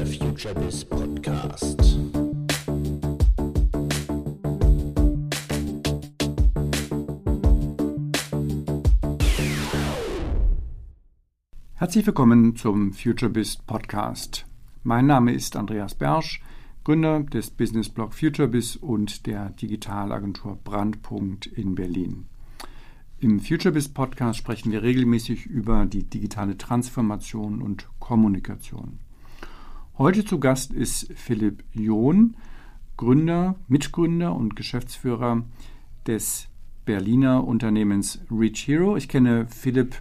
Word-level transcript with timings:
der 0.00 0.06
FutureBiz 0.06 0.86
Podcast. 0.86 1.98
Herzlich 11.74 12.06
willkommen 12.06 12.56
zum 12.56 12.94
FutureBiz 12.94 13.56
Podcast. 13.58 14.46
Mein 14.84 15.04
Name 15.04 15.34
ist 15.34 15.54
Andreas 15.56 15.94
Bersch, 15.94 16.40
Gründer 16.82 17.20
des 17.20 17.50
Businessblog 17.50 18.14
FutureBiz 18.14 18.76
und 18.76 19.26
der 19.26 19.50
Digitalagentur 19.50 20.58
Brandpunkt 20.64 21.44
in 21.44 21.74
Berlin. 21.74 22.24
Im 23.18 23.38
FutureBiz 23.38 23.88
Podcast 23.88 24.38
sprechen 24.38 24.72
wir 24.72 24.82
regelmäßig 24.82 25.44
über 25.44 25.84
die 25.84 26.04
digitale 26.04 26.56
Transformation 26.56 27.60
und 27.60 27.86
Kommunikation. 27.98 29.00
Heute 30.00 30.24
zu 30.24 30.40
Gast 30.40 30.72
ist 30.72 31.12
Philipp 31.14 31.62
John, 31.74 32.34
Gründer, 32.96 33.56
Mitgründer 33.68 34.34
und 34.34 34.56
Geschäftsführer 34.56 35.42
des 36.06 36.48
Berliner 36.86 37.46
Unternehmens 37.46 38.18
Reach 38.30 38.66
Hero. 38.66 38.96
Ich 38.96 39.10
kenne 39.10 39.46
Philipp 39.48 39.96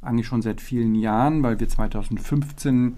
eigentlich 0.00 0.26
schon 0.28 0.40
seit 0.40 0.62
vielen 0.62 0.94
Jahren, 0.94 1.42
weil 1.42 1.60
wir 1.60 1.68
2015 1.68 2.94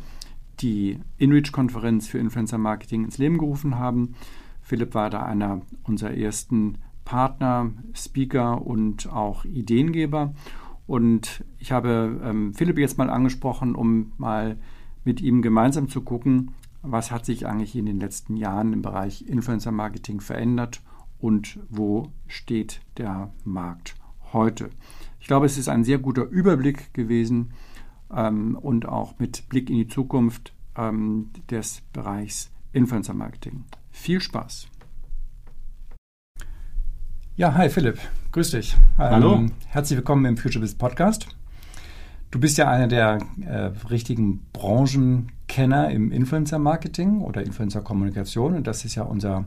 die 0.60 1.01
InReach-Konferenz 1.18 2.06
für 2.06 2.18
Influencer 2.18 2.59
Marketing 2.59 3.06
ins 3.06 3.18
Leben 3.18 3.38
gerufen 3.38 3.76
haben. 3.80 4.15
Philipp 4.62 4.95
war 4.95 5.10
da 5.10 5.24
einer 5.24 5.62
unserer 5.82 6.15
ersten 6.15 6.78
Partner, 7.04 7.73
Speaker 7.92 8.65
und 8.65 9.12
auch 9.12 9.45
Ideengeber. 9.45 10.32
Und 10.87 11.45
ich 11.59 11.73
habe 11.73 12.20
ähm, 12.23 12.54
Philipp 12.54 12.78
jetzt 12.78 12.98
mal 12.98 13.10
angesprochen, 13.10 13.74
um 13.74 14.12
mal 14.16 14.59
mit 15.06 15.23
ihm 15.23 15.41
gemeinsam 15.41 15.88
zu 15.88 16.02
gucken, 16.02 16.51
was 16.82 17.10
hat 17.10 17.24
sich 17.24 17.46
eigentlich 17.46 17.76
in 17.76 17.87
den 17.87 18.01
letzten 18.01 18.37
Jahren 18.37 18.73
im 18.73 18.82
Bereich 18.82 19.26
Influencer 19.26 19.73
Marketing 19.73 20.21
verändert 20.21 20.82
und 21.18 21.59
wo 21.71 22.12
steht 22.26 22.80
der 22.99 23.32
Markt 23.45 23.95
heute. 24.32 24.68
Ich 25.21 25.29
glaube, 25.29 25.46
es 25.46 25.57
ist 25.57 25.68
ein 25.68 25.84
sehr 25.84 25.99
guter 25.99 26.24
Überblick 26.24 26.93
gewesen 26.93 27.52
ähm, 28.15 28.57
und 28.60 28.87
auch 28.87 29.18
mit 29.18 29.49
Blick 29.49 29.71
in 29.71 29.77
die 29.77 29.88
Zukunft 29.88 30.52
ähm, 30.77 31.30
des 31.51 31.82
Bereichs 31.93 32.51
Influencer 32.73 33.15
Marketing. 33.15 33.65
Viel 33.90 34.21
Spaß! 34.21 34.68
Ja, 37.37 37.54
hi 37.54 37.68
Philipp, 37.68 37.99
grüß 38.32 38.52
dich. 38.52 38.77
Hallo. 38.99 39.34
Ähm, 39.34 39.52
herzlich 39.68 39.99
willkommen 39.99 40.24
im 40.24 40.37
FutureBiz 40.37 40.74
Podcast. 40.74 41.37
Du 42.37 42.40
bist 42.40 42.59
ja 42.59 42.68
einer 42.68 42.87
der 42.87 43.18
äh, 43.46 43.70
richtigen 43.88 44.40
Branchenkenner 44.52 45.90
im 45.90 46.12
Influencer-Marketing 46.12 47.23
oder 47.23 47.43
Influencer-Kommunikation 47.43 48.56
und 48.56 48.66
das 48.66 48.84
ist 48.84 48.95
ja 48.95 49.04
unser 49.04 49.46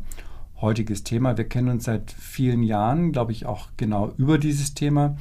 heutiges 0.60 1.04
Thema. 1.04 1.38
Wir 1.38 1.48
kennen 1.48 1.70
uns 1.70 1.84
seit 1.84 2.10
vielen 2.12 2.64
Jahren, 2.64 3.12
glaube 3.12 3.32
ich, 3.32 3.46
auch 3.46 3.68
genau 3.78 4.12
über 4.18 4.40
dieses 4.40 4.74
Thema. 4.74 5.16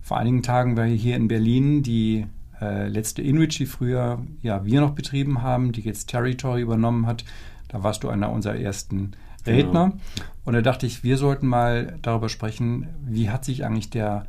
Vor 0.00 0.16
einigen 0.16 0.44
Tagen 0.44 0.76
war 0.76 0.84
hier 0.84 1.16
in 1.16 1.26
Berlin 1.26 1.82
die 1.82 2.24
äh, 2.60 2.86
letzte 2.86 3.20
InReach, 3.20 3.56
die 3.58 3.66
früher 3.66 4.22
ja 4.40 4.64
wir 4.64 4.80
noch 4.80 4.92
betrieben 4.92 5.42
haben, 5.42 5.72
die 5.72 5.80
jetzt 5.80 6.10
Territory 6.10 6.62
übernommen 6.62 7.06
hat. 7.08 7.24
Da 7.66 7.82
warst 7.82 8.04
du 8.04 8.10
einer 8.10 8.30
unserer 8.30 8.54
ersten 8.54 9.10
Redner. 9.44 9.86
Genau. 9.86 10.00
Und 10.44 10.52
da 10.52 10.62
dachte 10.62 10.86
ich, 10.86 11.02
wir 11.02 11.16
sollten 11.16 11.48
mal 11.48 11.98
darüber 12.00 12.28
sprechen, 12.28 12.86
wie 13.04 13.28
hat 13.28 13.44
sich 13.44 13.64
eigentlich 13.64 13.90
der 13.90 14.24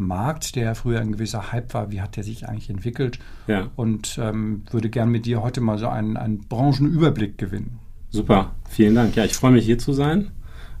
Markt, 0.00 0.56
der 0.56 0.74
früher 0.74 1.00
ein 1.00 1.12
gewisser 1.12 1.52
Hype 1.52 1.72
war, 1.74 1.90
wie 1.90 2.00
hat 2.00 2.16
der 2.16 2.24
sich 2.24 2.48
eigentlich 2.48 2.70
entwickelt? 2.70 3.18
Ja. 3.46 3.68
Und 3.76 4.18
ähm, 4.20 4.62
würde 4.70 4.90
gern 4.90 5.10
mit 5.10 5.26
dir 5.26 5.42
heute 5.42 5.60
mal 5.60 5.78
so 5.78 5.88
einen, 5.88 6.16
einen 6.16 6.38
Branchenüberblick 6.38 7.38
gewinnen. 7.38 7.78
Super, 8.10 8.52
vielen 8.68 8.94
Dank. 8.94 9.14
Ja, 9.14 9.24
ich 9.24 9.34
freue 9.34 9.52
mich 9.52 9.64
hier 9.64 9.78
zu 9.78 9.92
sein. 9.92 10.32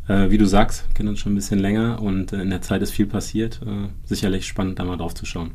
Äh, 0.08 0.30
wie 0.30 0.38
du 0.38 0.46
sagst, 0.46 0.88
wir 0.88 0.94
kennen 0.94 1.10
uns 1.10 1.20
schon 1.20 1.32
ein 1.32 1.36
bisschen 1.36 1.60
länger 1.60 2.02
und 2.02 2.32
äh, 2.32 2.42
in 2.42 2.50
der 2.50 2.62
Zeit 2.62 2.82
ist 2.82 2.90
viel 2.90 3.06
passiert. 3.06 3.60
Äh, 3.64 3.88
sicherlich 4.04 4.46
spannend, 4.46 4.78
da 4.78 4.84
mal 4.84 4.96
drauf 4.96 5.14
zu 5.14 5.24
schauen. 5.24 5.52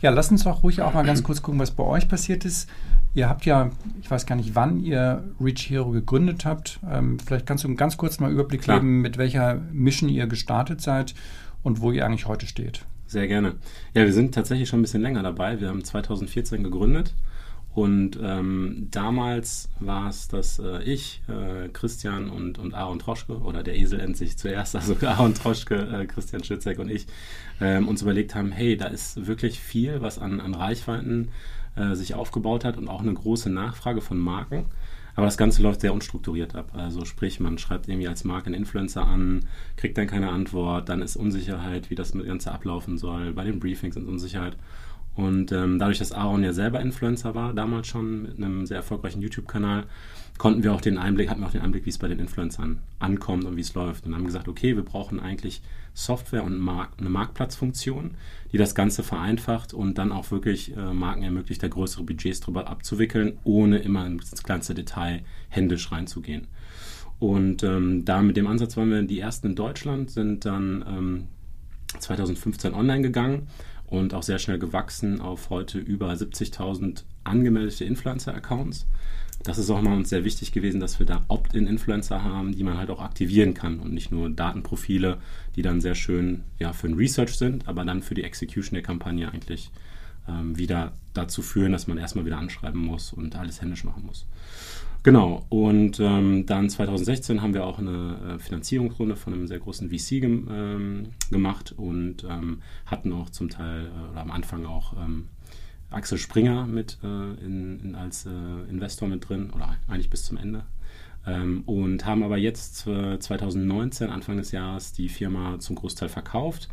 Ja, 0.00 0.10
lass 0.10 0.30
uns 0.30 0.44
doch 0.44 0.62
ruhig 0.62 0.80
auch 0.80 0.94
mal 0.94 1.04
ganz 1.04 1.22
kurz 1.22 1.42
gucken, 1.42 1.60
was 1.60 1.72
bei 1.72 1.84
euch 1.84 2.08
passiert 2.08 2.44
ist. 2.44 2.70
Ihr 3.14 3.28
habt 3.28 3.44
ja, 3.46 3.70
ich 4.00 4.10
weiß 4.10 4.26
gar 4.26 4.36
nicht, 4.36 4.54
wann 4.54 4.80
ihr 4.80 5.24
Reach 5.40 5.68
Hero 5.68 5.90
gegründet 5.90 6.44
habt. 6.44 6.78
Ähm, 6.88 7.18
vielleicht 7.18 7.46
kannst 7.46 7.64
du 7.64 7.74
ganz 7.74 7.96
kurz 7.96 8.20
mal 8.20 8.30
Überblick 8.30 8.62
Klar. 8.62 8.78
geben, 8.78 9.00
mit 9.00 9.18
welcher 9.18 9.56
Mission 9.72 10.08
ihr 10.08 10.26
gestartet 10.26 10.80
seid 10.80 11.14
und 11.62 11.80
wo 11.80 11.90
ihr 11.90 12.06
eigentlich 12.06 12.26
heute 12.26 12.46
steht. 12.46 12.84
Sehr 13.08 13.26
gerne. 13.26 13.54
Ja, 13.94 14.04
wir 14.04 14.12
sind 14.12 14.34
tatsächlich 14.34 14.68
schon 14.68 14.80
ein 14.80 14.82
bisschen 14.82 15.00
länger 15.00 15.22
dabei. 15.22 15.60
Wir 15.60 15.68
haben 15.68 15.82
2014 15.82 16.62
gegründet 16.62 17.14
und 17.74 18.18
ähm, 18.22 18.88
damals 18.90 19.70
war 19.80 20.10
es, 20.10 20.28
dass 20.28 20.58
äh, 20.58 20.82
ich, 20.82 21.22
äh, 21.26 21.70
Christian 21.70 22.28
und, 22.28 22.58
und 22.58 22.74
Aaron 22.74 22.98
Troschke, 22.98 23.38
oder 23.38 23.62
der 23.62 23.78
Esel 23.78 23.96
nennt 23.98 24.18
sich 24.18 24.36
zuerst, 24.36 24.76
also 24.76 24.94
Aaron 25.06 25.32
Troschke, 25.32 25.76
äh, 25.76 26.04
Christian 26.04 26.44
Schützek 26.44 26.78
und 26.78 26.90
ich, 26.90 27.06
ähm, 27.62 27.88
uns 27.88 28.02
überlegt 28.02 28.34
haben, 28.34 28.52
hey, 28.52 28.76
da 28.76 28.88
ist 28.88 29.26
wirklich 29.26 29.58
viel, 29.58 30.02
was 30.02 30.18
an, 30.18 30.38
an 30.38 30.54
Reichweiten 30.54 31.28
äh, 31.76 31.94
sich 31.94 32.12
aufgebaut 32.12 32.66
hat 32.66 32.76
und 32.76 32.88
auch 32.88 33.00
eine 33.00 33.14
große 33.14 33.48
Nachfrage 33.48 34.02
von 34.02 34.18
Marken. 34.18 34.66
Aber 35.18 35.26
das 35.26 35.36
Ganze 35.36 35.62
läuft 35.62 35.80
sehr 35.80 35.92
unstrukturiert 35.92 36.54
ab. 36.54 36.70
Also 36.74 37.04
sprich, 37.04 37.40
man 37.40 37.58
schreibt 37.58 37.88
irgendwie 37.88 38.06
als 38.06 38.22
Marke 38.22 38.46
einen 38.46 38.54
Influencer 38.54 39.04
an, 39.04 39.46
kriegt 39.74 39.98
dann 39.98 40.06
keine 40.06 40.30
Antwort, 40.30 40.88
dann 40.88 41.02
ist 41.02 41.16
Unsicherheit, 41.16 41.90
wie 41.90 41.96
das 41.96 42.12
Ganze 42.12 42.52
ablaufen 42.52 42.98
soll. 42.98 43.32
Bei 43.32 43.42
den 43.42 43.58
Briefings 43.58 43.96
ist 43.96 44.06
Unsicherheit. 44.06 44.56
Und 45.18 45.50
ähm, 45.50 45.80
dadurch, 45.80 45.98
dass 45.98 46.12
Aaron 46.12 46.44
ja 46.44 46.52
selber 46.52 46.80
Influencer 46.80 47.34
war, 47.34 47.52
damals 47.52 47.88
schon 47.88 48.22
mit 48.22 48.36
einem 48.36 48.66
sehr 48.66 48.76
erfolgreichen 48.76 49.20
YouTube-Kanal, 49.20 49.86
konnten 50.38 50.62
wir 50.62 50.72
auch 50.72 50.80
den 50.80 50.96
Einblick, 50.96 51.28
hatten 51.28 51.40
wir 51.40 51.48
auch 51.48 51.52
den 51.52 51.60
Einblick, 51.60 51.86
wie 51.86 51.90
es 51.90 51.98
bei 51.98 52.06
den 52.06 52.20
Influencern 52.20 52.78
ankommt 53.00 53.44
und 53.44 53.56
wie 53.56 53.62
es 53.62 53.74
läuft. 53.74 54.06
Und 54.06 54.14
haben 54.14 54.26
gesagt, 54.26 54.46
okay, 54.46 54.76
wir 54.76 54.84
brauchen 54.84 55.18
eigentlich 55.18 55.60
Software 55.92 56.44
und 56.44 56.60
Mark 56.60 56.90
eine 56.98 57.10
Marktplatzfunktion, 57.10 58.12
die 58.52 58.58
das 58.58 58.76
Ganze 58.76 59.02
vereinfacht 59.02 59.74
und 59.74 59.98
dann 59.98 60.12
auch 60.12 60.30
wirklich 60.30 60.76
äh, 60.76 60.94
Marken 60.94 61.24
ermöglicht, 61.24 61.64
da 61.64 61.66
größere 61.66 62.04
Budgets 62.04 62.38
drüber 62.38 62.68
abzuwickeln, 62.68 63.38
ohne 63.42 63.78
immer 63.78 64.06
ins 64.06 64.44
kleinste 64.44 64.74
Detail 64.74 65.24
händisch 65.48 65.90
reinzugehen. 65.90 66.46
Und 67.18 67.64
ähm, 67.64 68.04
da 68.04 68.22
mit 68.22 68.36
dem 68.36 68.46
Ansatz 68.46 68.76
waren 68.76 68.90
wir 68.90 69.02
die 69.02 69.18
ersten 69.18 69.48
in 69.48 69.56
Deutschland, 69.56 70.12
sind 70.12 70.44
dann 70.44 70.84
ähm, 70.88 71.24
2015 71.98 72.72
online 72.72 73.02
gegangen 73.02 73.48
und 73.90 74.14
auch 74.14 74.22
sehr 74.22 74.38
schnell 74.38 74.58
gewachsen 74.58 75.20
auf 75.20 75.50
heute 75.50 75.78
über 75.78 76.12
70.000 76.12 77.04
angemeldete 77.24 77.84
Influencer-Accounts. 77.84 78.86
Das 79.44 79.56
ist 79.56 79.70
auch 79.70 79.80
mal 79.80 79.96
uns 79.96 80.08
sehr 80.08 80.24
wichtig 80.24 80.52
gewesen, 80.52 80.80
dass 80.80 80.98
wir 80.98 81.06
da 81.06 81.24
Opt-in-Influencer 81.28 82.24
haben, 82.24 82.56
die 82.56 82.64
man 82.64 82.76
halt 82.76 82.90
auch 82.90 83.00
aktivieren 83.00 83.54
kann 83.54 83.78
und 83.78 83.92
nicht 83.94 84.10
nur 84.10 84.30
Datenprofile, 84.30 85.18
die 85.54 85.62
dann 85.62 85.80
sehr 85.80 85.94
schön 85.94 86.42
ja, 86.58 86.72
für 86.72 86.88
den 86.88 86.96
Research 86.96 87.38
sind, 87.38 87.68
aber 87.68 87.84
dann 87.84 88.02
für 88.02 88.14
die 88.14 88.24
Execution 88.24 88.74
der 88.74 88.82
Kampagne 88.82 89.30
eigentlich 89.30 89.70
ähm, 90.28 90.58
wieder 90.58 90.92
dazu 91.14 91.42
führen, 91.42 91.72
dass 91.72 91.86
man 91.86 91.98
erstmal 91.98 92.26
wieder 92.26 92.38
anschreiben 92.38 92.80
muss 92.80 93.12
und 93.12 93.36
alles 93.36 93.62
händisch 93.62 93.84
machen 93.84 94.04
muss. 94.04 94.26
Genau, 95.04 95.46
und 95.48 96.00
ähm, 96.00 96.44
dann 96.46 96.68
2016 96.68 97.40
haben 97.40 97.54
wir 97.54 97.64
auch 97.64 97.78
eine 97.78 98.34
äh, 98.34 98.38
Finanzierungsrunde 98.38 99.16
von 99.16 99.32
einem 99.32 99.46
sehr 99.46 99.60
großen 99.60 99.90
VC 99.90 100.20
gem 100.20 100.48
ähm, 100.50 101.08
gemacht 101.30 101.72
und 101.76 102.24
ähm, 102.28 102.62
hatten 102.84 103.12
auch 103.12 103.30
zum 103.30 103.48
Teil 103.48 103.86
äh, 103.86 104.10
oder 104.12 104.20
am 104.20 104.30
Anfang 104.30 104.66
auch 104.66 104.94
ähm, 104.94 105.28
Axel 105.90 106.18
Springer 106.18 106.66
mit 106.66 106.98
äh, 107.02 107.06
in, 107.06 107.80
in, 107.80 107.94
als 107.94 108.26
äh, 108.26 108.30
Investor 108.68 109.08
mit 109.08 109.28
drin 109.28 109.50
oder 109.54 109.76
eigentlich 109.86 110.10
bis 110.10 110.24
zum 110.24 110.36
Ende. 110.36 110.64
Ähm, 111.26 111.62
und 111.64 112.04
haben 112.04 112.22
aber 112.22 112.36
jetzt 112.36 112.78
2019, 112.78 114.10
Anfang 114.10 114.36
des 114.36 114.50
Jahres, 114.50 114.92
die 114.92 115.08
Firma 115.08 115.58
zum 115.60 115.76
Großteil 115.76 116.08
verkauft 116.08 116.68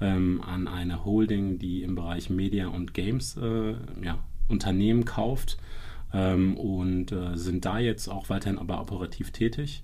ähm, 0.00 0.42
an 0.42 0.68
eine 0.68 1.04
Holding, 1.04 1.58
die 1.58 1.82
im 1.82 1.94
Bereich 1.94 2.28
Media 2.30 2.68
und 2.68 2.94
Games 2.94 3.36
äh, 3.36 3.74
ja, 4.02 4.18
Unternehmen 4.48 5.04
kauft 5.04 5.58
ähm, 6.12 6.56
und 6.56 7.12
äh, 7.12 7.36
sind 7.36 7.64
da 7.64 7.78
jetzt 7.78 8.08
auch 8.08 8.28
weiterhin 8.28 8.58
aber 8.58 8.80
operativ 8.80 9.30
tätig 9.30 9.82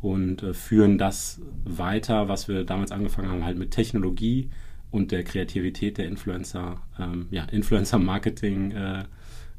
und 0.00 0.42
äh, 0.42 0.54
führen 0.54 0.98
das 0.98 1.40
weiter, 1.64 2.28
was 2.28 2.48
wir 2.48 2.64
damals 2.64 2.92
angefangen 2.92 3.30
haben, 3.30 3.44
halt 3.44 3.58
mit 3.58 3.70
Technologie 3.70 4.50
und 4.90 5.12
der 5.12 5.24
Kreativität 5.24 5.98
der 5.98 6.06
Influencer, 6.06 6.76
ähm, 6.98 7.26
ja, 7.30 7.44
Influencer-Marketing 7.44 8.70
äh, 8.72 9.04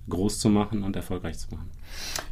groß 0.08 0.40
zu 0.40 0.50
machen 0.50 0.84
und 0.84 0.96
erfolgreich 0.96 1.38
zu 1.38 1.54
machen. 1.54 1.70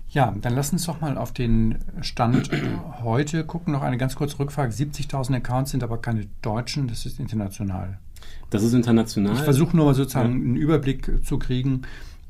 Ja, 0.09 0.35
dann 0.41 0.55
lass 0.55 0.71
uns 0.71 0.85
doch 0.85 1.01
mal 1.01 1.17
auf 1.17 1.31
den 1.31 1.77
Stand 2.01 2.49
heute 3.03 3.43
gucken. 3.45 3.73
Noch 3.73 3.83
eine 3.83 3.97
ganz 3.97 4.15
kurze 4.15 4.39
Rückfrage. 4.39 4.71
70.000 4.71 5.35
Accounts 5.35 5.71
sind 5.71 5.83
aber 5.83 5.99
keine 5.99 6.27
deutschen, 6.41 6.87
das 6.87 7.05
ist 7.05 7.19
international. 7.19 7.99
Das 8.49 8.63
ist 8.63 8.73
international. 8.73 9.35
Ich 9.35 9.41
versuche 9.41 9.75
nur 9.75 9.85
mal 9.85 9.93
sozusagen 9.93 10.29
ja. 10.29 10.35
einen 10.35 10.55
Überblick 10.55 11.25
zu 11.25 11.37
kriegen. 11.37 11.83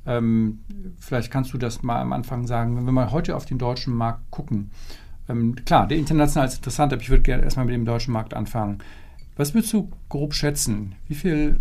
Ähm, 0.07 0.59
vielleicht 1.00 1.31
kannst 1.31 1.54
du 1.54 1.57
das 1.57 1.83
mal 1.83 2.01
am 2.01 2.13
Anfang 2.13 2.48
sagen, 2.48 2.77
wenn 2.77 2.86
wir 2.86 2.94
mal 2.94 3.12
heute 3.12 3.36
auf 3.36 3.45
den 3.45 3.57
deutschen 3.57 3.94
Markt 3.94 4.31
gucken. 4.31 4.71
Ähm, 5.30 5.56
klar, 5.65 5.88
der 5.88 5.98
international 5.98 6.48
ist 6.48 6.56
interessant, 6.56 6.94
aber 6.94 7.01
ich 7.01 7.09
würde 7.09 7.24
gerne 7.24 7.44
erstmal 7.44 7.65
mit 7.65 7.75
dem 7.75 7.86
deutschen 7.86 8.13
Markt 8.13 8.33
anfangen. 8.33 8.80
Was 9.36 9.54
würdest 9.54 9.74
du 9.74 9.92
grob 10.09 10.33
schätzen? 10.33 10.95
Wie 11.07 11.15
viele 11.15 11.59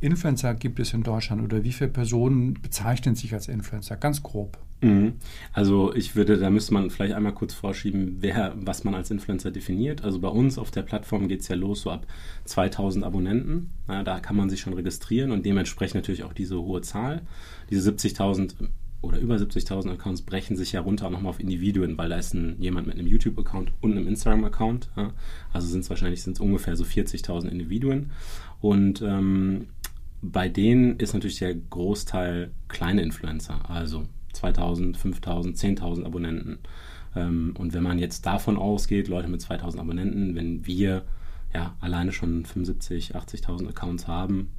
Influencer 0.00 0.54
gibt 0.54 0.80
es 0.80 0.92
in 0.92 1.02
Deutschland 1.02 1.42
oder 1.42 1.64
wie 1.64 1.72
viele 1.72 1.90
Personen 1.90 2.54
bezeichnen 2.54 3.14
sich 3.14 3.32
als 3.32 3.48
Influencer? 3.48 3.96
Ganz 3.96 4.22
grob. 4.22 4.58
Mhm. 4.80 5.14
Also 5.52 5.94
ich 5.94 6.14
würde, 6.14 6.36
da 6.36 6.50
müsste 6.50 6.74
man 6.74 6.90
vielleicht 6.90 7.14
einmal 7.14 7.32
kurz 7.32 7.54
vorschieben, 7.54 8.18
wer, 8.20 8.54
was 8.56 8.84
man 8.84 8.94
als 8.94 9.10
Influencer 9.10 9.50
definiert. 9.50 10.04
Also 10.04 10.20
bei 10.20 10.28
uns 10.28 10.58
auf 10.58 10.70
der 10.70 10.82
Plattform 10.82 11.28
geht 11.28 11.40
es 11.40 11.48
ja 11.48 11.56
los 11.56 11.82
so 11.82 11.90
ab 11.90 12.06
2000 12.44 13.04
Abonnenten. 13.04 13.70
Ja, 13.88 14.02
da 14.02 14.20
kann 14.20 14.36
man 14.36 14.50
sich 14.50 14.60
schon 14.60 14.74
registrieren 14.74 15.30
und 15.30 15.46
dementsprechend 15.46 15.96
natürlich 15.96 16.24
auch 16.24 16.34
diese 16.34 16.60
hohe 16.60 16.82
Zahl. 16.82 17.22
Diese 17.70 17.90
70.000 17.90 18.54
oder 19.00 19.18
über 19.18 19.36
70.000 19.36 19.92
Accounts 19.92 20.22
brechen 20.22 20.56
sich 20.56 20.72
ja 20.72 20.80
runter 20.80 21.10
nochmal 21.10 21.30
auf 21.30 21.40
Individuen, 21.40 21.96
weil 21.98 22.08
da 22.08 22.16
ist 22.16 22.34
ein, 22.34 22.56
jemand 22.58 22.86
mit 22.86 22.98
einem 22.98 23.06
YouTube-Account 23.06 23.72
und 23.80 23.92
einem 23.92 24.08
Instagram-Account. 24.08 24.90
Ja. 24.96 25.12
Also 25.52 25.68
sind 25.68 25.80
es 25.80 25.90
wahrscheinlich 25.90 26.22
sind's 26.22 26.40
ungefähr 26.40 26.76
so 26.76 26.84
40.000 26.84 27.48
Individuen. 27.48 28.10
Und 28.60 29.02
ähm, 29.02 29.68
bei 30.32 30.48
denen 30.48 30.98
ist 30.98 31.12
natürlich 31.12 31.38
der 31.38 31.54
Großteil 31.54 32.50
kleine 32.68 33.02
Influencer, 33.02 33.68
also 33.68 34.06
2000, 34.32 34.96
5000, 34.96 35.56
10.000 35.56 36.04
Abonnenten. 36.04 36.58
Ähm, 37.14 37.54
und 37.58 37.74
wenn 37.74 37.82
man 37.82 37.98
jetzt 37.98 38.24
davon 38.26 38.56
ausgeht, 38.56 39.08
Leute 39.08 39.28
mit 39.28 39.40
2000 39.40 39.80
Abonnenten, 39.80 40.34
wenn 40.34 40.66
wir 40.66 41.04
ja 41.52 41.76
alleine 41.80 42.12
schon 42.12 42.44
75, 42.44 43.14
80.000 43.14 43.68
Accounts 43.68 44.08
haben, 44.08 44.50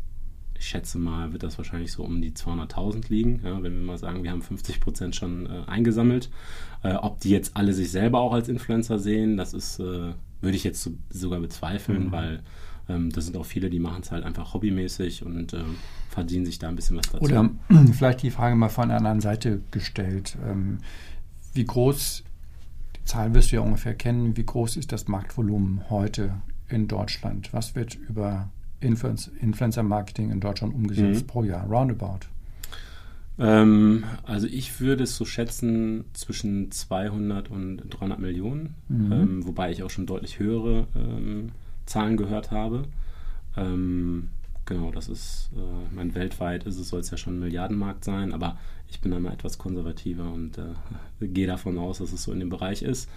ich 0.57 0.67
schätze 0.67 0.97
mal, 0.97 1.33
wird 1.33 1.43
das 1.43 1.57
wahrscheinlich 1.57 1.91
so 1.91 2.03
um 2.03 2.21
die 2.21 2.31
200.000 2.31 3.09
liegen, 3.09 3.41
ja, 3.43 3.61
wenn 3.61 3.73
wir 3.73 3.85
mal 3.85 3.97
sagen, 3.97 4.23
wir 4.23 4.31
haben 4.31 4.41
50 4.41 4.79
Prozent 4.79 5.15
schon 5.15 5.47
äh, 5.47 5.63
eingesammelt. 5.67 6.29
Äh, 6.83 6.93
ob 6.93 7.19
die 7.19 7.31
jetzt 7.31 7.57
alle 7.57 7.73
sich 7.73 7.91
selber 7.91 8.21
auch 8.21 8.33
als 8.33 8.47
Influencer 8.47 8.97
sehen, 8.99 9.35
das 9.35 9.53
ist, 9.53 9.79
äh, 9.79 10.13
würde 10.41 10.55
ich 10.55 10.63
jetzt 10.63 10.81
so, 10.81 10.91
sogar 11.09 11.41
bezweifeln, 11.41 12.05
mhm. 12.05 12.11
weil 12.11 12.43
ähm, 12.87 13.11
das 13.11 13.25
sind 13.25 13.37
auch 13.37 13.45
viele, 13.45 13.69
die 13.69 13.79
machen 13.79 14.01
es 14.01 14.11
halt 14.11 14.23
einfach 14.23 14.53
hobbymäßig 14.53 15.25
und 15.25 15.53
ähm, 15.53 15.75
verdienen 16.09 16.45
sich 16.45 16.59
da 16.59 16.69
ein 16.69 16.75
bisschen 16.75 16.97
was 16.97 17.07
dazu. 17.11 17.23
Oder 17.23 17.49
vielleicht 17.93 18.21
die 18.21 18.31
Frage 18.31 18.55
mal 18.55 18.69
von 18.69 18.89
der 18.89 18.97
anderen 18.97 19.21
Seite 19.21 19.61
gestellt. 19.71 20.37
Ähm, 20.45 20.79
wie 21.53 21.65
groß, 21.65 22.23
die 22.97 23.05
Zahlen 23.05 23.33
wirst 23.33 23.51
du 23.51 23.57
ja 23.57 23.61
ungefähr 23.61 23.95
kennen, 23.95 24.37
wie 24.37 24.45
groß 24.45 24.77
ist 24.77 24.91
das 24.91 25.07
Marktvolumen 25.07 25.89
heute 25.89 26.33
in 26.69 26.87
Deutschland? 26.87 27.53
Was 27.53 27.75
wird 27.75 27.95
über 27.95 28.49
Influence, 28.81 29.31
Influencer-Marketing 29.41 30.31
in 30.31 30.39
Deutschland 30.39 30.73
umgesetzt 30.75 31.23
mhm. 31.23 31.27
pro 31.27 31.43
Jahr? 31.43 31.65
Roundabout. 31.67 32.27
Ähm, 33.37 34.03
also 34.23 34.47
ich 34.47 34.79
würde 34.79 35.03
es 35.03 35.17
so 35.17 35.25
schätzen 35.25 36.05
zwischen 36.13 36.71
200 36.71 37.49
und 37.49 37.77
300 37.89 38.19
Millionen, 38.19 38.75
mhm. 38.87 39.11
ähm, 39.11 39.47
wobei 39.47 39.71
ich 39.71 39.83
auch 39.83 39.89
schon 39.89 40.05
deutlich 40.05 40.39
höhere 40.39 40.87
ähm, 40.95 41.51
Zahlen 41.85 42.17
gehört 42.17 42.51
habe. 42.51 42.85
Ähm, 43.57 44.29
genau, 44.65 44.91
das 44.91 45.07
ist, 45.07 45.49
äh, 45.55 45.95
mein 45.95 46.15
weltweit 46.15 46.65
ist 46.65 46.77
es, 46.77 46.89
soll 46.89 47.01
es 47.01 47.11
ja 47.11 47.17
schon 47.17 47.35
ein 47.37 47.39
Milliardenmarkt 47.39 48.03
sein, 48.03 48.33
aber 48.33 48.57
ich 48.89 49.01
bin 49.01 49.11
da 49.11 49.19
mal 49.19 49.33
etwas 49.33 49.57
konservativer 49.57 50.31
und 50.31 50.57
äh, 50.57 50.73
gehe 51.27 51.47
davon 51.47 51.77
aus, 51.77 51.99
dass 51.99 52.11
es 52.11 52.23
so 52.23 52.31
in 52.31 52.39
dem 52.39 52.49
Bereich 52.49 52.81
ist. 52.81 53.09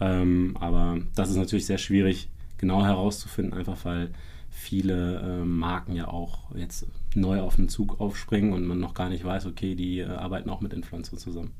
Ähm, 0.00 0.56
aber 0.60 0.98
das 1.14 1.30
ist 1.30 1.36
natürlich 1.36 1.66
sehr 1.66 1.78
schwierig 1.78 2.28
genau 2.58 2.84
herauszufinden, 2.84 3.54
einfach 3.54 3.84
weil 3.84 4.10
viele 4.50 5.20
äh, 5.20 5.44
Marken 5.44 5.94
ja 5.94 6.08
auch 6.08 6.54
jetzt 6.54 6.86
neu 7.14 7.40
auf 7.40 7.56
den 7.56 7.68
Zug 7.68 8.00
aufspringen 8.00 8.52
und 8.52 8.66
man 8.66 8.78
noch 8.78 8.94
gar 8.94 9.08
nicht 9.08 9.24
weiß, 9.24 9.46
okay, 9.46 9.74
die 9.74 10.00
äh, 10.00 10.06
arbeiten 10.06 10.48
auch 10.50 10.60
mit 10.60 10.72
Influencern 10.72 11.18
zusammen. 11.18 11.52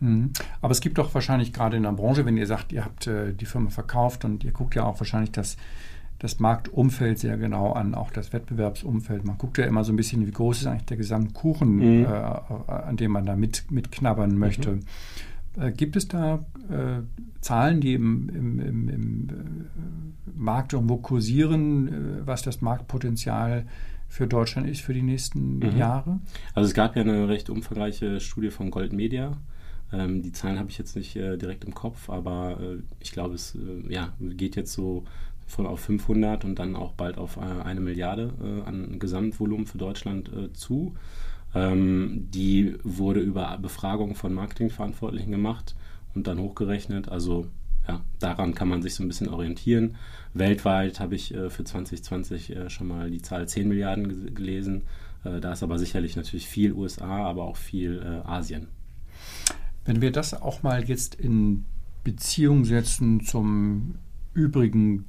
Mhm. 0.00 0.32
Aber 0.60 0.72
es 0.72 0.80
gibt 0.80 0.98
doch 0.98 1.14
wahrscheinlich 1.14 1.52
gerade 1.52 1.76
in 1.76 1.84
der 1.84 1.92
Branche, 1.92 2.24
wenn 2.24 2.36
ihr 2.36 2.46
sagt, 2.46 2.72
ihr 2.72 2.84
habt 2.84 3.06
äh, 3.06 3.32
die 3.32 3.46
Firma 3.46 3.70
verkauft 3.70 4.24
und 4.24 4.44
ihr 4.44 4.52
guckt 4.52 4.74
ja 4.74 4.84
auch 4.84 5.00
wahrscheinlich 5.00 5.32
das, 5.32 5.56
das 6.18 6.40
Marktumfeld 6.40 7.18
sehr 7.18 7.36
genau 7.36 7.72
an, 7.72 7.94
auch 7.94 8.10
das 8.10 8.32
Wettbewerbsumfeld. 8.32 9.24
Man 9.24 9.38
guckt 9.38 9.58
ja 9.58 9.64
immer 9.64 9.84
so 9.84 9.92
ein 9.92 9.96
bisschen, 9.96 10.26
wie 10.26 10.32
groß 10.32 10.62
ist 10.62 10.66
eigentlich 10.66 10.86
der 10.86 10.96
Gesamtkuchen, 10.96 11.76
mhm. 11.76 12.04
äh, 12.04 12.06
an 12.06 12.96
dem 12.96 13.12
man 13.12 13.26
da 13.26 13.36
mit, 13.36 13.70
mitknabbern 13.70 14.36
möchte. 14.36 14.72
Mhm. 14.72 14.80
Äh, 15.60 15.72
gibt 15.72 15.96
es 15.96 16.08
da 16.08 16.40
äh, 16.70 17.02
Zahlen, 17.40 17.80
die 17.80 17.94
im, 17.94 18.28
im, 18.28 18.60
im, 18.60 18.88
im, 18.88 19.28
äh, 19.28 20.30
Markt 20.34 20.72
irgendwo 20.72 20.96
kursieren, 20.96 21.88
äh, 21.88 22.26
was 22.26 22.42
das 22.42 22.60
Marktpotenzial 22.60 23.66
für 24.08 24.26
Deutschland 24.26 24.68
ist 24.68 24.80
für 24.80 24.94
die 24.94 25.02
nächsten 25.02 25.58
mhm. 25.58 25.76
Jahre? 25.76 26.20
Also 26.54 26.68
es 26.68 26.74
gab 26.74 26.96
ja 26.96 27.02
eine 27.02 27.28
recht 27.28 27.50
umfangreiche 27.50 28.20
Studie 28.20 28.50
von 28.50 28.70
Gold 28.70 28.92
Media. 28.92 29.36
Ähm, 29.94 30.22
die 30.22 30.32
Zahlen 30.32 30.58
habe 30.58 30.70
ich 30.70 30.78
jetzt 30.78 30.96
nicht 30.96 31.16
äh, 31.16 31.36
direkt 31.36 31.64
im 31.64 31.74
Kopf, 31.74 32.10
aber 32.10 32.58
äh, 32.60 32.82
ich 33.00 33.12
glaube, 33.12 33.34
es 33.34 33.56
ja, 33.88 34.12
geht 34.20 34.56
jetzt 34.56 34.72
so 34.72 35.04
von 35.46 35.66
auf 35.66 35.80
500 35.80 36.44
und 36.44 36.58
dann 36.58 36.74
auch 36.74 36.92
bald 36.92 37.18
auf 37.18 37.38
eine 37.38 37.80
Milliarde 37.80 38.32
an 38.64 38.98
Gesamtvolumen 38.98 39.66
für 39.66 39.76
Deutschland 39.76 40.30
zu. 40.54 40.94
Ähm, 41.54 42.28
die 42.32 42.76
wurde 42.82 43.20
über 43.20 43.58
Befragungen 43.58 44.14
von 44.14 44.32
Marketingverantwortlichen 44.32 45.30
gemacht 45.30 45.76
und 46.14 46.26
dann 46.26 46.38
hochgerechnet. 46.38 47.08
Also 47.08 47.46
ja, 47.86 48.00
daran 48.18 48.54
kann 48.54 48.68
man 48.68 48.82
sich 48.82 48.94
so 48.94 49.02
ein 49.02 49.08
bisschen 49.08 49.28
orientieren. 49.28 49.96
Weltweit 50.32 51.00
habe 51.00 51.14
ich 51.14 51.34
äh, 51.34 51.50
für 51.50 51.64
2020 51.64 52.56
äh, 52.56 52.70
schon 52.70 52.88
mal 52.88 53.10
die 53.10 53.22
Zahl 53.22 53.46
10 53.46 53.68
Milliarden 53.68 54.34
gelesen. 54.34 54.82
Äh, 55.24 55.40
da 55.40 55.52
ist 55.52 55.62
aber 55.62 55.78
sicherlich 55.78 56.16
natürlich 56.16 56.48
viel 56.48 56.72
USA, 56.72 57.28
aber 57.28 57.44
auch 57.44 57.56
viel 57.56 58.02
äh, 58.02 58.26
Asien. 58.28 58.68
Wenn 59.84 60.00
wir 60.00 60.12
das 60.12 60.40
auch 60.40 60.62
mal 60.62 60.84
jetzt 60.84 61.14
in 61.14 61.64
Beziehung 62.04 62.64
setzen 62.64 63.20
zum 63.20 63.96
übrigen 64.32 65.04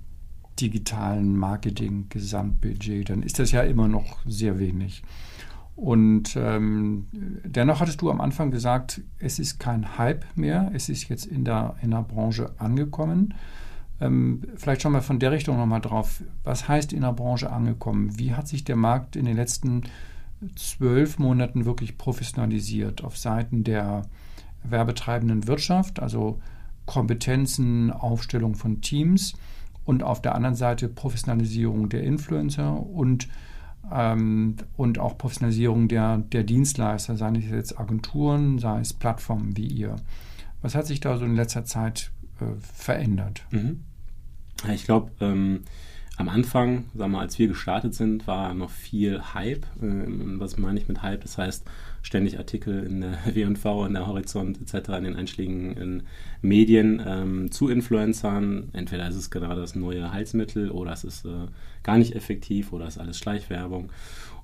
digitalen 0.60 1.36
Marketing-Gesamtbudget, 1.38 3.10
dann 3.10 3.24
ist 3.24 3.40
das 3.40 3.52
ja 3.52 3.62
immer 3.62 3.88
noch 3.88 4.20
sehr 4.26 4.60
wenig. 4.60 5.04
Und 5.76 6.38
ähm, 6.38 7.08
dennoch 7.44 7.82
hattest 7.82 8.02
du 8.02 8.10
am 8.10 8.22
Anfang 8.22 8.50
gesagt, 8.50 9.02
es 9.20 9.40
ist 9.40 9.60
kein 9.60 9.98
Hype 9.98 10.26
mehr, 10.36 10.72
es 10.74 10.88
ist 10.88 11.10
jetzt 11.10 11.26
in 11.26 11.44
der, 11.44 11.76
in 11.82 11.92
der 11.92 12.04
Branche 12.04 12.54
angekommen. 12.58 13.34
Ähm, 14.00 14.44
vielleicht 14.56 14.82
schauen 14.82 14.94
wir 14.94 15.02
von 15.02 15.20
der 15.20 15.32
Richtung 15.32 15.58
nochmal 15.58 15.82
drauf. 15.82 16.24
Was 16.44 16.70
heißt 16.70 16.94
in 16.94 17.02
der 17.02 17.12
Branche 17.12 17.52
angekommen? 17.52 18.18
Wie 18.18 18.34
hat 18.34 18.48
sich 18.48 18.64
der 18.64 18.78
Markt 18.78 19.18
in 19.18 19.26
den 19.26 19.36
letzten 19.36 19.84
zwölf 20.56 21.20
Monaten 21.20 21.66
wirklich 21.66 21.98
professionalisiert 21.98 23.04
auf 23.04 23.18
Seiten 23.18 23.64
der 23.64 24.04
werbetreibenden 24.70 25.48
Wirtschaft, 25.48 26.00
also 26.00 26.40
Kompetenzen, 26.86 27.92
Aufstellung 27.92 28.56
von 28.56 28.82
Teams 28.82 29.34
und 29.86 30.04
auf 30.04 30.22
der 30.22 30.36
anderen 30.36 30.56
Seite 30.56 30.88
Professionalisierung 30.88 31.90
der 31.90 32.04
Influencer 32.04 32.80
und 32.80 33.28
ähm, 33.92 34.56
und 34.78 35.00
auch 35.00 35.18
Professionalisierung 35.18 35.88
der, 35.88 36.18
der 36.18 36.44
Dienstleister, 36.44 37.16
seien 37.16 37.36
es 37.36 37.50
jetzt 37.50 37.80
Agenturen, 37.80 38.58
sei 38.58 38.80
es 38.80 38.94
Plattformen 38.94 39.56
wie 39.58 39.68
ihr. 39.68 39.96
Was 40.62 40.76
hat 40.76 40.88
sich 40.88 41.00
da 41.00 41.18
so 41.18 41.26
in 41.26 41.36
letzter 41.36 41.66
Zeit 41.66 42.12
äh, 42.42 42.46
verändert? 42.60 43.44
Mhm. 43.52 43.82
Ich 44.74 44.86
glaube, 44.86 45.12
ähm, 45.20 45.66
am 46.18 46.30
Anfang, 46.30 46.86
sagen 46.96 47.12
wir, 47.12 47.20
als 47.20 47.38
wir 47.38 47.48
gestartet 47.48 47.94
sind, 47.94 48.26
war 48.26 48.54
noch 48.54 48.70
viel 48.70 49.22
Hype. 49.34 49.66
Ähm, 49.82 50.40
was 50.40 50.58
meine 50.58 50.80
ich 50.80 50.88
mit 50.88 51.02
Hype? 51.02 51.22
Das 51.22 51.38
heißt, 51.38 51.66
ständig 52.06 52.38
Artikel 52.38 52.84
in 52.84 53.02
der 53.02 53.18
W&V, 53.34 53.86
in 53.86 53.94
der 53.94 54.08
Horizont 54.08 54.60
etc., 54.62 54.90
in 54.90 55.04
den 55.06 55.16
einschlägigen 55.16 56.04
Medien 56.42 57.02
ähm, 57.06 57.52
zu 57.52 57.68
Influencern. 57.68 58.70
Entweder 58.74 59.08
ist 59.08 59.16
es 59.16 59.32
gerade 59.32 59.60
das 59.60 59.76
neue 59.76 60.12
Heilsmittel 60.12 60.70
oder 60.70 60.94
es 60.94 61.04
ist 61.04 61.26
äh, 61.26 61.48
gar 61.84 61.98
nicht 61.98 62.16
effektiv 62.16 62.72
oder 62.74 62.86
es 62.86 62.96
ist 62.96 63.02
alles 63.02 63.18
Schleichwerbung. 63.18 63.90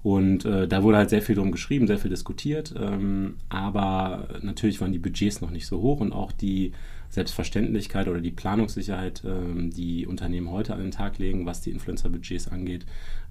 Und 0.04 0.46
äh, 0.46 0.68
da 0.68 0.82
wurde 0.82 0.98
halt 0.98 1.12
sehr 1.12 1.22
viel 1.22 1.36
drum 1.36 1.52
geschrieben, 1.52 1.86
sehr 1.86 2.00
viel 2.00 2.10
diskutiert. 2.10 2.74
Ähm, 2.80 3.36
aber 3.50 4.28
natürlich 4.42 4.82
waren 4.82 4.92
die 4.92 5.00
Budgets 5.00 5.42
noch 5.42 5.52
nicht 5.52 5.68
so 5.68 5.82
hoch 5.82 6.00
und 6.00 6.12
auch 6.12 6.32
die 6.32 6.74
Selbstverständlichkeit 7.10 8.08
oder 8.08 8.22
die 8.22 8.32
Planungssicherheit, 8.32 9.22
ähm, 9.26 9.70
die 9.70 10.08
Unternehmen 10.08 10.50
heute 10.50 10.74
an 10.74 10.82
den 10.82 10.92
Tag 10.92 11.20
legen, 11.20 11.46
was 11.46 11.62
die 11.62 11.70
Influencer-Budgets 11.72 12.48
angeht, 12.48 12.86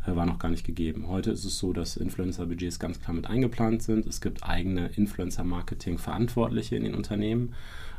äh, 0.07 0.15
war 0.15 0.27
noch 0.27 0.39
gar 0.39 0.51
nicht 0.51 0.65
gegeben. 0.65 1.09
Heute 1.09 1.33
ist 1.33 1.45
es 1.45 1.59
so, 1.59 1.73
dass 1.73 1.97
Influencer-Budgets 1.97 2.79
ganz 2.79 3.01
klar 3.01 3.15
mit 3.15 3.27
eingeplant 3.27 3.83
sind. 3.83 4.07
Es 4.07 4.21
gibt 4.21 4.45
eigene 4.45 4.91
Influencer-Marketing-Verantwortliche 4.95 6.77
in 6.77 6.85
den 6.85 6.95
Unternehmen. 6.95 7.55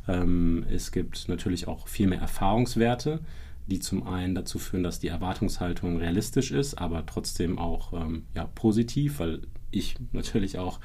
Ähm, 0.07 0.65
es 0.69 0.91
gibt 0.91 1.27
natürlich 1.27 1.67
auch 1.67 1.87
viel 1.87 2.07
mehr 2.07 2.21
Erfahrungswerte 2.21 3.19
die 3.68 3.80
zum 3.80 4.08
einen 4.08 4.36
dazu 4.36 4.60
führen, 4.60 4.84
dass 4.84 5.00
die 5.00 5.08
Erwartungshaltung 5.08 5.98
realistisch 5.98 6.51
ist, 6.51 6.75
aber 6.75 7.06
trotzdem 7.06 7.58
auch 7.58 7.94
ähm, 7.94 8.24
ja, 8.36 8.46
positiv, 8.46 9.20
weil 9.20 9.41
ich 9.72 9.96
natürlich 10.12 10.58
auch 10.58 10.80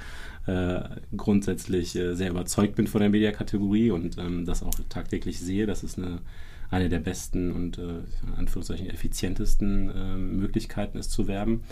äh, 0.47 0.81
grundsätzlich 1.17 1.97
äh, 1.97 2.15
sehr 2.15 2.31
überzeugt 2.31 2.77
bin 2.77 2.87
von 2.87 3.01
der 3.01 3.11
Mediakategorie 3.11 3.91
und 3.91 4.19
ähm, 4.19 4.45
das 4.45 4.63
auch 4.63 4.75
tagtäglich 4.89 5.41
sehe. 5.41 5.67
Das 5.67 5.83
ist 5.83 5.99
eine, 5.99 6.21
eine 6.71 6.89
der 6.89 7.01
besten 7.01 7.53
und 7.53 7.79
äh, 7.79 7.99
in 8.27 8.35
Anführungszeichen 8.37 8.89
effizientesten 8.89 9.91
äh, 9.91 10.17
Möglichkeiten, 10.17 10.99
es 10.99 11.09
zu 11.09 11.27
werben. 11.27 11.63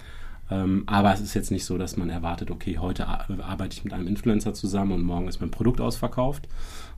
Ähm, 0.50 0.82
aber 0.86 1.14
es 1.14 1.20
ist 1.20 1.34
jetzt 1.34 1.50
nicht 1.50 1.64
so, 1.64 1.78
dass 1.78 1.96
man 1.96 2.10
erwartet, 2.10 2.50
okay, 2.50 2.78
heute 2.78 3.06
arbeite 3.06 3.76
ich 3.76 3.84
mit 3.84 3.92
einem 3.92 4.06
Influencer 4.06 4.52
zusammen 4.52 4.92
und 4.92 5.02
morgen 5.02 5.28
ist 5.28 5.40
mein 5.40 5.50
Produkt 5.50 5.80
ausverkauft, 5.80 6.48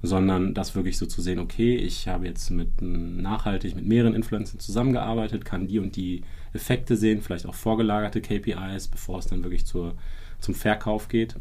sondern 0.07 0.55
das 0.55 0.75
wirklich 0.75 0.99
so 0.99 1.07
zu 1.07 1.21
sehen, 1.21 1.39
okay, 1.39 1.77
ich 1.77 2.09
habe 2.09 2.27
jetzt 2.27 2.51
mit 2.51 2.81
nachhaltig 2.81 3.75
mit 3.75 3.87
mehreren 3.87 4.15
Influencern 4.15 4.61
zusammengearbeitet, 4.61 5.45
kann 5.45 5.67
die 5.67 5.79
und 5.79 5.97
die 5.97 6.23
Effekte 6.53 6.97
sehen, 6.97 7.23
vielleicht 7.23 7.47
auch 7.47 7.55
vorgelagerte 7.55 8.21
KPIs, 8.21 8.89
bevor 8.89 9.19
es 9.19 9.27
dann 9.27 9.43
wirklich 9.43 9.67
zur, 9.67 9.95
zum 10.41 10.55
Verkauf 10.55 11.09
geht. 11.09 11.37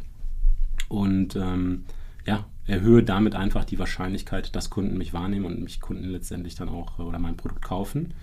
Und 0.90 1.36
ähm, 1.36 1.86
ja, 2.26 2.46
erhöhe 2.66 3.04
damit 3.04 3.36
einfach 3.36 3.66
die 3.66 3.80
Wahrscheinlichkeit, 3.80 4.56
dass 4.56 4.70
Kunden 4.70 4.98
mich 4.98 5.14
wahrnehmen 5.14 5.46
und 5.46 5.62
mich 5.62 5.80
Kunden 5.80 6.06
letztendlich 6.06 6.56
dann 6.56 6.70
auch 6.70 7.00
oder 7.00 7.20
mein 7.20 7.38
Produkt 7.38 7.62
kaufen. 7.62 8.14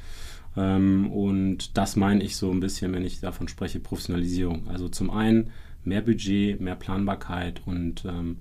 Ähm, 0.57 1.11
und 1.11 1.77
das 1.77 1.97
meine 1.97 2.23
ich 2.23 2.37
so 2.37 2.51
ein 2.51 2.61
bisschen, 2.61 2.93
wenn 2.93 3.05
ich 3.05 3.21
davon 3.21 3.49
spreche, 3.49 3.81
Professionalisierung. 3.81 4.69
Also 4.69 4.89
zum 4.89 5.11
einen 5.11 5.51
mehr 5.85 6.03
Budget, 6.03 6.61
mehr 6.61 6.77
Planbarkeit 6.77 7.63
und 7.67 8.05
ähm, 8.05 8.39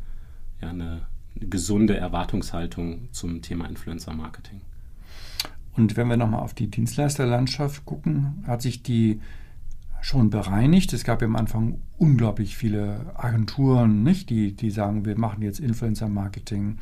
ja, 0.62 0.70
eine 0.70 1.08
gesunde 1.36 1.98
Erwartungshaltung 1.98 3.10
zum 3.12 3.42
Thema 3.42 3.68
Influencer-Marketing. 3.68 4.62
Und 5.74 5.96
wenn 5.96 6.08
wir 6.08 6.18
nochmal 6.18 6.42
auf 6.42 6.54
die 6.54 6.68
Dienstleisterlandschaft 6.68 7.86
gucken, 7.86 8.44
hat 8.46 8.62
sich 8.62 8.84
die 8.84 9.22
schon 10.02 10.30
bereinigt. 10.30 10.94
Es 10.94 11.04
gab 11.04 11.22
ja 11.22 11.28
am 11.28 11.36
Anfang 11.36 11.80
unglaublich 11.98 12.58
viele 12.58 13.12
Agenturen, 13.16 14.04
nicht, 14.04 14.30
die, 14.30 14.54
die 14.54 14.72
sagen, 14.72 15.06
wir 15.06 15.18
machen 15.18 15.44
jetzt 15.44 15.60
Influencer-Marketing. 15.60 16.78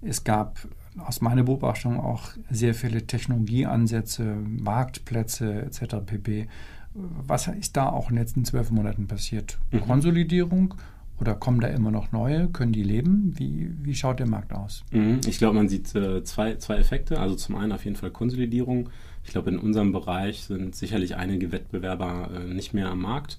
Es 0.00 0.24
gab 0.24 0.58
aus 0.98 1.20
meiner 1.20 1.42
Beobachtung 1.42 2.00
auch 2.00 2.30
sehr 2.50 2.74
viele 2.74 3.06
Technologieansätze, 3.06 4.36
Marktplätze 4.46 5.62
etc. 5.62 5.96
pp. 6.04 6.48
Was 6.94 7.48
ist 7.48 7.76
da 7.76 7.90
auch 7.90 8.08
in 8.08 8.16
den 8.16 8.22
letzten 8.22 8.44
zwölf 8.46 8.70
Monaten 8.70 9.06
passiert? 9.06 9.58
Mhm. 9.70 9.80
Konsolidierung 9.82 10.74
oder 11.20 11.34
kommen 11.34 11.60
da 11.60 11.68
immer 11.68 11.90
noch 11.90 12.12
neue? 12.12 12.48
Können 12.48 12.72
die 12.72 12.82
leben? 12.82 13.32
Wie, 13.36 13.70
wie 13.82 13.94
schaut 13.94 14.18
der 14.18 14.28
Markt 14.28 14.52
aus? 14.52 14.84
Mhm. 14.90 15.20
Ich 15.26 15.38
glaube, 15.38 15.56
man 15.56 15.68
sieht 15.68 15.94
äh, 15.94 16.22
zwei, 16.24 16.56
zwei 16.56 16.76
Effekte. 16.76 17.18
Also 17.18 17.36
zum 17.36 17.56
einen 17.56 17.72
auf 17.72 17.84
jeden 17.84 17.96
Fall 17.96 18.10
Konsolidierung. 18.10 18.90
Ich 19.24 19.30
glaube, 19.30 19.50
in 19.50 19.58
unserem 19.58 19.92
Bereich 19.92 20.42
sind 20.42 20.76
sicherlich 20.76 21.16
einige 21.16 21.52
Wettbewerber 21.52 22.30
äh, 22.34 22.52
nicht 22.52 22.74
mehr 22.74 22.90
am 22.90 23.00
Markt. 23.00 23.38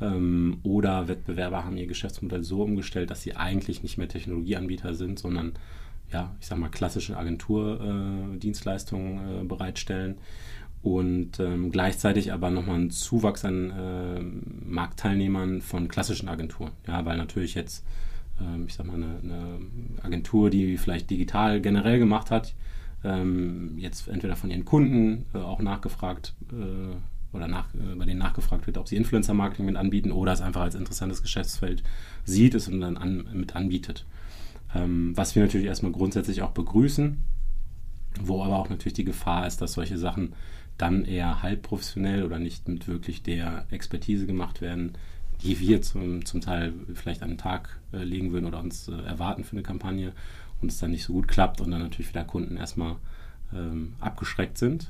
Ähm, 0.00 0.58
oder 0.62 1.08
Wettbewerber 1.08 1.64
haben 1.64 1.76
ihr 1.76 1.86
Geschäftsmodell 1.86 2.44
so 2.44 2.62
umgestellt, 2.62 3.10
dass 3.10 3.22
sie 3.22 3.36
eigentlich 3.36 3.82
nicht 3.82 3.98
mehr 3.98 4.08
Technologieanbieter 4.08 4.94
sind, 4.94 5.18
sondern 5.18 5.52
ja, 6.12 6.34
ich 6.40 6.46
sag 6.46 6.58
mal, 6.58 6.70
klassische 6.70 7.18
Agenturdienstleistungen 7.18 9.18
äh, 9.18 9.40
äh, 9.40 9.44
bereitstellen 9.44 10.16
und 10.82 11.40
ähm, 11.40 11.70
gleichzeitig 11.70 12.32
aber 12.32 12.50
nochmal 12.50 12.76
einen 12.76 12.90
Zuwachs 12.90 13.44
an 13.44 13.70
äh, 13.70 14.20
Marktteilnehmern 14.64 15.60
von 15.60 15.88
klassischen 15.88 16.28
Agenturen. 16.28 16.72
Ja, 16.86 17.04
weil 17.04 17.16
natürlich 17.16 17.54
jetzt, 17.54 17.84
ähm, 18.40 18.64
ich 18.66 18.74
sag 18.74 18.86
mal, 18.86 18.94
eine, 18.94 19.18
eine, 19.22 19.58
Agentur, 20.02 20.50
die 20.50 20.76
vielleicht 20.78 21.10
digital 21.10 21.60
generell 21.60 21.98
gemacht 21.98 22.30
hat, 22.30 22.54
ähm, 23.04 23.74
jetzt 23.76 24.08
entweder 24.08 24.36
von 24.36 24.50
ihren 24.50 24.64
Kunden 24.64 25.26
äh, 25.34 25.38
auch 25.38 25.60
nachgefragt 25.60 26.34
äh, 26.52 27.34
oder 27.36 27.48
nach, 27.48 27.74
äh, 27.74 27.94
bei 27.96 28.04
denen 28.04 28.18
nachgefragt 28.18 28.66
wird, 28.66 28.78
ob 28.78 28.88
sie 28.88 28.96
Influencer-Marketing 28.96 29.66
mit 29.66 29.76
anbieten 29.76 30.12
oder 30.12 30.32
es 30.32 30.40
einfach 30.40 30.62
als 30.62 30.74
interessantes 30.76 31.22
Geschäftsfeld 31.22 31.82
sieht, 32.24 32.54
es 32.54 32.68
und 32.68 32.80
dann 32.80 32.96
an, 32.96 33.28
mit 33.32 33.56
anbietet. 33.56 34.06
Ähm, 34.74 35.16
was 35.16 35.34
wir 35.34 35.42
natürlich 35.42 35.66
erstmal 35.66 35.92
grundsätzlich 35.92 36.42
auch 36.42 36.50
begrüßen, 36.50 37.18
wo 38.20 38.42
aber 38.42 38.58
auch 38.58 38.68
natürlich 38.68 38.94
die 38.94 39.04
Gefahr 39.04 39.46
ist, 39.46 39.60
dass 39.60 39.72
solche 39.72 39.98
Sachen 39.98 40.34
dann 40.78 41.04
eher 41.04 41.42
halb 41.42 41.62
professionell 41.62 42.24
oder 42.24 42.38
nicht 42.38 42.68
mit 42.68 42.88
wirklich 42.88 43.22
der 43.22 43.66
Expertise 43.70 44.26
gemacht 44.26 44.60
werden, 44.60 44.92
die 45.42 45.60
wir 45.60 45.82
zum, 45.82 46.24
zum 46.24 46.40
Teil 46.40 46.72
vielleicht 46.94 47.22
an 47.22 47.30
den 47.30 47.38
Tag 47.38 47.78
äh, 47.92 48.02
legen 48.02 48.32
würden 48.32 48.46
oder 48.46 48.60
uns 48.60 48.88
äh, 48.88 48.92
erwarten 48.92 49.44
für 49.44 49.52
eine 49.52 49.62
Kampagne 49.62 50.12
und 50.60 50.70
es 50.70 50.78
dann 50.78 50.90
nicht 50.90 51.04
so 51.04 51.12
gut 51.12 51.28
klappt 51.28 51.60
und 51.60 51.70
dann 51.70 51.80
natürlich 51.80 52.08
wieder 52.08 52.24
Kunden 52.24 52.56
erstmal 52.56 52.96
ähm, 53.54 53.94
abgeschreckt 54.00 54.58
sind. 54.58 54.88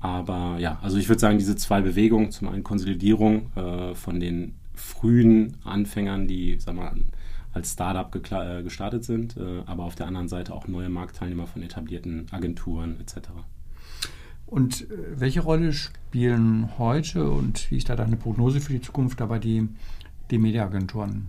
Aber 0.00 0.58
ja, 0.58 0.78
also 0.82 0.98
ich 0.98 1.08
würde 1.08 1.20
sagen, 1.20 1.38
diese 1.38 1.56
zwei 1.56 1.80
Bewegungen, 1.80 2.30
zum 2.30 2.48
einen 2.48 2.64
Konsolidierung 2.64 3.50
äh, 3.56 3.94
von 3.94 4.20
den 4.20 4.54
frühen 4.74 5.56
Anfängern, 5.64 6.26
die, 6.26 6.58
sag 6.58 6.74
mal, 6.74 6.92
als 7.52 7.72
Startup 7.72 8.14
äh, 8.14 8.62
gestartet 8.62 9.04
sind, 9.04 9.36
äh, 9.36 9.62
aber 9.64 9.84
auf 9.84 9.94
der 9.94 10.06
anderen 10.06 10.28
Seite 10.28 10.52
auch 10.52 10.68
neue 10.68 10.90
Marktteilnehmer 10.90 11.46
von 11.46 11.62
etablierten 11.62 12.26
Agenturen 12.30 13.00
etc. 13.00 13.30
Und 14.46 14.82
äh, 14.82 15.20
welche 15.20 15.40
Rolle 15.40 15.72
spielen 15.72 16.78
heute 16.78 17.28
und 17.30 17.70
wie 17.70 17.78
ist 17.78 17.88
da 17.88 17.96
deine 17.96 18.16
Prognose 18.16 18.60
für 18.60 18.72
die 18.72 18.80
Zukunft 18.80 19.20
dabei 19.20 19.38
die, 19.38 19.68
die 20.30 20.38
Mediaagenturen? 20.38 21.28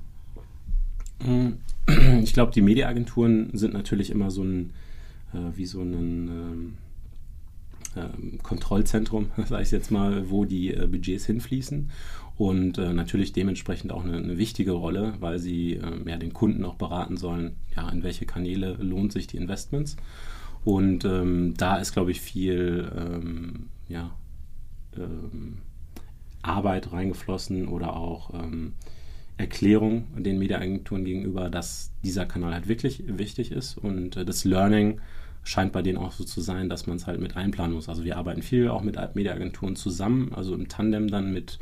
Hm, 1.24 1.58
ich 2.22 2.34
glaube, 2.34 2.52
die 2.52 2.62
Mediaagenturen 2.62 3.50
sind 3.54 3.74
natürlich 3.74 4.12
immer 4.12 4.30
so 4.30 4.44
ein, 4.44 4.72
äh, 5.34 5.56
wie 5.56 5.66
so 5.66 5.82
ein 5.82 6.28
ähm, 6.28 6.74
ähm, 7.96 8.40
Kontrollzentrum, 8.44 9.32
sage 9.48 9.64
ich 9.64 9.72
jetzt 9.72 9.92
mal, 9.92 10.30
wo 10.30 10.46
die 10.46 10.74
äh, 10.74 10.88
Budgets 10.88 11.26
hinfließen 11.26 11.90
und 12.38 12.78
natürlich 12.78 13.34
dementsprechend 13.34 13.92
auch 13.92 14.06
eine, 14.06 14.38
wichtige 14.38 14.74
Rolle, 14.74 15.16
weil 15.20 15.40
sie 15.40 15.74
äh, 15.74 16.20
den 16.20 16.34
Kunden 16.34 16.64
auch 16.66 16.76
beraten 16.76 17.18
sollen, 17.18 17.56
ja, 17.76 17.90
in 17.90 18.04
welche 18.04 18.28
Kanäle 18.28 18.78
lohnt 18.80 19.12
sich 19.12 19.26
die 19.26 19.38
Investments. 19.38 19.98
Und 20.68 21.06
ähm, 21.06 21.54
da 21.56 21.78
ist, 21.78 21.94
glaube 21.94 22.12
ich, 22.12 22.20
viel 22.20 22.92
ähm, 22.94 23.70
ja, 23.88 24.12
ähm, 24.98 25.60
Arbeit 26.42 26.92
reingeflossen 26.92 27.70
oder 27.70 27.96
auch 27.96 28.34
ähm, 28.34 28.74
Erklärung 29.38 30.08
den 30.18 30.38
Mediaagenturen 30.38 31.06
gegenüber, 31.06 31.50
dass 31.50 31.94
dieser 32.04 32.26
Kanal 32.26 32.54
halt 32.54 32.68
wirklich 32.68 33.02
wichtig 33.08 33.54
ist 33.54 33.78
und 33.78 34.18
äh, 34.18 34.26
das 34.26 34.44
Learning 34.44 35.00
scheint 35.44 35.72
bei 35.72 35.82
denen 35.82 35.98
auch 35.98 36.12
so 36.12 36.26
zu 36.26 36.42
sein, 36.42 36.68
dass 36.68 36.86
man 36.86 36.98
es 36.98 37.08
halt 37.08 37.22
mit 37.22 37.38
einplanen 37.38 37.74
muss. 37.74 37.88
Also 37.88 38.04
wir 38.04 38.18
arbeiten 38.18 38.42
viel 38.42 38.68
auch 38.68 38.82
mit 38.82 38.98
Mediaagenturen 39.16 39.78
zusammen, 39.78 40.34
also 40.34 40.54
im 40.54 40.68
Tandem 40.68 41.08
dann 41.08 41.32
mit 41.32 41.60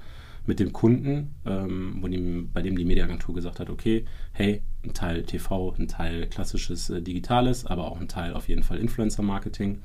mit 0.48 0.60
dem 0.60 0.74
Kunden, 0.74 1.36
ähm, 1.46 2.04
die, 2.12 2.48
bei 2.54 2.62
dem 2.62 2.78
die 2.78 2.86
Mediaagentur 2.86 3.34
gesagt 3.34 3.60
hat, 3.60 3.70
okay, 3.70 4.06
hey, 4.32 4.62
ein 4.84 4.94
Teil 4.94 5.24
TV, 5.24 5.74
ein 5.78 5.88
Teil 5.88 6.28
klassisches 6.28 6.90
äh, 6.90 7.02
Digitales, 7.02 7.66
aber 7.66 7.86
auch 7.86 8.00
ein 8.00 8.08
Teil 8.08 8.34
auf 8.34 8.48
jeden 8.48 8.64
Fall 8.64 8.78
Influencer-Marketing. 8.78 9.80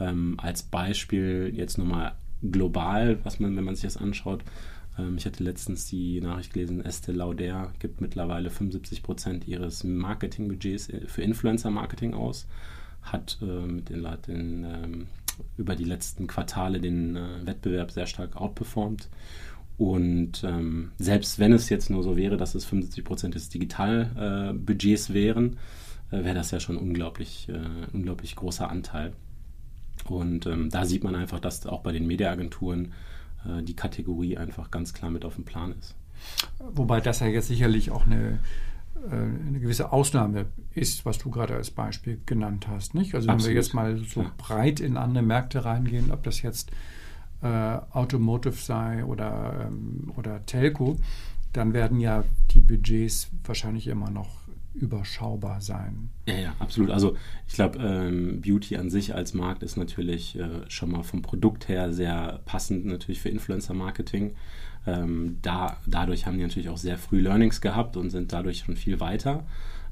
Ähm, 0.00 0.34
als 0.38 0.62
Beispiel 0.62 1.52
jetzt 1.54 1.78
nochmal 1.78 2.12
global, 2.42 3.18
was 3.24 3.40
man, 3.40 3.56
wenn 3.56 3.64
man 3.64 3.74
sich 3.74 3.84
das 3.84 3.96
anschaut, 3.96 4.44
ähm, 4.98 5.16
ich 5.16 5.26
hatte 5.26 5.42
letztens 5.42 5.86
die 5.86 6.20
Nachricht 6.20 6.52
gelesen, 6.52 6.82
Estée 6.82 7.12
Lauder 7.12 7.72
gibt 7.80 8.00
mittlerweile 8.00 8.50
75 8.50 9.02
Prozent 9.02 9.48
ihres 9.48 9.84
Marketingbudgets 9.84 10.90
äh, 10.90 11.06
für 11.06 11.22
Influencer-Marketing 11.22 12.14
aus, 12.14 12.46
hat 13.02 13.38
äh, 13.42 13.44
mit 13.44 13.88
den, 13.88 14.06
den 14.26 14.64
ähm, 14.64 15.06
über 15.56 15.74
die 15.74 15.84
letzten 15.84 16.26
Quartale 16.26 16.80
den 16.80 17.16
äh, 17.16 17.46
Wettbewerb 17.46 17.90
sehr 17.90 18.06
stark 18.06 18.36
outperformt 18.36 19.08
und 19.78 20.42
ähm, 20.42 20.90
selbst 20.98 21.38
wenn 21.38 21.52
es 21.52 21.68
jetzt 21.68 21.88
nur 21.88 22.02
so 22.02 22.16
wäre, 22.16 22.36
dass 22.36 22.56
es 22.56 22.64
75 22.64 23.04
Prozent 23.04 23.34
des 23.36 23.48
Digitalbudgets 23.48 25.10
äh, 25.10 25.14
wären, 25.14 25.56
äh, 26.10 26.24
wäre 26.24 26.34
das 26.34 26.50
ja 26.50 26.58
schon 26.58 26.76
unglaublich, 26.76 27.48
äh, 27.48 27.60
unglaublich 27.92 28.34
großer 28.34 28.68
Anteil. 28.68 29.12
Und 30.08 30.46
ähm, 30.46 30.68
da 30.68 30.84
sieht 30.84 31.04
man 31.04 31.14
einfach, 31.14 31.38
dass 31.38 31.64
auch 31.64 31.82
bei 31.82 31.92
den 31.92 32.08
Mediaagenturen 32.08 32.92
äh, 33.46 33.62
die 33.62 33.76
Kategorie 33.76 34.36
einfach 34.36 34.72
ganz 34.72 34.92
klar 34.94 35.12
mit 35.12 35.24
auf 35.24 35.36
dem 35.36 35.44
Plan 35.44 35.72
ist. 35.78 35.94
Wobei 36.58 37.00
das 37.00 37.20
ja 37.20 37.28
jetzt 37.28 37.46
sicherlich 37.46 37.92
auch 37.92 38.04
eine, 38.04 38.40
äh, 39.08 39.14
eine 39.14 39.60
gewisse 39.60 39.92
Ausnahme 39.92 40.46
ist, 40.74 41.06
was 41.06 41.18
du 41.18 41.30
gerade 41.30 41.54
als 41.54 41.70
Beispiel 41.70 42.20
genannt 42.26 42.66
hast. 42.66 42.94
Nicht? 42.94 43.14
Also 43.14 43.28
Absolut. 43.28 43.44
wenn 43.44 43.54
wir 43.54 43.62
jetzt 43.62 43.74
mal 43.74 43.98
so 43.98 44.22
ja. 44.22 44.32
breit 44.38 44.80
in 44.80 44.96
andere 44.96 45.22
Märkte 45.22 45.64
reingehen, 45.64 46.10
ob 46.10 46.24
das 46.24 46.42
jetzt 46.42 46.72
äh, 47.42 47.46
Automotive 47.92 48.54
sei 48.54 49.04
oder, 49.04 49.68
ähm, 49.68 50.12
oder 50.16 50.44
Telco, 50.46 50.96
dann 51.52 51.72
werden 51.72 52.00
ja 52.00 52.24
die 52.50 52.60
Budgets 52.60 53.30
wahrscheinlich 53.44 53.86
immer 53.86 54.10
noch 54.10 54.28
überschaubar 54.74 55.60
sein. 55.60 56.10
Ja, 56.26 56.34
ja, 56.34 56.54
absolut. 56.58 56.90
Also 56.90 57.16
ich 57.46 57.54
glaube, 57.54 57.78
ähm, 57.78 58.40
Beauty 58.40 58.76
an 58.76 58.90
sich 58.90 59.14
als 59.14 59.34
Markt 59.34 59.62
ist 59.62 59.76
natürlich 59.76 60.38
äh, 60.38 60.48
schon 60.68 60.90
mal 60.90 61.02
vom 61.02 61.22
Produkt 61.22 61.68
her 61.68 61.92
sehr 61.92 62.40
passend 62.44 62.86
natürlich 62.86 63.20
für 63.20 63.28
Influencer-Marketing. 63.28 64.34
Ähm, 64.86 65.38
da, 65.42 65.76
dadurch 65.86 66.26
haben 66.26 66.36
die 66.36 66.44
natürlich 66.44 66.68
auch 66.68 66.78
sehr 66.78 66.98
früh 66.98 67.20
Learnings 67.20 67.60
gehabt 67.60 67.96
und 67.96 68.10
sind 68.10 68.32
dadurch 68.32 68.60
schon 68.60 68.76
viel 68.76 69.00
weiter. 69.00 69.44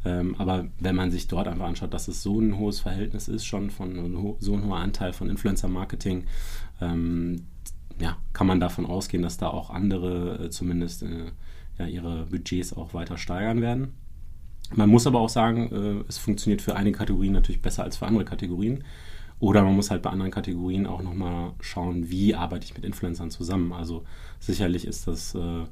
Ähm, 0.04 0.36
aber 0.38 0.68
wenn 0.78 0.94
man 0.94 1.10
sich 1.10 1.26
dort 1.26 1.48
einfach 1.48 1.66
anschaut, 1.66 1.92
dass 1.92 2.06
es 2.06 2.22
so 2.22 2.40
ein 2.40 2.56
hohes 2.58 2.78
Verhältnis 2.78 3.26
ist, 3.26 3.44
schon 3.44 3.70
von 3.70 4.36
so 4.38 4.54
ein 4.54 4.64
hoher 4.64 4.76
Anteil 4.76 5.12
von 5.12 5.28
Influencer-Marketing, 5.28 6.24
ähm, 6.80 7.46
ja, 8.00 8.16
kann 8.32 8.46
man 8.46 8.60
davon 8.60 8.86
ausgehen, 8.86 9.22
dass 9.22 9.38
da 9.38 9.48
auch 9.48 9.70
andere 9.70 10.44
äh, 10.44 10.50
zumindest 10.50 11.02
äh, 11.02 11.30
ja, 11.78 11.86
ihre 11.86 12.26
Budgets 12.26 12.72
auch 12.72 12.94
weiter 12.94 13.18
steigern 13.18 13.60
werden. 13.60 13.94
Man 14.74 14.88
muss 14.88 15.06
aber 15.06 15.20
auch 15.20 15.28
sagen, 15.28 15.70
äh, 15.72 16.04
es 16.08 16.18
funktioniert 16.18 16.62
für 16.62 16.76
einige 16.76 16.98
Kategorien 16.98 17.32
natürlich 17.32 17.62
besser 17.62 17.84
als 17.84 17.96
für 17.96 18.06
andere 18.06 18.24
Kategorien. 18.24 18.84
Oder 19.38 19.62
man 19.62 19.76
muss 19.76 19.90
halt 19.90 20.02
bei 20.02 20.10
anderen 20.10 20.30
Kategorien 20.32 20.86
auch 20.86 21.02
nochmal 21.02 21.52
schauen, 21.60 22.08
wie 22.10 22.34
arbeite 22.34 22.64
ich 22.64 22.74
mit 22.74 22.84
Influencern 22.84 23.30
zusammen. 23.30 23.72
Also 23.72 24.04
sicherlich 24.40 24.86
ist 24.86 25.06
das 25.06 25.34
äh, 25.34 25.64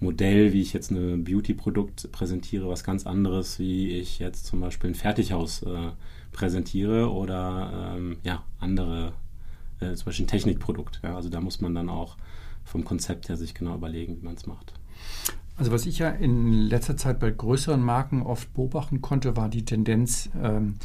Modell, 0.00 0.52
wie 0.52 0.62
ich 0.62 0.72
jetzt 0.72 0.90
ein 0.90 1.24
Beauty-Produkt 1.24 2.10
präsentiere, 2.10 2.68
was 2.68 2.84
ganz 2.84 3.06
anderes, 3.06 3.58
wie 3.58 3.90
ich 3.90 4.18
jetzt 4.18 4.46
zum 4.46 4.60
Beispiel 4.60 4.90
ein 4.90 4.94
Fertighaus 4.94 5.62
äh, 5.62 5.90
präsentiere 6.32 7.12
oder 7.12 7.94
ähm, 7.96 8.16
ja, 8.24 8.42
andere, 8.58 9.12
äh, 9.82 9.94
zum 9.94 10.06
Beispiel 10.06 10.24
ein 10.24 10.28
Technikprodukt. 10.28 11.00
Ja, 11.02 11.16
also 11.16 11.28
da 11.28 11.40
muss 11.40 11.60
man 11.60 11.74
dann 11.74 11.88
auch 11.88 12.16
vom 12.64 12.84
Konzept 12.84 13.28
her 13.28 13.36
sich 13.36 13.54
genau 13.54 13.74
überlegen, 13.74 14.16
wie 14.20 14.24
man 14.24 14.34
es 14.34 14.46
macht. 14.46 14.72
Also 15.56 15.72
was 15.72 15.86
ich 15.86 15.98
ja 15.98 16.08
in 16.08 16.52
letzter 16.52 16.96
Zeit 16.96 17.18
bei 17.20 17.30
größeren 17.30 17.82
Marken 17.82 18.22
oft 18.22 18.52
beobachten 18.54 19.02
konnte, 19.02 19.36
war 19.36 19.48
die 19.48 19.64
Tendenz, 19.64 20.30
ähm, 20.42 20.76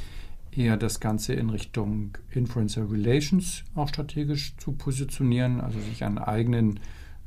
eher 0.52 0.76
das 0.76 1.00
Ganze 1.00 1.34
in 1.34 1.50
Richtung 1.50 2.18
Influencer 2.32 2.90
Relations 2.92 3.64
auch 3.76 3.88
strategisch 3.88 4.56
zu 4.58 4.72
positionieren, 4.72 5.62
also 5.62 5.80
sich 5.80 6.04
einen 6.04 6.18
eigenen 6.18 6.80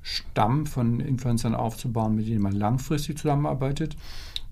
Stamm 0.03 0.67
von 0.67 1.01
Influencern 1.01 1.55
aufzubauen, 1.55 2.17
mit 2.17 2.27
denen 2.27 2.43
man 2.43 2.53
langfristig 2.53 3.19
zusammenarbeitet. 3.19 3.97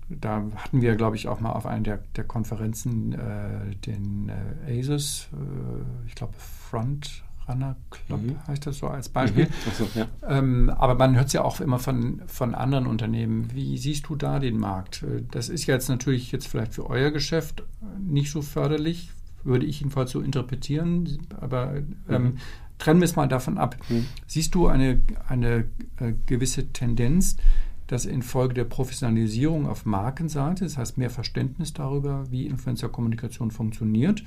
Da 0.09 0.43
hatten 0.55 0.81
wir, 0.81 0.95
glaube 0.95 1.15
ich, 1.15 1.27
auch 1.27 1.39
mal 1.39 1.51
auf 1.51 1.65
einer 1.65 1.83
der, 1.83 1.99
der 2.15 2.23
Konferenzen 2.23 3.13
äh, 3.13 3.75
den 3.85 4.31
äh, 4.67 4.79
ASUS, 4.79 5.29
äh, 5.33 6.07
ich 6.07 6.15
glaube 6.15 6.33
Front 6.37 7.23
Runner 7.49 7.75
Club 7.89 8.21
mhm. 8.21 8.35
heißt 8.47 8.67
das 8.67 8.77
so 8.77 8.87
als 8.87 9.09
Beispiel. 9.09 9.45
Mhm. 9.45 9.71
So, 9.77 9.87
ja. 9.95 10.07
ähm, 10.27 10.69
aber 10.69 10.95
man 10.95 11.15
hört 11.15 11.27
es 11.27 11.33
ja 11.33 11.43
auch 11.43 11.59
immer 11.59 11.79
von, 11.79 12.21
von 12.27 12.55
anderen 12.55 12.85
Unternehmen. 12.85 13.49
Wie 13.53 13.77
siehst 13.77 14.07
du 14.07 14.15
da 14.15 14.39
den 14.39 14.57
Markt? 14.57 15.03
Das 15.31 15.49
ist 15.49 15.65
jetzt 15.65 15.89
natürlich 15.89 16.31
jetzt 16.31 16.47
vielleicht 16.47 16.73
für 16.73 16.89
euer 16.89 17.11
Geschäft 17.11 17.63
nicht 17.99 18.31
so 18.31 18.41
förderlich, 18.41 19.11
würde 19.43 19.65
ich 19.65 19.79
jedenfalls 19.79 20.11
so 20.11 20.21
interpretieren. 20.21 21.19
Aber 21.39 21.75
ähm, 22.07 22.23
mhm. 22.23 22.37
trennen 22.77 23.01
wir 23.01 23.05
es 23.05 23.15
mal 23.15 23.27
davon 23.27 23.57
ab. 23.57 23.75
Mhm. 23.89 24.05
Siehst 24.27 24.53
du 24.53 24.67
eine, 24.67 25.01
eine 25.27 25.65
äh, 25.99 26.13
gewisse 26.27 26.67
Tendenz, 26.67 27.37
dass 27.89 28.05
infolge 28.05 28.53
der 28.53 28.65
Professionalisierung 28.65 29.67
auf 29.67 29.83
Markenseite, 29.83 30.63
das 30.63 30.77
heißt 30.77 30.99
mehr 30.99 31.09
Verständnis 31.09 31.73
darüber, 31.73 32.23
wie 32.29 32.45
Influencer-Kommunikation 32.45 33.49
funktioniert, 33.49 34.23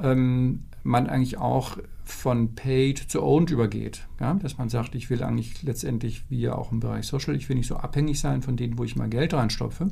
ähm, 0.00 0.64
man 0.82 1.06
eigentlich 1.06 1.38
auch 1.38 1.78
von 2.02 2.56
Paid 2.56 2.98
zu 2.98 3.22
Owned 3.22 3.50
übergeht. 3.50 4.08
Ja? 4.18 4.34
Dass 4.34 4.58
man 4.58 4.68
sagt, 4.68 4.96
ich 4.96 5.10
will 5.10 5.22
eigentlich 5.22 5.62
letztendlich, 5.62 6.24
wie 6.28 6.40
ja 6.40 6.56
auch 6.56 6.72
im 6.72 6.80
Bereich 6.80 7.06
Social, 7.06 7.36
ich 7.36 7.48
will 7.48 7.56
nicht 7.56 7.68
so 7.68 7.76
abhängig 7.76 8.18
sein 8.18 8.42
von 8.42 8.56
denen, 8.56 8.78
wo 8.78 8.82
ich 8.82 8.96
mal 8.96 9.08
Geld 9.08 9.32
reinstopfe, 9.32 9.88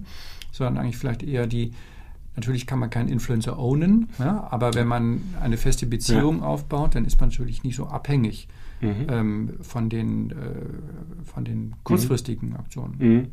sondern 0.50 0.78
eigentlich 0.78 0.98
vielleicht 0.98 1.22
eher 1.22 1.46
die, 1.46 1.74
natürlich 2.36 2.66
kann 2.66 2.78
man 2.78 2.90
keinen 2.90 3.08
Influencer 3.08 3.58
ownen, 3.58 4.08
ja? 4.18 4.46
aber 4.50 4.74
wenn 4.74 4.86
man 4.86 5.20
eine 5.40 5.56
feste 5.56 5.86
Beziehung 5.86 6.40
ja. 6.40 6.46
aufbaut, 6.46 6.94
dann 6.94 7.04
ist 7.04 7.20
man 7.20 7.30
natürlich 7.30 7.64
nicht 7.64 7.76
so 7.76 7.86
abhängig. 7.86 8.48
Mhm. 8.82 9.06
Ähm, 9.08 9.52
von, 9.62 9.88
den, 9.88 10.32
äh, 10.32 11.24
von 11.24 11.46
den 11.46 11.74
kurzfristigen 11.82 12.50
mhm. 12.50 12.56
Aktionen. 12.56 12.94
Mhm. 12.98 13.26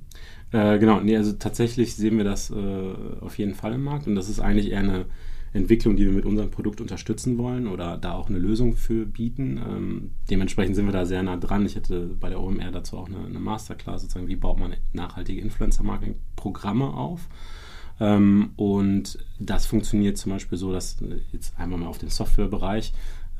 Äh, 0.58 0.80
genau, 0.80 1.02
nee, 1.02 1.18
also 1.18 1.34
tatsächlich 1.34 1.96
sehen 1.96 2.16
wir 2.16 2.24
das 2.24 2.50
äh, 2.50 2.94
auf 3.20 3.38
jeden 3.38 3.54
Fall 3.54 3.74
im 3.74 3.84
Markt 3.84 4.08
und 4.08 4.16
das 4.16 4.30
ist 4.30 4.40
eigentlich 4.40 4.72
eher 4.72 4.80
eine 4.80 5.06
Entwicklung, 5.54 5.96
die 5.96 6.06
wir 6.06 6.14
mit 6.14 6.26
unserem 6.26 6.50
Produkt 6.50 6.82
unterstützen 6.82 7.38
wollen 7.38 7.68
oder 7.68 7.98
da 7.98 8.14
auch 8.14 8.28
eine 8.28 8.40
Lösung 8.40 8.76
für 8.76 9.06
bieten. 9.06 9.58
Ähm, 9.58 10.12
dementsprechend 10.30 10.76
sind 10.76 10.86
wir 10.86 10.94
da 10.94 11.06
sehr 11.06 11.22
nah 11.22 11.38
dran. 11.38 11.66
Ich 11.66 11.76
hatte 11.76 12.16
bei 12.20 12.30
der 12.30 12.42
OMR 12.42 12.72
dazu 12.72 12.98
auch 12.98 13.08
eine, 13.08 13.26
eine 13.26 13.40
Masterclass, 13.40 14.02
sozusagen, 14.02 14.28
wie 14.28 14.36
baut 14.36 14.60
man 14.60 14.74
nachhaltige 14.94 15.42
Influencer-Marketing-Programme 15.42 16.86
auf. 16.86 17.30
Ähm, 18.04 18.52
und 18.58 19.18
das 19.40 19.66
funktioniert 19.66 20.18
zum 20.18 20.34
Beispiel 20.34 20.58
so, 20.58 20.74
dass 20.74 20.98
jetzt 21.32 21.58
einmal 21.58 21.80
mal 21.80 21.88
auf 21.88 21.98
den 21.98 22.10
Softwarebereich 22.10 22.94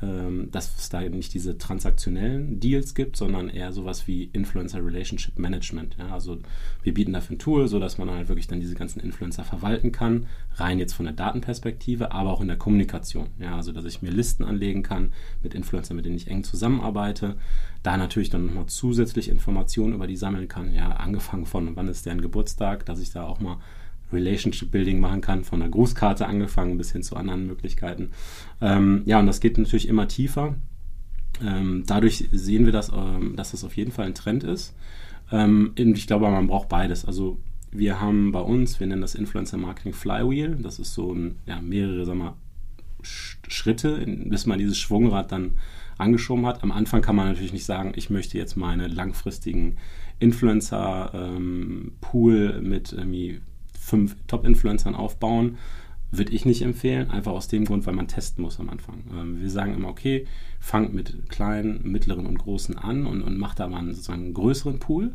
ähm, 0.04 0.50
dass 0.50 0.76
es 0.76 0.88
da 0.88 1.02
eben 1.02 1.16
nicht 1.16 1.32
diese 1.34 1.56
transaktionellen 1.56 2.58
Deals 2.58 2.94
gibt, 2.94 3.16
sondern 3.16 3.48
eher 3.48 3.72
sowas 3.72 4.06
wie 4.06 4.24
Influencer 4.32 4.84
Relationship 4.84 5.38
Management. 5.38 5.96
Ja, 5.98 6.08
also 6.08 6.38
wir 6.82 6.92
bieten 6.92 7.12
dafür 7.12 7.36
ein 7.36 7.38
Tool, 7.38 7.68
sodass 7.68 7.96
man 7.96 8.10
halt 8.10 8.28
wirklich 8.28 8.48
dann 8.48 8.60
diese 8.60 8.74
ganzen 8.74 9.00
Influencer 9.00 9.44
verwalten 9.44 9.92
kann, 9.92 10.26
rein 10.56 10.78
jetzt 10.78 10.94
von 10.94 11.06
der 11.06 11.14
Datenperspektive, 11.14 12.12
aber 12.12 12.32
auch 12.32 12.40
in 12.40 12.48
der 12.48 12.58
Kommunikation. 12.58 13.28
Ja, 13.38 13.56
also 13.56 13.72
dass 13.72 13.84
ich 13.84 14.02
mir 14.02 14.10
Listen 14.10 14.44
anlegen 14.44 14.82
kann 14.82 15.12
mit 15.42 15.54
Influencern, 15.54 15.96
mit 15.96 16.04
denen 16.04 16.16
ich 16.16 16.28
eng 16.28 16.42
zusammenarbeite, 16.42 17.36
da 17.82 17.96
natürlich 17.96 18.30
dann 18.30 18.46
nochmal 18.46 18.66
zusätzlich 18.66 19.28
Informationen 19.28 19.94
über 19.94 20.06
die 20.06 20.16
sammeln 20.16 20.48
kann, 20.48 20.74
ja, 20.74 20.90
angefangen 20.90 21.46
von 21.46 21.76
wann 21.76 21.88
ist 21.88 22.04
deren 22.04 22.20
Geburtstag, 22.20 22.84
dass 22.84 23.00
ich 23.00 23.12
da 23.12 23.24
auch 23.24 23.40
mal 23.40 23.58
Relationship 24.14 24.70
Building 24.70 25.00
machen 25.00 25.20
kann, 25.20 25.44
von 25.44 25.60
der 25.60 25.68
Grußkarte 25.68 26.26
angefangen 26.26 26.78
bis 26.78 26.92
hin 26.92 27.02
zu 27.02 27.16
anderen 27.16 27.46
Möglichkeiten. 27.46 28.10
Ähm, 28.60 29.02
ja, 29.04 29.18
und 29.18 29.26
das 29.26 29.40
geht 29.40 29.58
natürlich 29.58 29.88
immer 29.88 30.08
tiefer. 30.08 30.54
Ähm, 31.44 31.84
dadurch 31.86 32.28
sehen 32.32 32.64
wir, 32.64 32.72
dass, 32.72 32.90
ähm, 32.90 33.34
dass 33.36 33.50
das 33.50 33.64
auf 33.64 33.76
jeden 33.76 33.92
Fall 33.92 34.06
ein 34.06 34.14
Trend 34.14 34.44
ist. 34.44 34.74
Ähm, 35.32 35.72
ich 35.76 36.06
glaube, 36.06 36.30
man 36.30 36.46
braucht 36.46 36.68
beides. 36.68 37.04
Also 37.04 37.38
wir 37.70 38.00
haben 38.00 38.32
bei 38.32 38.40
uns, 38.40 38.78
wir 38.78 38.86
nennen 38.86 39.02
das 39.02 39.14
Influencer 39.14 39.58
Marketing 39.58 39.92
Flywheel. 39.92 40.56
Das 40.62 40.78
ist 40.78 40.94
so 40.94 41.12
ein, 41.12 41.36
ja, 41.46 41.60
mehrere, 41.60 42.06
sagen 42.06 42.20
wir, 42.20 42.36
Schritte, 43.02 44.02
bis 44.06 44.46
man 44.46 44.58
dieses 44.58 44.78
Schwungrad 44.78 45.32
dann 45.32 45.58
angeschoben 45.98 46.46
hat. 46.46 46.62
Am 46.62 46.72
Anfang 46.72 47.02
kann 47.02 47.16
man 47.16 47.28
natürlich 47.28 47.52
nicht 47.52 47.66
sagen, 47.66 47.92
ich 47.96 48.08
möchte 48.10 48.38
jetzt 48.38 48.56
meine 48.56 48.86
langfristigen 48.88 49.76
Influencer-Pool 50.18 52.54
ähm, 52.56 52.68
mit 52.68 52.92
irgendwie 52.92 53.40
fünf 53.84 54.16
Top-Influencern 54.26 54.94
aufbauen, 54.94 55.58
würde 56.10 56.32
ich 56.32 56.44
nicht 56.44 56.62
empfehlen, 56.62 57.10
einfach 57.10 57.32
aus 57.32 57.48
dem 57.48 57.64
Grund, 57.64 57.86
weil 57.86 57.94
man 57.94 58.08
testen 58.08 58.42
muss 58.42 58.60
am 58.60 58.70
Anfang. 58.70 59.02
Ähm, 59.12 59.40
wir 59.40 59.50
sagen 59.50 59.74
immer, 59.74 59.88
okay, 59.88 60.26
fangt 60.60 60.94
mit 60.94 61.28
kleinen, 61.28 61.80
mittleren 61.90 62.26
und 62.26 62.38
großen 62.38 62.78
an 62.78 63.06
und, 63.06 63.22
und 63.22 63.36
macht 63.36 63.60
da 63.60 63.68
mal 63.68 63.78
einen, 63.78 63.92
sozusagen 63.92 64.22
einen 64.22 64.34
größeren 64.34 64.78
Pool 64.78 65.12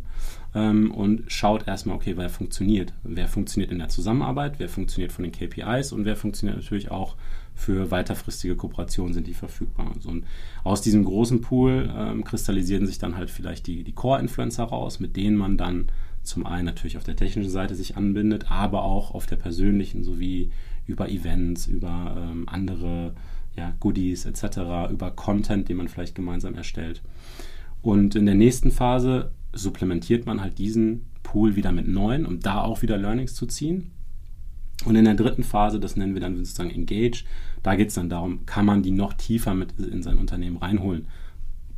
ähm, 0.53 0.91
und 0.91 1.31
schaut 1.31 1.67
erstmal, 1.67 1.95
okay, 1.95 2.15
wer 2.17 2.29
funktioniert. 2.29 2.93
Wer 3.03 3.27
funktioniert 3.27 3.71
in 3.71 3.79
der 3.79 3.89
Zusammenarbeit, 3.89 4.59
wer 4.59 4.69
funktioniert 4.69 5.11
von 5.11 5.23
den 5.23 5.31
KPIs 5.31 5.93
und 5.93 6.05
wer 6.05 6.15
funktioniert 6.15 6.57
natürlich 6.57 6.91
auch 6.91 7.15
für 7.55 7.91
weiterfristige 7.91 8.55
Kooperationen 8.55 9.13
sind 9.13 9.27
die 9.27 9.33
verfügbar. 9.33 9.91
Und, 9.93 10.03
so, 10.03 10.09
und 10.09 10.25
aus 10.63 10.81
diesem 10.81 11.03
großen 11.03 11.41
Pool 11.41 11.93
ähm, 11.95 12.23
kristallisieren 12.23 12.87
sich 12.87 12.99
dann 12.99 13.17
halt 13.17 13.29
vielleicht 13.29 13.67
die, 13.67 13.83
die 13.83 13.91
Core-Influencer 13.91 14.63
raus, 14.63 14.99
mit 14.99 15.15
denen 15.15 15.35
man 15.35 15.57
dann 15.57 15.87
zum 16.29 16.45
einen 16.45 16.65
natürlich 16.65 16.97
auf 16.97 17.03
der 17.03 17.15
technischen 17.15 17.49
Seite 17.49 17.75
sich 17.75 17.97
anbindet, 17.97 18.51
aber 18.51 18.83
auch 18.83 19.13
auf 19.13 19.25
der 19.25 19.35
persönlichen 19.35 20.03
sowie 20.03 20.51
über 20.85 21.09
Events, 21.09 21.67
über 21.67 22.15
ähm, 22.17 22.47
andere 22.47 23.13
ja, 23.55 23.73
Goodies 23.79 24.25
etc., 24.25 24.91
über 24.91 25.11
Content, 25.11 25.67
den 25.67 25.77
man 25.77 25.87
vielleicht 25.87 26.15
gemeinsam 26.15 26.55
erstellt. 26.55 27.01
Und 27.81 28.15
in 28.15 28.25
der 28.25 28.35
nächsten 28.35 28.71
Phase 28.71 29.31
supplementiert 29.53 30.25
man 30.25 30.41
halt 30.41 30.57
diesen 30.57 31.05
Pool 31.23 31.55
wieder 31.55 31.71
mit 31.71 31.87
neuen, 31.87 32.25
um 32.25 32.39
da 32.39 32.61
auch 32.61 32.81
wieder 32.81 32.97
Learnings 32.97 33.33
zu 33.33 33.45
ziehen. 33.45 33.91
Und 34.85 34.95
in 34.95 35.05
der 35.05 35.15
dritten 35.15 35.43
Phase, 35.43 35.79
das 35.79 35.95
nennen 35.95 36.13
wir 36.13 36.21
dann 36.21 36.37
sozusagen 36.37 36.71
Engage, 36.71 37.25
da 37.63 37.75
geht 37.75 37.89
es 37.89 37.95
dann 37.95 38.09
darum, 38.09 38.45
kann 38.45 38.65
man 38.65 38.81
die 38.81 38.91
noch 38.91 39.13
tiefer 39.13 39.53
mit 39.53 39.77
in 39.77 40.03
sein 40.03 40.17
Unternehmen 40.17 40.57
reinholen. 40.57 41.07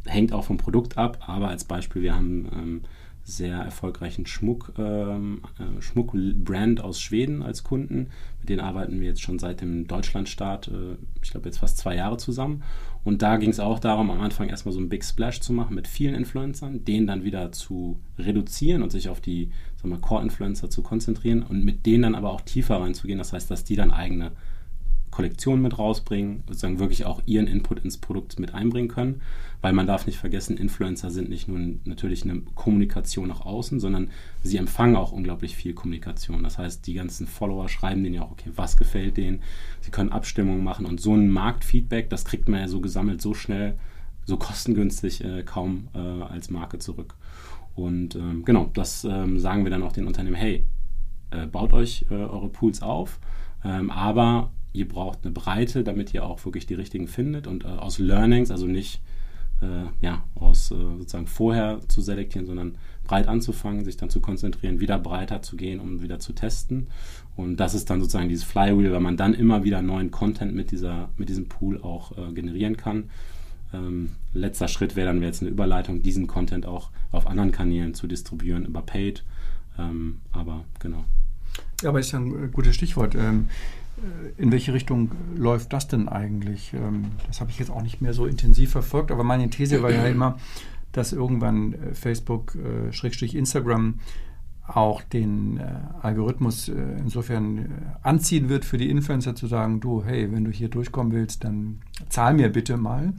Hängt 0.06 0.34
auch 0.34 0.44
vom 0.44 0.58
Produkt 0.58 0.98
ab, 0.98 1.24
aber 1.28 1.48
als 1.48 1.64
Beispiel, 1.64 2.04
wir 2.04 2.16
haben 2.16 2.48
ähm, 2.54 2.82
sehr 3.24 3.58
erfolgreichen 3.58 4.26
Schmuck, 4.26 4.74
ähm, 4.78 5.42
äh, 5.60 5.82
Schmuckbrand 5.82 6.82
aus 6.82 7.00
Schweden 7.00 7.44
als 7.44 7.64
Kunden. 7.64 8.10
Mit 8.40 8.50
denen 8.50 8.62
arbeiten 8.62 9.00
wir 9.00 9.08
jetzt 9.08 9.22
schon 9.22 9.40
seit 9.40 9.62
dem 9.62 9.88
Deutschlandstart, 9.88 10.68
äh, 10.70 10.96
ich 11.22 11.32
glaube 11.32 11.48
jetzt 11.48 11.60
fast 11.60 11.78
zwei 11.78 11.96
Jahre 11.96 12.18
zusammen. 12.18 12.64
Und 13.04 13.22
da 13.22 13.38
ging 13.38 13.50
es 13.50 13.60
auch 13.60 13.80
darum, 13.80 14.12
am 14.12 14.22
Anfang 14.22 14.50
erstmal 14.50 14.74
so 14.74 14.80
einen 14.80 14.90
Big 14.90 15.04
Splash 15.04 15.40
zu 15.42 15.54
machen 15.54 15.76
mit 15.76 15.88
vielen 15.88 16.14
Influencern, 16.14 16.86
den 16.86 17.08
dann 17.08 17.24
wieder 17.24 17.52
zu 17.52 18.00
reduzieren 18.18 18.84
und 18.84 18.92
sich 18.92 19.10
auf 19.10 19.22
die 19.22 19.52
Core-Influencer 20.02 20.70
zu 20.70 20.84
konzentrieren 20.84 21.42
und 21.42 21.66
mit 21.66 21.86
denen 21.86 22.04
dann 22.04 22.16
aber 22.16 22.32
auch 22.32 22.42
tiefer 22.42 22.80
reinzugehen. 22.80 23.18
Das 23.18 23.34
heißt, 23.34 23.50
dass 23.50 23.64
die 23.64 23.76
dann 23.76 23.92
eigene 23.92 24.32
Kollektion 25.10 25.62
mit 25.62 25.78
rausbringen, 25.78 26.44
sozusagen 26.48 26.80
wirklich 26.80 27.06
auch 27.06 27.22
ihren 27.26 27.48
Input 27.48 27.80
ins 27.80 27.98
Produkt 27.98 28.40
mit 28.40 28.54
einbringen 28.54 28.88
können, 28.88 29.22
weil 29.62 29.74
man 29.74 29.86
darf 29.86 30.08
nicht 30.08 30.18
vergessen, 30.18 30.58
Influencer 30.58 31.12
sind 31.12 31.30
nicht 31.30 31.48
nur 31.48 31.60
natürlich 31.86 32.24
eine 32.24 32.42
Kommunikation 32.56 33.28
nach 33.28 33.42
außen, 33.42 33.80
sondern 33.80 34.10
sie 34.44 34.58
empfangen 34.58 34.96
auch 34.96 35.12
unglaublich 35.12 35.56
viel 35.56 35.74
Kommunikation. 35.74 36.44
Das 36.44 36.58
heißt, 36.58 36.86
die 36.88 36.96
ganzen 36.96 37.28
Follower 37.28 37.70
schreiben 37.70 38.04
denen 38.04 38.16
ja 38.16 38.24
auch, 38.24 38.32
okay, 38.32 38.50
was 38.56 38.76
gefällt 38.76 39.18
denen, 39.18 39.42
sie 39.82 39.92
können 39.92 40.12
Abstimmungen 40.12 40.64
machen 40.64 40.86
und 40.86 41.00
so 41.00 41.14
ein 41.14 41.30
Marktfeedback, 41.30 42.10
das 42.10 42.26
kriegt 42.26 42.50
man 42.50 42.62
ja 42.62 42.68
so 42.68 42.82
gesammelt 42.82 43.22
so 43.22 43.34
schnell, 43.34 43.78
so 44.26 44.38
kostengünstig 44.38 45.24
äh, 45.24 45.44
kaum 45.44 45.90
äh, 45.94 46.00
als 46.00 46.50
Marke 46.50 46.80
zurück. 46.80 47.16
Und 47.76 48.16
ähm, 48.16 48.44
genau, 48.44 48.70
das 48.74 49.04
ähm, 49.04 49.40
sagen 49.40 49.64
wir 49.64 49.72
dann 49.72 49.84
auch 49.84 49.94
den 49.94 50.08
Unternehmen, 50.08 50.36
hey, 50.36 50.66
äh, 51.30 51.46
baut 51.46 51.74
euch 51.74 52.06
äh, 52.10 52.16
eure 52.16 52.50
Pools 52.50 52.82
auf, 52.82 53.20
ähm, 53.64 53.92
aber 53.92 54.52
ihr 54.74 54.88
braucht 54.88 55.20
eine 55.24 55.32
Breite, 55.32 55.84
damit 55.84 56.14
ihr 56.14 56.26
auch 56.26 56.44
wirklich 56.46 56.66
die 56.66 56.74
richtigen 56.74 57.08
findet 57.08 57.48
und 57.48 57.64
äh, 57.64 57.68
aus 57.68 58.00
Learnings, 58.00 58.52
also 58.52 58.66
nicht 58.66 59.02
äh, 59.62 60.06
ja, 60.06 60.24
aus 60.36 60.72
äh, 60.72 60.76
sozusagen 60.76 61.28
vorher 61.28 61.80
zu 61.88 62.02
selektieren, 62.02 62.46
sondern 62.46 62.76
breit 63.04 63.28
anzufangen, 63.28 63.84
sich 63.84 63.98
dann 63.98 64.10
zu 64.10 64.22
konzentrieren, 64.22 64.80
wieder 64.80 64.98
breiter 64.98 65.42
zu 65.42 65.58
gehen, 65.58 65.80
um 65.80 66.02
wieder 66.02 66.20
zu 66.20 66.34
testen. 66.34 66.88
Und 67.36 67.58
das 67.58 67.74
ist 67.74 67.90
dann 67.90 68.00
sozusagen 68.00 68.30
dieses 68.30 68.44
Flywheel, 68.44 68.92
weil 68.92 69.00
man 69.00 69.18
dann 69.18 69.34
immer 69.34 69.64
wieder 69.64 69.82
neuen 69.82 70.12
Content 70.12 70.56
mit, 70.56 70.72
dieser, 70.72 71.10
mit 71.18 71.30
diesem 71.30 71.48
Pool 71.48 71.82
auch 71.82 72.18
äh, 72.18 72.32
generieren 72.34 72.78
kann. 72.78 73.10
Ähm, 73.74 74.12
letzter 74.34 74.68
Schritt 74.68 74.96
wäre 74.96 75.08
dann 75.08 75.22
jetzt 75.22 75.42
eine 75.42 75.52
Überleitung, 75.52 76.02
diesen 76.04 76.28
Content 76.28 76.66
auch 76.66 76.90
auf 77.12 77.28
anderen 77.28 77.52
Kanälen 77.52 77.94
zu 77.94 78.08
distribuieren 78.08 78.66
über 78.66 78.82
Paid. 78.82 79.24
Ähm, 79.78 80.20
aber 80.32 80.66
genau. 80.80 81.04
Ja, 81.82 81.90
aber 81.90 82.00
ist 82.00 82.12
ja 82.12 82.20
ein 82.20 82.46
äh, 82.46 82.48
gutes 82.50 82.76
Stichwort. 82.76 83.16
Ähm, 83.16 83.48
äh, 83.48 83.81
in 84.38 84.52
welche 84.52 84.74
Richtung 84.74 85.12
läuft 85.36 85.74
das 85.74 85.88
denn 85.88 86.10
eigentlich? 86.10 86.74
Ähm, 86.74 87.12
das 87.28 87.42
habe 87.42 87.52
ich 87.52 87.60
jetzt 87.60 87.70
auch 87.70 87.82
nicht 87.82 88.02
mehr 88.02 88.14
so 88.14 88.26
intensiv 88.26 88.72
verfolgt, 88.72 89.12
aber 89.12 89.24
meine 89.24 89.50
These 89.50 89.84
war 89.84 89.92
ja 89.92 90.06
immer, 90.06 90.38
dass 90.92 91.14
irgendwann 91.14 91.74
äh, 91.74 91.94
Facebook, 91.94 92.56
äh, 92.56 93.38
Instagram, 93.38 94.00
auch 94.68 95.02
den 95.02 95.58
äh, 95.58 95.64
Algorithmus 96.02 96.70
insofern 96.70 97.68
anziehen 98.04 98.48
wird 98.48 98.64
für 98.64 98.78
die 98.78 98.90
Influencer 98.90 99.36
zu 99.36 99.48
sagen, 99.48 99.82
du, 99.82 100.04
hey, 100.04 100.32
wenn 100.32 100.46
du 100.46 100.52
hier 100.52 100.70
durchkommen 100.70 101.12
willst, 101.12 101.44
dann 101.44 101.82
zahl 102.08 102.34
mir 102.34 102.50
bitte 102.50 102.78
mal. 102.78 103.14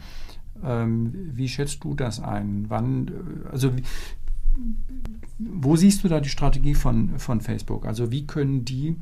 Ähm, 0.65 1.13
wie 1.35 1.49
schätzt 1.49 1.85
du 1.85 1.95
das 1.95 2.21
ein? 2.21 2.67
Wann, 2.69 3.11
also 3.51 3.71
wo 5.39 5.77
siehst 5.77 6.05
du 6.05 6.09
da 6.09 6.21
die 6.21 6.29
Strategie 6.29 6.75
von, 6.75 7.19
von 7.19 7.41
Facebook? 7.41 7.85
Also 7.85 8.11
wie 8.11 8.27
können 8.27 8.65
die 8.65 8.97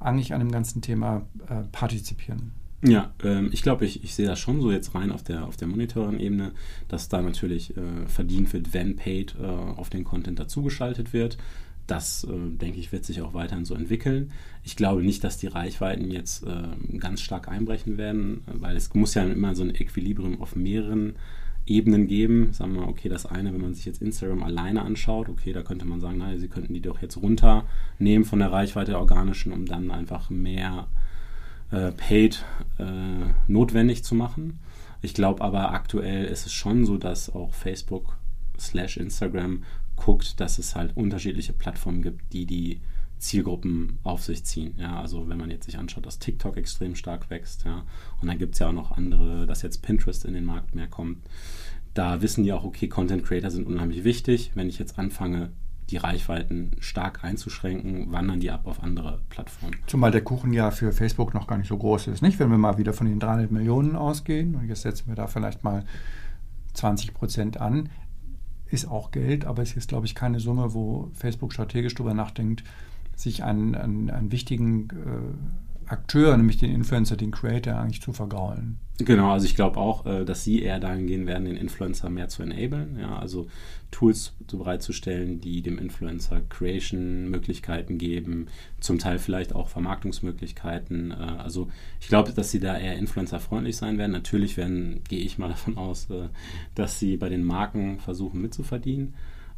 eigentlich 0.00 0.34
an 0.34 0.40
dem 0.40 0.50
ganzen 0.50 0.82
Thema 0.82 1.26
äh, 1.48 1.62
partizipieren? 1.72 2.52
Ja, 2.82 3.12
ähm, 3.24 3.50
ich 3.52 3.62
glaube, 3.62 3.84
ich, 3.84 4.04
ich 4.04 4.14
sehe 4.14 4.26
das 4.26 4.38
schon 4.38 4.60
so 4.60 4.70
jetzt 4.70 4.94
rein 4.94 5.10
auf 5.10 5.22
der, 5.22 5.46
auf 5.46 5.56
der 5.56 5.68
Monitoring-Ebene, 5.68 6.52
dass 6.88 7.08
da 7.08 7.22
natürlich 7.22 7.76
äh, 7.76 8.06
verdient 8.06 8.52
wird, 8.52 8.74
wenn 8.74 8.96
Paid 8.96 9.34
äh, 9.40 9.44
auf 9.44 9.90
den 9.90 10.04
Content 10.04 10.38
dazugeschaltet 10.38 11.12
wird. 11.12 11.38
Das, 11.86 12.24
äh, 12.24 12.56
denke 12.56 12.78
ich, 12.78 12.92
wird 12.92 13.04
sich 13.04 13.22
auch 13.22 13.32
weiterhin 13.32 13.64
so 13.64 13.74
entwickeln. 13.74 14.32
Ich 14.62 14.76
glaube 14.76 15.02
nicht, 15.02 15.24
dass 15.24 15.38
die 15.38 15.46
Reichweiten 15.46 16.10
jetzt 16.10 16.44
äh, 16.44 16.98
ganz 16.98 17.22
stark 17.22 17.48
einbrechen 17.48 17.96
werden, 17.96 18.42
weil 18.46 18.76
es 18.76 18.92
muss 18.94 19.14
ja 19.14 19.24
immer 19.24 19.54
so 19.54 19.62
ein 19.62 19.74
Equilibrium 19.74 20.40
auf 20.42 20.54
mehreren 20.54 21.14
Ebenen 21.66 22.06
geben. 22.06 22.52
Sagen 22.52 22.74
wir, 22.74 22.88
okay, 22.88 23.08
das 23.08 23.26
eine, 23.26 23.52
wenn 23.52 23.60
man 23.60 23.74
sich 23.74 23.84
jetzt 23.84 24.00
Instagram 24.00 24.42
alleine 24.42 24.82
anschaut, 24.82 25.28
okay, 25.28 25.52
da 25.52 25.62
könnte 25.62 25.84
man 25.84 26.00
sagen, 26.00 26.18
naja, 26.18 26.38
sie 26.38 26.48
könnten 26.48 26.74
die 26.74 26.80
doch 26.80 27.02
jetzt 27.02 27.16
runternehmen 27.16 28.24
von 28.24 28.38
der 28.38 28.52
Reichweite 28.52 28.92
der 28.92 29.00
organischen, 29.00 29.52
um 29.52 29.66
dann 29.66 29.90
einfach 29.90 30.30
mehr 30.30 30.86
äh, 31.70 31.92
Paid 31.92 32.44
äh, 32.78 32.84
notwendig 33.48 34.04
zu 34.04 34.14
machen. 34.14 34.60
Ich 35.02 35.14
glaube 35.14 35.42
aber 35.42 35.72
aktuell 35.72 36.24
ist 36.24 36.46
es 36.46 36.52
schon 36.52 36.84
so, 36.86 36.96
dass 36.96 37.34
auch 37.34 37.52
Facebook 37.52 38.16
slash 38.58 38.96
Instagram 38.96 39.62
guckt, 39.96 40.40
dass 40.40 40.58
es 40.58 40.74
halt 40.74 40.96
unterschiedliche 40.96 41.52
Plattformen 41.52 42.02
gibt, 42.02 42.32
die 42.32 42.46
die 42.46 42.80
Zielgruppen 43.18 43.98
auf 44.02 44.22
sich 44.22 44.44
ziehen. 44.44 44.74
Ja, 44.78 45.00
also 45.00 45.28
wenn 45.28 45.38
man 45.38 45.50
jetzt 45.50 45.66
sich 45.66 45.78
anschaut, 45.78 46.06
dass 46.06 46.18
TikTok 46.18 46.56
extrem 46.56 46.94
stark 46.94 47.30
wächst, 47.30 47.64
ja, 47.64 47.84
und 48.20 48.28
dann 48.28 48.38
gibt 48.38 48.54
es 48.54 48.60
ja 48.60 48.68
auch 48.68 48.72
noch 48.72 48.92
andere, 48.92 49.46
dass 49.46 49.62
jetzt 49.62 49.82
Pinterest 49.82 50.24
in 50.24 50.34
den 50.34 50.44
Markt 50.44 50.74
mehr 50.74 50.88
kommt. 50.88 51.18
Da 51.94 52.20
wissen 52.20 52.44
die 52.44 52.52
auch, 52.52 52.64
okay, 52.64 52.88
Content 52.88 53.24
Creator 53.24 53.50
sind 53.50 53.66
unheimlich 53.66 54.04
wichtig. 54.04 54.52
Wenn 54.54 54.68
ich 54.68 54.78
jetzt 54.78 54.98
anfange, 54.98 55.50
die 55.90 55.96
Reichweiten 55.96 56.72
stark 56.80 57.22
einzuschränken, 57.24 58.10
wandern 58.12 58.40
die 58.40 58.50
ab 58.50 58.66
auf 58.66 58.82
andere 58.82 59.20
Plattformen. 59.30 59.76
Zumal 59.86 60.10
der 60.10 60.22
Kuchen 60.22 60.52
ja 60.52 60.70
für 60.70 60.92
Facebook 60.92 61.32
noch 61.32 61.46
gar 61.46 61.58
nicht 61.58 61.68
so 61.68 61.78
groß 61.78 62.08
ist, 62.08 62.22
nicht? 62.22 62.38
Wenn 62.38 62.50
wir 62.50 62.58
mal 62.58 62.76
wieder 62.76 62.92
von 62.92 63.06
den 63.06 63.20
300 63.20 63.50
Millionen 63.50 63.94
ausgehen 63.94 64.56
und 64.56 64.68
jetzt 64.68 64.82
setzen 64.82 65.08
wir 65.08 65.14
da 65.14 65.26
vielleicht 65.26 65.62
mal 65.62 65.84
20 66.74 67.14
Prozent 67.14 67.60
an, 67.60 67.88
ist 68.68 68.88
auch 68.88 69.12
Geld, 69.12 69.44
aber 69.44 69.62
es 69.62 69.76
ist, 69.76 69.88
glaube 69.88 70.06
ich, 70.06 70.16
keine 70.16 70.40
Summe, 70.40 70.74
wo 70.74 71.10
Facebook 71.14 71.52
strategisch 71.52 71.94
darüber 71.94 72.14
nachdenkt, 72.14 72.64
sich 73.16 73.42
einen, 73.42 73.74
einen, 73.74 74.10
einen 74.10 74.30
wichtigen 74.30 74.88
äh, 74.90 75.90
Akteur, 75.90 76.36
nämlich 76.36 76.58
den 76.58 76.72
Influencer, 76.72 77.16
den 77.16 77.30
Creator, 77.30 77.76
eigentlich 77.76 78.02
zu 78.02 78.12
vergraulen. 78.12 78.78
Genau, 78.98 79.30
also 79.30 79.46
ich 79.46 79.54
glaube 79.54 79.78
auch, 79.78 80.04
äh, 80.06 80.24
dass 80.24 80.42
sie 80.42 80.62
eher 80.62 80.80
dahin 80.80 81.06
gehen 81.06 81.26
werden, 81.26 81.44
den 81.44 81.56
Influencer 81.56 82.10
mehr 82.10 82.28
zu 82.28 82.42
enablen, 82.42 82.98
ja, 82.98 83.18
also 83.18 83.46
Tools 83.90 84.32
bereitzustellen, 84.50 85.40
die 85.40 85.62
dem 85.62 85.78
Influencer 85.78 86.40
Creation-Möglichkeiten 86.48 87.98
geben, 87.98 88.46
zum 88.80 88.98
Teil 88.98 89.18
vielleicht 89.18 89.54
auch 89.54 89.68
Vermarktungsmöglichkeiten. 89.68 91.12
Äh, 91.12 91.14
also 91.14 91.68
ich 92.00 92.08
glaube, 92.08 92.32
dass 92.32 92.50
sie 92.50 92.60
da 92.60 92.76
eher 92.76 92.96
influencerfreundlich 92.96 93.76
sein 93.76 93.96
werden. 93.98 94.12
Natürlich 94.12 94.56
werden, 94.56 95.02
gehe 95.08 95.20
ich 95.20 95.38
mal 95.38 95.48
davon 95.48 95.76
aus, 95.76 96.10
äh, 96.10 96.28
dass 96.74 96.98
sie 96.98 97.16
bei 97.16 97.28
den 97.28 97.44
Marken 97.44 98.00
versuchen 98.00 98.40
mitzuverdienen 98.40 99.14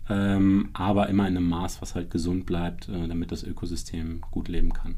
ähm, 0.08 0.70
aber 0.72 1.08
immer 1.08 1.28
in 1.28 1.36
einem 1.36 1.48
Maß, 1.48 1.82
was 1.82 1.94
halt 1.94 2.10
gesund 2.10 2.46
bleibt, 2.46 2.88
äh, 2.88 3.08
damit 3.08 3.32
das 3.32 3.42
Ökosystem 3.42 4.20
gut 4.30 4.48
leben 4.48 4.72
kann. 4.72 4.96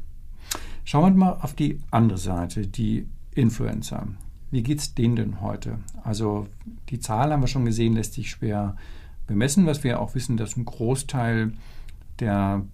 Schauen 0.83 1.13
wir 1.13 1.25
mal 1.25 1.37
auf 1.41 1.53
die 1.53 1.79
andere 1.91 2.17
Seite, 2.17 2.67
die 2.67 3.07
Influencer. 3.33 4.07
Wie 4.49 4.63
geht 4.63 4.79
es 4.79 4.93
denen 4.93 5.15
denn 5.15 5.41
heute? 5.41 5.79
Also 6.03 6.47
die 6.89 6.99
Zahl 6.99 7.31
haben 7.31 7.41
wir 7.41 7.47
schon 7.47 7.65
gesehen, 7.65 7.93
lässt 7.93 8.13
sich 8.13 8.29
schwer 8.29 8.75
bemessen, 9.27 9.65
was 9.65 9.83
wir 9.83 10.01
auch 10.01 10.15
wissen, 10.15 10.35
dass 10.35 10.57
ein 10.57 10.65
Großteil 10.65 11.53
der 12.19 12.65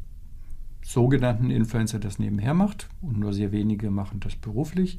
sogenannten 0.84 1.52
Influencer 1.52 2.00
das 2.00 2.18
nebenher 2.18 2.54
macht 2.54 2.88
und 3.02 3.20
nur 3.20 3.34
sehr 3.34 3.52
wenige 3.52 3.92
machen 3.92 4.20
das 4.22 4.36
beruflich. 4.36 4.98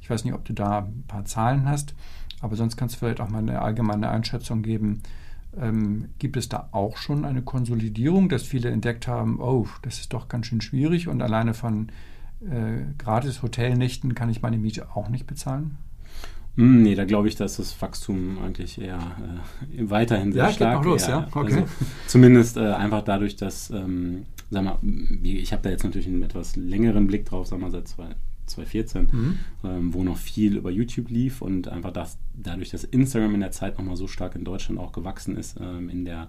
Ich 0.00 0.10
weiß 0.10 0.24
nicht, 0.24 0.34
ob 0.34 0.44
du 0.44 0.52
da 0.52 0.80
ein 0.80 1.04
paar 1.06 1.24
Zahlen 1.24 1.66
hast, 1.66 1.94
aber 2.40 2.56
sonst 2.56 2.76
kannst 2.76 2.96
du 2.96 2.98
vielleicht 2.98 3.20
auch 3.20 3.30
mal 3.30 3.38
eine 3.38 3.62
allgemeine 3.62 4.08
Einschätzung 4.10 4.62
geben, 4.62 5.02
ähm, 5.60 6.08
gibt 6.18 6.36
es 6.36 6.48
da 6.48 6.68
auch 6.72 6.96
schon 6.96 7.24
eine 7.24 7.42
Konsolidierung, 7.42 8.28
dass 8.28 8.42
viele 8.42 8.70
entdeckt 8.70 9.06
haben, 9.06 9.40
oh, 9.40 9.66
das 9.82 10.00
ist 10.00 10.12
doch 10.12 10.28
ganz 10.28 10.46
schön 10.46 10.60
schwierig 10.60 11.08
und 11.08 11.22
alleine 11.22 11.54
von 11.54 11.88
äh, 12.40 12.84
gratis 12.98 13.42
Hotelnächten 13.42 14.14
kann 14.14 14.30
ich 14.30 14.42
meine 14.42 14.58
Miete 14.58 14.94
auch 14.94 15.08
nicht 15.08 15.26
bezahlen? 15.26 15.78
Mm, 16.56 16.82
nee, 16.82 16.94
da 16.94 17.04
glaube 17.04 17.28
ich, 17.28 17.36
dass 17.36 17.56
das 17.56 17.80
Wachstum 17.80 18.38
eigentlich 18.42 18.80
eher 18.80 18.98
äh, 18.98 19.90
weiterhin 19.90 20.32
sehr 20.32 20.44
ja, 20.44 20.52
stark 20.52 20.78
geht 20.78 20.84
noch 20.84 20.92
los, 20.92 21.02
eher, 21.02 21.08
ja. 21.08 21.28
Okay. 21.32 21.54
Also, 21.54 21.68
zumindest 22.06 22.56
äh, 22.56 22.72
einfach 22.72 23.02
dadurch, 23.02 23.36
dass, 23.36 23.70
ähm, 23.70 24.26
sag 24.50 24.64
mal, 24.64 24.78
ich 25.22 25.52
habe 25.52 25.62
da 25.62 25.70
jetzt 25.70 25.84
natürlich 25.84 26.08
einen 26.08 26.22
etwas 26.22 26.56
längeren 26.56 27.06
Blick 27.06 27.24
drauf, 27.26 27.46
sag 27.46 27.58
mal, 27.58 27.70
seit 27.70 27.88
zwei, 27.88 28.14
2014, 28.52 29.08
mhm. 29.10 29.38
ähm, 29.64 29.94
wo 29.94 30.04
noch 30.04 30.16
viel 30.16 30.56
über 30.56 30.70
YouTube 30.70 31.10
lief 31.10 31.42
und 31.42 31.68
einfach 31.68 31.92
das, 31.92 32.18
dadurch, 32.34 32.70
dass 32.70 32.84
Instagram 32.84 33.34
in 33.34 33.40
der 33.40 33.50
Zeit 33.50 33.78
nochmal 33.78 33.96
so 33.96 34.06
stark 34.06 34.34
in 34.34 34.44
Deutschland 34.44 34.80
auch 34.80 34.92
gewachsen 34.92 35.36
ist, 35.36 35.58
ähm, 35.60 35.88
in 35.88 36.04
der 36.04 36.28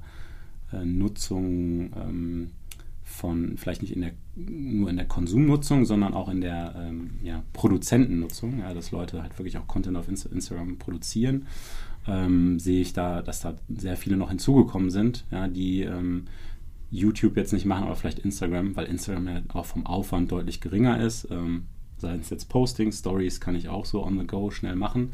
äh, 0.71 0.86
Nutzung 0.86 1.91
ähm, 1.95 2.51
von, 3.03 3.57
vielleicht 3.57 3.81
nicht 3.81 3.95
in 3.95 4.01
der, 4.01 4.12
nur 4.36 4.89
in 4.89 4.97
der 4.97 5.07
Konsumnutzung, 5.07 5.86
sondern 5.86 6.13
auch 6.13 6.29
in 6.29 6.41
der 6.41 6.73
ähm, 6.77 7.12
ja, 7.23 7.43
Produzentennutzung, 7.53 8.59
ja, 8.59 8.73
dass 8.73 8.91
Leute 8.91 9.21
halt 9.21 9.38
wirklich 9.38 9.57
auch 9.57 9.67
Content 9.67 9.97
auf 9.97 10.07
Insta 10.07 10.29
Instagram 10.29 10.77
produzieren, 10.77 11.45
ähm, 12.07 12.59
sehe 12.59 12.81
ich 12.81 12.93
da, 12.93 13.21
dass 13.21 13.41
da 13.41 13.55
sehr 13.69 13.97
viele 13.97 14.17
noch 14.17 14.29
hinzugekommen 14.29 14.89
sind, 14.89 15.25
ja, 15.31 15.47
die 15.47 15.81
ähm, 15.81 16.25
YouTube 16.91 17.38
jetzt 17.38 17.53
nicht 17.53 17.65
machen, 17.65 17.86
aber 17.86 17.95
vielleicht 17.95 18.19
Instagram, 18.19 18.75
weil 18.75 18.86
Instagram 18.86 19.27
ja 19.27 19.41
auch 19.53 19.65
vom 19.65 19.86
Aufwand 19.86 20.31
deutlich 20.31 20.62
geringer 20.62 21.01
ist. 21.01 21.27
Ähm, 21.31 21.63
Seien 22.03 22.19
es 22.19 22.29
jetzt 22.29 22.49
Postings, 22.49 22.99
Stories 22.99 23.39
kann 23.39 23.55
ich 23.55 23.69
auch 23.69 23.85
so 23.85 24.03
on 24.03 24.19
the 24.19 24.27
go 24.27 24.51
schnell 24.51 24.75
machen. 24.75 25.13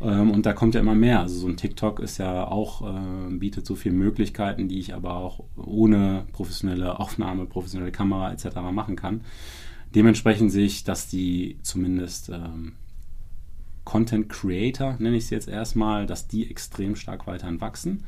Ähm, 0.00 0.30
und 0.30 0.46
da 0.46 0.52
kommt 0.52 0.74
ja 0.74 0.80
immer 0.80 0.94
mehr. 0.94 1.20
Also 1.20 1.40
so 1.40 1.48
ein 1.48 1.56
TikTok 1.56 2.00
ist 2.00 2.18
ja 2.18 2.46
auch, 2.46 2.82
äh, 2.82 3.34
bietet 3.34 3.66
so 3.66 3.74
viele 3.74 3.94
Möglichkeiten, 3.94 4.68
die 4.68 4.78
ich 4.78 4.94
aber 4.94 5.16
auch 5.16 5.44
ohne 5.56 6.24
professionelle 6.32 6.98
Aufnahme, 6.98 7.46
professionelle 7.46 7.92
Kamera 7.92 8.32
etc. 8.32 8.56
machen 8.72 8.96
kann. 8.96 9.22
Dementsprechend 9.94 10.52
sehe 10.52 10.66
ich, 10.66 10.84
dass 10.84 11.08
die 11.08 11.58
zumindest 11.62 12.28
ähm, 12.28 12.72
Content 13.84 14.28
Creator, 14.28 14.96
nenne 15.00 15.16
ich 15.16 15.24
es 15.24 15.30
jetzt 15.30 15.48
erstmal, 15.48 16.06
dass 16.06 16.28
die 16.28 16.48
extrem 16.48 16.94
stark 16.94 17.26
weiterhin 17.26 17.60
wachsen. 17.60 18.04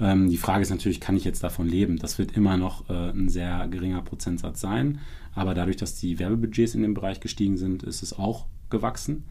Ähm, 0.00 0.28
die 0.28 0.36
Frage 0.36 0.62
ist 0.62 0.70
natürlich, 0.70 1.00
kann 1.00 1.16
ich 1.16 1.24
jetzt 1.24 1.44
davon 1.44 1.68
leben? 1.68 1.98
Das 1.98 2.18
wird 2.18 2.32
immer 2.32 2.56
noch 2.56 2.88
äh, 2.88 3.10
ein 3.10 3.28
sehr 3.28 3.68
geringer 3.68 4.02
Prozentsatz 4.02 4.60
sein. 4.60 4.98
Aber 5.34 5.54
dadurch, 5.54 5.76
dass 5.76 5.96
die 5.96 6.18
Werbebudgets 6.18 6.74
in 6.74 6.82
dem 6.82 6.94
Bereich 6.94 7.20
gestiegen 7.20 7.56
sind, 7.56 7.82
ist 7.82 8.02
es 8.02 8.18
auch 8.18 8.46
gewachsen. 8.70 9.24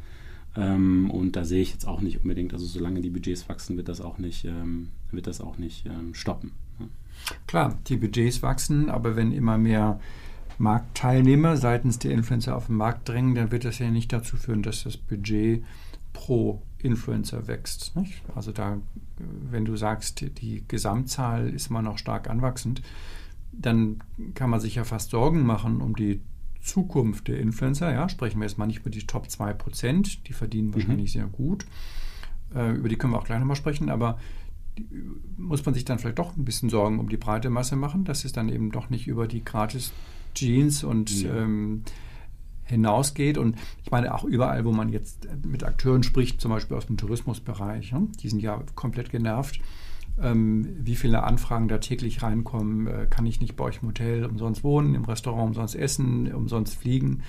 Ähm, 0.55 1.09
und 1.09 1.35
da 1.35 1.45
sehe 1.45 1.61
ich 1.61 1.71
jetzt 1.71 1.87
auch 1.87 2.01
nicht 2.01 2.21
unbedingt, 2.21 2.53
also 2.53 2.65
solange 2.65 3.01
die 3.01 3.09
Budgets 3.09 3.49
wachsen, 3.49 3.77
wird 3.77 3.89
das 3.89 4.01
auch 4.01 4.17
nicht, 4.17 4.45
ähm, 4.45 4.89
wird 5.11 5.27
das 5.27 5.41
auch 5.41 5.57
nicht 5.57 5.85
ähm, 5.85 6.13
stoppen. 6.13 6.51
Ja. 6.79 6.85
Klar, 7.47 7.79
die 7.87 7.97
Budgets 7.97 8.43
wachsen, 8.43 8.89
aber 8.89 9.15
wenn 9.15 9.31
immer 9.31 9.57
mehr 9.57 9.99
Marktteilnehmer 10.59 11.57
seitens 11.57 11.97
der 11.97 12.11
Influencer 12.11 12.55
auf 12.55 12.67
den 12.67 12.75
Markt 12.75 13.09
drängen, 13.09 13.33
dann 13.33 13.51
wird 13.51 13.65
das 13.65 13.79
ja 13.79 13.89
nicht 13.89 14.13
dazu 14.13 14.37
führen, 14.37 14.61
dass 14.61 14.83
das 14.83 14.97
Budget 14.97 15.63
pro 16.13 16.61
Influencer 16.77 17.47
wächst. 17.47 17.95
Nicht? 17.95 18.21
Also 18.35 18.51
da, 18.51 18.77
wenn 19.17 19.65
du 19.65 19.75
sagst, 19.75 20.25
die 20.41 20.63
Gesamtzahl 20.67 21.49
ist 21.49 21.69
immer 21.69 21.81
noch 21.81 21.97
stark 21.97 22.29
anwachsend, 22.29 22.81
dann 23.51 23.99
kann 24.33 24.49
man 24.49 24.59
sich 24.59 24.75
ja 24.75 24.83
fast 24.83 25.11
Sorgen 25.11 25.45
machen 25.45 25.81
um 25.81 25.95
die 25.95 26.21
Zukunft 26.61 27.27
der 27.27 27.39
Influencer. 27.39 27.91
Ja, 27.93 28.09
sprechen 28.09 28.39
wir 28.39 28.47
jetzt 28.47 28.57
mal 28.57 28.65
nicht 28.65 28.79
über 28.79 28.89
die 28.89 29.05
Top 29.05 29.27
2%, 29.27 30.17
die 30.25 30.33
verdienen 30.33 30.69
mhm. 30.69 30.75
wahrscheinlich 30.75 31.15
mhm. 31.15 31.19
sehr 31.19 31.27
gut. 31.27 31.65
Äh, 32.55 32.71
über 32.71 32.89
die 32.89 32.95
können 32.95 33.13
wir 33.13 33.19
auch 33.19 33.25
gleich 33.25 33.39
nochmal 33.39 33.55
sprechen, 33.55 33.89
aber 33.89 34.17
muss 35.37 35.63
man 35.65 35.75
sich 35.75 35.85
dann 35.85 35.99
vielleicht 35.99 36.17
doch 36.17 36.35
ein 36.35 36.45
bisschen 36.45 36.69
Sorgen 36.69 36.99
um 36.99 37.09
die 37.09 37.17
breite 37.17 37.51
Masse 37.51 37.75
machen, 37.75 38.05
dass 38.05 38.25
es 38.25 38.31
dann 38.31 38.49
eben 38.49 38.71
doch 38.71 38.89
nicht 38.89 39.07
über 39.07 39.27
die 39.27 39.43
gratis 39.43 39.91
Jeans 40.33 40.83
und 40.83 41.21
ja. 41.21 41.35
ähm, 41.35 41.83
hinausgeht. 42.65 43.37
Und 43.37 43.57
ich 43.83 43.91
meine 43.91 44.13
auch 44.13 44.23
überall, 44.23 44.65
wo 44.65 44.71
man 44.71 44.89
jetzt 44.89 45.27
mit 45.45 45.63
Akteuren 45.63 46.03
spricht, 46.03 46.41
zum 46.41 46.51
Beispiel 46.51 46.77
aus 46.77 46.87
dem 46.87 46.97
Tourismusbereich, 46.97 47.93
die 48.21 48.29
sind 48.29 48.41
ja 48.41 48.61
komplett 48.75 49.09
genervt. 49.09 49.59
Ähm, 50.21 50.67
wie 50.79 50.95
viele 50.95 51.23
Anfragen 51.23 51.67
da 51.67 51.79
täglich 51.79 52.21
reinkommen, 52.21 52.85
äh, 52.85 53.07
kann 53.09 53.25
ich 53.25 53.41
nicht 53.41 53.55
bei 53.55 53.63
euch 53.63 53.79
im 53.81 53.87
Hotel 53.87 54.25
umsonst 54.25 54.63
wohnen, 54.63 54.93
im 54.93 55.05
Restaurant 55.05 55.47
umsonst 55.47 55.75
essen, 55.75 56.31
umsonst 56.31 56.75
fliegen. 56.75 57.23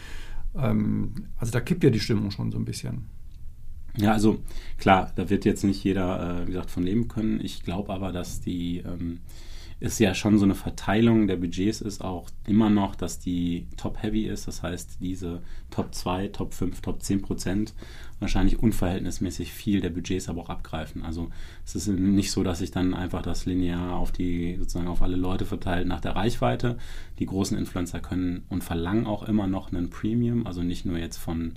Ähm, 0.55 1.15
also 1.39 1.51
da 1.51 1.61
kippt 1.61 1.83
ja 1.83 1.91
die 1.91 2.01
Stimmung 2.01 2.31
schon 2.31 2.53
so 2.53 2.59
ein 2.59 2.67
bisschen. 2.67 3.07
Ja, 3.97 4.13
also 4.13 4.41
klar, 4.77 5.13
da 5.15 5.31
wird 5.31 5.45
jetzt 5.45 5.65
nicht 5.65 5.83
jeder, 5.83 6.43
äh, 6.43 6.43
wie 6.43 6.53
gesagt, 6.53 6.71
von 6.71 6.83
leben 6.83 7.09
können. 7.09 7.41
Ich 7.41 7.63
glaube 7.63 7.93
aber, 7.93 8.13
dass 8.13 8.41
die 8.41 8.79
ähm, 8.79 9.21
ist 9.81 9.99
ja 9.99 10.15
schon 10.15 10.39
so 10.39 10.45
eine 10.45 10.55
Verteilung 10.55 11.27
der 11.27 11.37
Budgets 11.37 11.81
ist 11.81 12.03
auch 12.03 12.29
immer 12.47 12.71
noch, 12.71 12.95
dass 12.95 13.19
die 13.19 13.67
top-heavy 13.77 14.27
ist. 14.27 14.49
Das 14.49 14.63
heißt, 14.63 14.99
diese 15.01 15.43
Top 15.71 15.95
2, 15.95 16.29
Top 16.29 16.55
5, 16.55 16.81
Top 16.81 17.03
10 17.03 17.23
Prozent 17.23 17.75
wahrscheinlich 18.21 18.59
unverhältnismäßig 18.59 19.53
viel 19.53 19.81
der 19.81 19.91
Budgets 19.91 20.29
aber 20.29 20.43
auch 20.43 20.49
abgreifen. 20.49 21.03
Also 21.03 21.31
es 21.65 21.75
ist 21.75 21.89
nicht 21.89 22.31
so, 22.31 22.43
dass 22.43 22.59
sich 22.59 22.71
dann 22.71 22.95
einfach 22.95 23.23
das 23.23 23.45
linear 23.47 23.97
auf 23.97 24.13
die, 24.13 24.57
sozusagen 24.59 24.89
auf 24.89 25.03
alle 25.03 25.17
Leute 25.17 25.45
verteilt 25.45 25.87
nach 25.87 26.01
der 26.01 26.17
Reichweite. 26.17 26.79
Die 27.19 27.27
großen 27.27 27.59
Influencer 27.59 28.01
können 28.01 28.45
und 28.49 28.65
verlangen 28.65 29.07
auch 29.07 29.25
immer 29.25 29.47
noch 29.47 29.73
einen 29.73 29.91
Premium, 29.91 30.47
also 30.47 30.63
nicht 30.63 30.87
nur 30.87 30.99
jetzt 30.99 31.19
von 31.19 31.55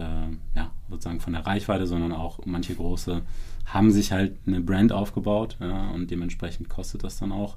ja, 0.00 0.70
sozusagen 0.90 1.20
von 1.20 1.32
der 1.32 1.46
Reichweite, 1.46 1.86
sondern 1.86 2.12
auch 2.12 2.40
manche 2.46 2.74
große 2.74 3.22
haben 3.66 3.90
sich 3.90 4.12
halt 4.12 4.36
eine 4.46 4.60
Brand 4.60 4.92
aufgebaut 4.92 5.56
ja, 5.60 5.90
und 5.90 6.10
dementsprechend 6.10 6.68
kostet 6.68 7.04
das 7.04 7.18
dann 7.18 7.32
auch. 7.32 7.56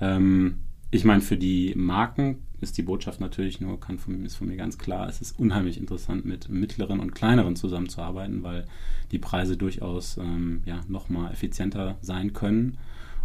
Ähm, 0.00 0.58
ich 0.90 1.04
meine, 1.04 1.20
für 1.20 1.36
die 1.36 1.74
Marken 1.74 2.38
ist 2.60 2.78
die 2.78 2.82
Botschaft 2.82 3.20
natürlich 3.20 3.60
nur, 3.60 3.80
kann 3.80 3.98
von, 3.98 4.24
ist 4.24 4.36
von 4.36 4.46
mir 4.46 4.56
ganz 4.56 4.78
klar, 4.78 5.08
es 5.08 5.20
ist 5.20 5.38
unheimlich 5.38 5.78
interessant, 5.78 6.24
mit 6.24 6.48
mittleren 6.48 7.00
und 7.00 7.14
kleineren 7.14 7.56
zusammenzuarbeiten, 7.56 8.42
weil 8.42 8.66
die 9.10 9.18
Preise 9.18 9.56
durchaus 9.56 10.16
ähm, 10.16 10.62
ja, 10.64 10.80
nochmal 10.88 11.32
effizienter 11.32 11.96
sein 12.00 12.32
können 12.32 12.78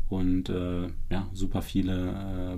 und 0.10 0.50
äh, 0.50 0.88
ja, 1.10 1.28
super 1.34 1.62
viele 1.62 2.58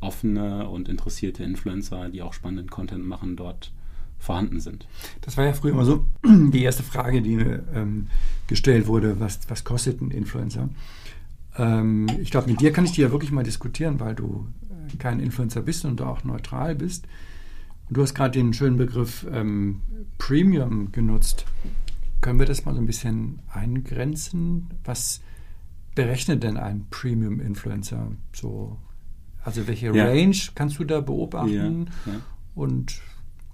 offene 0.00 0.68
und 0.68 0.88
interessierte 0.88 1.44
Influencer, 1.44 2.08
die 2.08 2.22
auch 2.22 2.32
spannenden 2.32 2.68
Content 2.68 3.06
machen, 3.06 3.36
dort 3.36 3.72
vorhanden 4.18 4.60
sind. 4.60 4.86
Das 5.20 5.36
war 5.36 5.44
ja 5.44 5.52
früher 5.52 5.72
immer 5.72 5.84
so 5.84 6.06
die 6.24 6.62
erste 6.62 6.82
Frage, 6.82 7.22
die 7.22 7.36
mir 7.36 7.64
ähm, 7.74 8.08
gestellt 8.46 8.86
wurde, 8.86 9.20
was, 9.20 9.40
was 9.48 9.64
kostet 9.64 10.00
ein 10.00 10.10
Influencer? 10.10 10.68
Ähm, 11.56 12.06
ich 12.20 12.30
glaube, 12.30 12.50
mit 12.50 12.60
dir 12.60 12.72
kann 12.72 12.84
ich 12.84 12.92
die 12.92 13.02
ja 13.02 13.10
wirklich 13.10 13.32
mal 13.32 13.44
diskutieren, 13.44 14.00
weil 14.00 14.14
du 14.14 14.48
äh, 14.70 14.96
kein 14.96 15.20
Influencer 15.20 15.62
bist 15.62 15.84
und 15.84 16.00
auch 16.00 16.24
neutral 16.24 16.74
bist. 16.74 17.06
Und 17.88 17.96
du 17.96 18.02
hast 18.02 18.14
gerade 18.14 18.32
den 18.32 18.54
schönen 18.54 18.76
Begriff 18.76 19.26
ähm, 19.30 19.82
Premium 20.18 20.90
genutzt. 20.92 21.44
Können 22.20 22.38
wir 22.38 22.46
das 22.46 22.64
mal 22.64 22.74
so 22.74 22.80
ein 22.80 22.86
bisschen 22.86 23.40
eingrenzen? 23.52 24.70
Was 24.84 25.20
berechnet 25.94 26.42
denn 26.42 26.56
ein 26.56 26.86
Premium-Influencer? 26.88 28.12
So, 28.32 28.78
also 29.44 29.66
welche 29.66 29.94
ja. 29.94 30.06
Range 30.06 30.36
kannst 30.54 30.78
du 30.78 30.84
da 30.84 31.00
beobachten? 31.00 31.90
Ja, 32.06 32.12
ja. 32.12 32.20
Und 32.54 33.02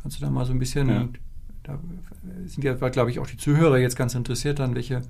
Kannst 0.00 0.18
du 0.18 0.24
da 0.24 0.30
mal 0.30 0.44
so 0.44 0.52
ein 0.52 0.58
bisschen, 0.58 0.88
ja. 0.88 1.08
da 1.62 1.78
sind 2.46 2.64
ja, 2.64 2.74
glaube 2.74 3.10
ich, 3.10 3.18
auch 3.18 3.26
die 3.26 3.36
Zuhörer 3.36 3.78
jetzt 3.78 3.96
ganz 3.96 4.14
interessiert 4.14 4.58
dann, 4.58 4.74
welche, 4.74 5.02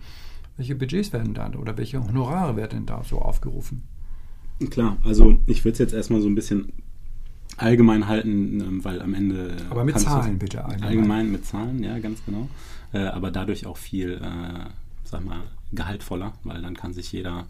welche 0.57 0.75
Budgets 0.75 1.13
werden 1.13 1.35
da 1.35 1.51
oder 1.53 1.77
welche 1.77 2.03
Honorare 2.03 2.57
werden 2.57 2.87
da 2.87 3.03
so 3.05 3.21
aufgerufen? 3.21 3.83
Klar, 4.71 4.99
also 5.05 5.39
ich 5.47 5.65
würde 5.65 5.73
es 5.73 5.79
jetzt 5.79 5.95
erstmal 5.95 6.21
so 6.21 6.29
ein 6.29 6.35
bisschen 6.35 6.73
allgemein 7.57 8.09
halten, 8.09 8.61
ähm, 8.61 8.85
weil 8.85 9.01
am 9.01 9.15
Ende. 9.15 9.57
Aber 9.71 9.85
mit 9.85 9.99
Zahlen 9.99 10.39
bitte 10.39 10.65
allgemein. 10.65 10.89
Allgemein 10.89 11.33
mit 11.33 11.47
Zahlen, 11.47 11.83
ja, 11.83 11.99
ganz 11.99 12.25
genau. 12.25 12.49
Äh, 12.93 13.01
aber 13.01 13.31
dadurch 13.31 13.67
auch 13.67 13.77
viel, 13.77 14.21
äh, 14.23 14.69
sag 15.05 15.25
mal, 15.25 15.43
gehaltvoller, 15.73 16.33
weil 16.45 16.63
dann 16.63 16.77
kann 16.77 16.93
sich 16.93 17.13
jeder 17.13 17.47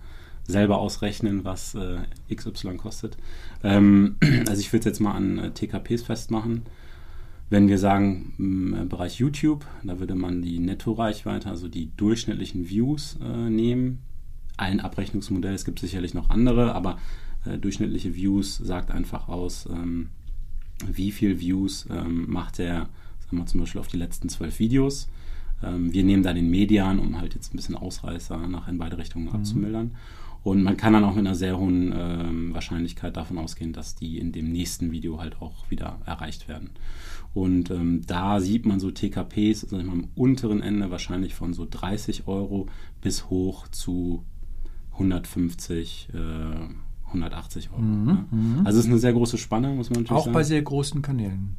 selber 0.46 0.78
ausrechnen, 0.78 1.44
was 1.44 1.74
äh, 1.74 1.98
XY 2.34 2.76
kostet. 2.76 3.16
Ähm, 3.62 4.16
also 4.48 4.60
ich 4.60 4.72
würde 4.72 4.80
es 4.80 4.84
jetzt 4.84 5.00
mal 5.00 5.12
an 5.12 5.38
äh, 5.38 5.50
TKPs 5.50 6.02
festmachen. 6.02 6.62
Wenn 7.50 7.66
wir 7.66 7.78
sagen, 7.78 8.32
im 8.38 8.88
Bereich 8.88 9.18
YouTube, 9.18 9.66
da 9.82 9.98
würde 9.98 10.14
man 10.14 10.40
die 10.40 10.60
Nettoreichweite, 10.60 11.48
also 11.50 11.66
die 11.66 11.90
durchschnittlichen 11.96 12.68
Views 12.68 13.18
äh, 13.20 13.50
nehmen. 13.50 13.98
Ein 14.56 14.78
Abrechnungsmodell, 14.78 15.54
es 15.54 15.64
gibt 15.64 15.80
sicherlich 15.80 16.14
noch 16.14 16.30
andere, 16.30 16.76
aber 16.76 16.98
äh, 17.44 17.58
durchschnittliche 17.58 18.14
Views 18.14 18.56
sagt 18.56 18.92
einfach 18.92 19.28
aus, 19.28 19.68
ähm, 19.68 20.10
wie 20.86 21.10
viel 21.10 21.40
Views 21.40 21.88
ähm, 21.90 22.30
macht 22.30 22.60
er, 22.60 22.88
sagen 23.24 23.38
wir 23.38 23.46
zum 23.46 23.60
Beispiel 23.60 23.80
auf 23.80 23.88
die 23.88 23.96
letzten 23.96 24.28
zwölf 24.28 24.60
Videos. 24.60 25.08
Ähm, 25.62 25.92
wir 25.92 26.04
nehmen 26.04 26.22
da 26.22 26.32
den 26.32 26.50
Median, 26.50 27.00
um 27.00 27.20
halt 27.20 27.34
jetzt 27.34 27.52
ein 27.52 27.56
bisschen 27.56 27.76
Ausreißer 27.76 28.46
nach 28.46 28.68
in 28.68 28.78
beide 28.78 28.96
Richtungen 28.96 29.26
mhm. 29.26 29.34
abzumildern. 29.34 29.96
Und 30.42 30.62
man 30.62 30.76
kann 30.76 30.94
dann 30.94 31.04
auch 31.04 31.14
mit 31.14 31.26
einer 31.26 31.34
sehr 31.34 31.58
hohen 31.58 31.92
ähm, 31.94 32.54
Wahrscheinlichkeit 32.54 33.16
davon 33.16 33.36
ausgehen, 33.38 33.72
dass 33.72 33.94
die 33.94 34.18
in 34.18 34.32
dem 34.32 34.50
nächsten 34.50 34.90
Video 34.90 35.20
halt 35.20 35.40
auch 35.42 35.70
wieder 35.70 35.98
erreicht 36.06 36.48
werden. 36.48 36.70
Und 37.34 37.70
ähm, 37.70 38.02
da 38.06 38.40
sieht 38.40 38.66
man 38.66 38.80
so 38.80 38.90
TKPs 38.90 39.60
sag 39.60 39.80
ich 39.80 39.86
mal, 39.86 39.92
am 39.92 40.08
unteren 40.14 40.62
Ende 40.62 40.90
wahrscheinlich 40.90 41.34
von 41.34 41.52
so 41.52 41.66
30 41.68 42.26
Euro 42.26 42.66
bis 43.02 43.28
hoch 43.28 43.68
zu 43.68 44.24
150, 44.92 46.08
äh, 46.14 47.08
180 47.08 47.70
Euro. 47.72 47.82
Mhm, 47.82 48.04
ne? 48.04 48.24
Mhm. 48.30 48.60
Also 48.64 48.78
es 48.78 48.86
ist 48.86 48.90
eine 48.90 48.98
sehr 48.98 49.12
große 49.12 49.38
Spanne, 49.38 49.68
muss 49.68 49.90
man 49.90 50.02
natürlich 50.02 50.10
Auch 50.12 50.24
sagen. 50.24 50.34
Auch 50.34 50.38
bei 50.38 50.44
sehr 50.44 50.62
großen 50.62 51.02
Kanälen. 51.02 51.56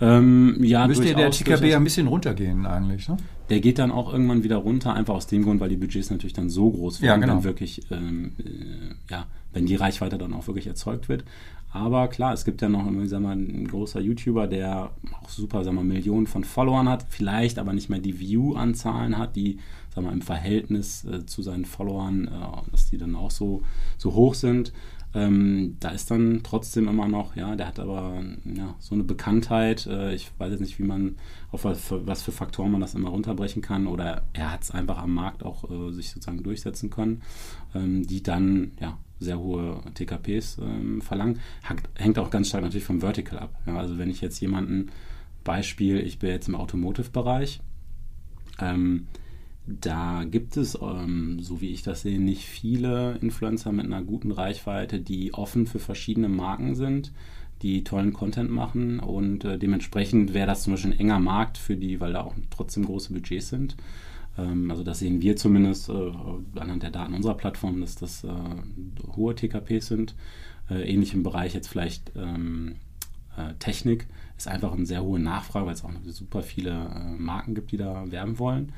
Ähm, 0.00 0.56
ja, 0.62 0.86
Müsste 0.86 1.14
der 1.14 1.30
TKB 1.30 1.74
ein 1.74 1.84
bisschen 1.84 2.06
runtergehen 2.06 2.66
eigentlich, 2.66 3.08
ne? 3.08 3.16
Der 3.50 3.60
geht 3.60 3.78
dann 3.78 3.90
auch 3.90 4.12
irgendwann 4.12 4.44
wieder 4.44 4.56
runter, 4.56 4.94
einfach 4.94 5.14
aus 5.14 5.26
dem 5.26 5.42
Grund, 5.42 5.60
weil 5.60 5.68
die 5.68 5.76
Budgets 5.76 6.10
natürlich 6.10 6.32
dann 6.32 6.48
so 6.48 6.70
groß 6.70 7.02
werden, 7.02 7.20
ja, 7.20 7.26
genau. 7.26 7.38
wenn 7.38 7.44
wirklich, 7.44 7.82
ähm, 7.90 8.32
äh, 8.38 9.12
ja, 9.12 9.26
wenn 9.52 9.66
die 9.66 9.74
Reichweite 9.74 10.16
dann 10.16 10.32
auch 10.32 10.46
wirklich 10.46 10.66
erzeugt 10.66 11.08
wird. 11.08 11.24
Aber 11.72 12.08
klar, 12.08 12.32
es 12.32 12.44
gibt 12.44 12.62
ja 12.62 12.68
noch 12.68 12.84
sag 13.04 13.20
mal, 13.20 13.36
ein 13.36 13.68
großer 13.68 14.00
YouTuber, 14.00 14.46
der 14.48 14.90
auch 15.22 15.28
super 15.28 15.62
sag 15.64 15.74
mal, 15.74 15.84
Millionen 15.84 16.26
von 16.26 16.42
Followern 16.42 16.88
hat, 16.88 17.06
vielleicht 17.08 17.58
aber 17.58 17.72
nicht 17.72 17.88
mehr 17.88 18.00
die 18.00 18.18
View-Anzahlen 18.18 19.18
hat, 19.18 19.36
die 19.36 19.58
sag 19.94 20.04
mal, 20.04 20.12
im 20.12 20.22
Verhältnis 20.22 21.04
äh, 21.04 21.26
zu 21.26 21.42
seinen 21.42 21.64
Followern, 21.64 22.26
äh, 22.26 22.70
dass 22.70 22.90
die 22.90 22.98
dann 22.98 23.14
auch 23.14 23.30
so, 23.30 23.62
so 23.98 24.14
hoch 24.14 24.34
sind. 24.34 24.72
Ähm, 25.12 25.76
da 25.80 25.90
ist 25.90 26.10
dann 26.10 26.42
trotzdem 26.44 26.86
immer 26.86 27.08
noch, 27.08 27.34
ja, 27.34 27.56
der 27.56 27.66
hat 27.66 27.80
aber 27.80 28.22
ja, 28.44 28.76
so 28.78 28.94
eine 28.94 29.04
Bekanntheit. 29.04 29.86
Äh, 29.86 30.14
ich 30.14 30.30
weiß 30.38 30.52
jetzt 30.52 30.60
nicht, 30.60 30.78
wie 30.78 30.84
man, 30.84 31.16
auf 31.50 31.64
was 31.64 31.80
für, 31.80 32.06
was 32.06 32.22
für, 32.22 32.32
Faktoren 32.32 32.70
man 32.70 32.80
das 32.80 32.94
immer 32.94 33.08
runterbrechen 33.08 33.60
kann. 33.60 33.86
Oder 33.86 34.22
er 34.32 34.52
hat 34.52 34.62
es 34.62 34.70
einfach 34.70 34.98
am 34.98 35.12
Markt 35.14 35.42
auch 35.42 35.68
äh, 35.68 35.92
sich 35.92 36.10
sozusagen 36.10 36.42
durchsetzen 36.42 36.90
können, 36.90 37.22
ähm, 37.74 38.06
die 38.06 38.22
dann 38.22 38.72
ja 38.80 38.98
sehr 39.18 39.38
hohe 39.38 39.80
TKPs 39.94 40.58
ähm, 40.58 41.02
verlangen. 41.02 41.40
Hängt 41.94 42.18
auch 42.18 42.30
ganz 42.30 42.48
stark 42.48 42.62
natürlich 42.62 42.84
vom 42.84 43.00
Vertical 43.00 43.38
ab. 43.38 43.54
Ja, 43.66 43.76
also 43.76 43.98
wenn 43.98 44.10
ich 44.10 44.20
jetzt 44.20 44.40
jemanden, 44.40 44.90
Beispiel, 45.44 45.98
ich 45.98 46.18
bin 46.18 46.30
jetzt 46.30 46.48
im 46.48 46.54
Automotive-Bereich, 46.54 47.60
ähm, 48.60 49.06
da 49.80 50.24
gibt 50.24 50.56
es, 50.56 50.78
ähm, 50.80 51.38
so 51.40 51.60
wie 51.60 51.70
ich 51.70 51.82
das 51.82 52.02
sehe, 52.02 52.20
nicht 52.20 52.44
viele 52.44 53.16
Influencer 53.20 53.72
mit 53.72 53.86
einer 53.86 54.02
guten 54.02 54.32
Reichweite, 54.32 55.00
die 55.00 55.34
offen 55.34 55.66
für 55.66 55.78
verschiedene 55.78 56.28
Marken 56.28 56.74
sind, 56.74 57.12
die 57.62 57.84
tollen 57.84 58.12
Content 58.12 58.50
machen 58.50 59.00
und 59.00 59.44
äh, 59.44 59.58
dementsprechend 59.58 60.34
wäre 60.34 60.46
das 60.46 60.62
zum 60.62 60.72
Beispiel 60.72 60.92
ein 60.92 60.98
enger 60.98 61.20
Markt 61.20 61.58
für 61.58 61.76
die, 61.76 62.00
weil 62.00 62.14
da 62.14 62.22
auch 62.22 62.34
trotzdem 62.50 62.86
große 62.86 63.12
Budgets 63.12 63.50
sind. 63.50 63.76
Ähm, 64.38 64.70
also 64.70 64.82
das 64.82 64.98
sehen 64.98 65.20
wir 65.20 65.36
zumindest 65.36 65.88
äh, 65.88 66.12
anhand 66.56 66.82
der 66.82 66.90
Daten 66.90 67.14
unserer 67.14 67.36
Plattform, 67.36 67.80
dass 67.80 67.96
das 67.96 68.24
äh, 68.24 68.28
hohe 69.14 69.34
TKPs 69.34 69.86
sind. 69.86 70.14
Äh, 70.70 70.90
ähnlich 70.90 71.14
im 71.14 71.22
Bereich 71.22 71.54
jetzt 71.54 71.68
vielleicht 71.68 72.12
ähm, 72.16 72.76
äh, 73.36 73.54
Technik 73.58 74.06
ist 74.36 74.48
einfach 74.48 74.72
eine 74.72 74.86
sehr 74.86 75.02
hohe 75.02 75.18
Nachfrage, 75.20 75.66
weil 75.66 75.74
es 75.74 75.84
auch 75.84 75.90
super 76.06 76.42
viele 76.42 76.70
äh, 76.70 77.20
Marken 77.20 77.54
gibt, 77.54 77.72
die 77.72 77.76
da 77.76 78.10
werben 78.10 78.38
wollen. 78.38 78.72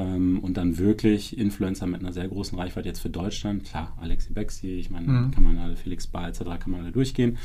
Ähm, 0.00 0.38
und 0.40 0.56
dann 0.56 0.78
wirklich 0.78 1.38
Influencer 1.38 1.86
mit 1.86 2.00
einer 2.00 2.12
sehr 2.12 2.28
großen 2.28 2.58
Reichweite 2.58 2.88
jetzt 2.88 3.00
für 3.00 3.10
Deutschland. 3.10 3.64
Klar, 3.64 3.96
Alexi 4.00 4.32
Bexi, 4.32 4.68
ich 4.68 4.90
meine, 4.90 5.06
mhm. 5.06 5.30
kann 5.30 5.44
man 5.44 5.58
alle, 5.58 5.76
Felix 5.76 6.06
Bar 6.06 6.28
etc. 6.28 6.40
kann 6.58 6.70
man 6.70 6.80
alle 6.80 6.92
durchgehen. 6.92 7.38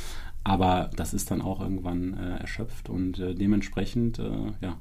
Aber 0.43 0.91
das 0.95 1.13
ist 1.13 1.31
dann 1.31 1.41
auch 1.41 1.59
irgendwann 1.59 2.13
äh, 2.13 2.37
erschöpft 2.37 2.89
und 2.89 3.19
äh, 3.19 3.33
dementsprechend, 3.33 4.19
äh, 4.19 4.29
ja, 4.61 4.77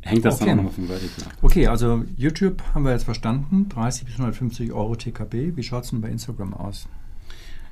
hängt 0.00 0.24
das 0.24 0.36
okay. 0.36 0.46
dann 0.46 0.52
auch 0.52 0.56
nochmal 0.64 0.72
vom 0.72 0.86
Vertical 0.86 1.24
ab. 1.26 1.32
Okay, 1.42 1.66
also 1.66 2.04
YouTube 2.16 2.62
haben 2.74 2.84
wir 2.84 2.92
jetzt 2.92 3.04
verstanden, 3.04 3.68
30 3.68 4.06
bis 4.06 4.14
150 4.14 4.72
Euro 4.72 4.96
TKB. 4.96 5.56
Wie 5.56 5.62
schaut 5.62 5.84
es 5.84 5.90
denn 5.90 6.00
bei 6.00 6.08
Instagram 6.08 6.54
aus? 6.54 6.88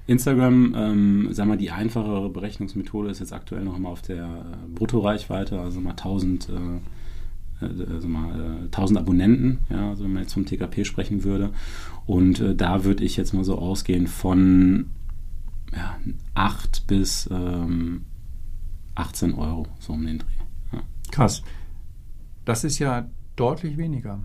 Instagram, 0.06 0.74
ähm, 0.76 1.28
sagen 1.32 1.50
wir, 1.50 1.56
die 1.56 1.70
einfachere 1.70 2.28
Berechnungsmethode 2.28 3.10
ist 3.10 3.20
jetzt 3.20 3.32
aktuell 3.32 3.64
noch 3.64 3.76
immer 3.76 3.90
auf 3.90 4.02
der 4.02 4.24
äh, 4.24 4.74
Bruttoreichweite, 4.74 5.60
also 5.60 5.80
mal 5.80 5.90
1000 5.90 6.48
äh, 6.48 6.52
also 7.60 8.08
mal, 8.08 8.64
äh, 8.64 8.64
1000 8.64 8.98
Abonnenten, 8.98 9.58
ja, 9.68 9.90
also 9.90 10.04
wenn 10.04 10.12
man 10.12 10.22
jetzt 10.22 10.34
vom 10.34 10.46
TKP 10.46 10.84
sprechen 10.84 11.24
würde. 11.24 11.52
Und 12.06 12.40
äh, 12.40 12.54
da 12.54 12.84
würde 12.84 13.04
ich 13.04 13.16
jetzt 13.16 13.34
mal 13.34 13.44
so 13.44 13.58
ausgehen 13.58 14.06
von 14.06 14.86
ja, 15.74 15.98
8 16.34 16.86
bis 16.86 17.28
ähm, 17.30 18.02
18 18.94 19.34
Euro, 19.34 19.66
so 19.78 19.92
um 19.92 20.04
den 20.04 20.18
Dreh. 20.18 20.26
Ja. 20.72 20.82
Krass. 21.10 21.42
Das 22.44 22.64
ist 22.64 22.78
ja 22.78 23.08
deutlich 23.36 23.76
weniger 23.76 24.22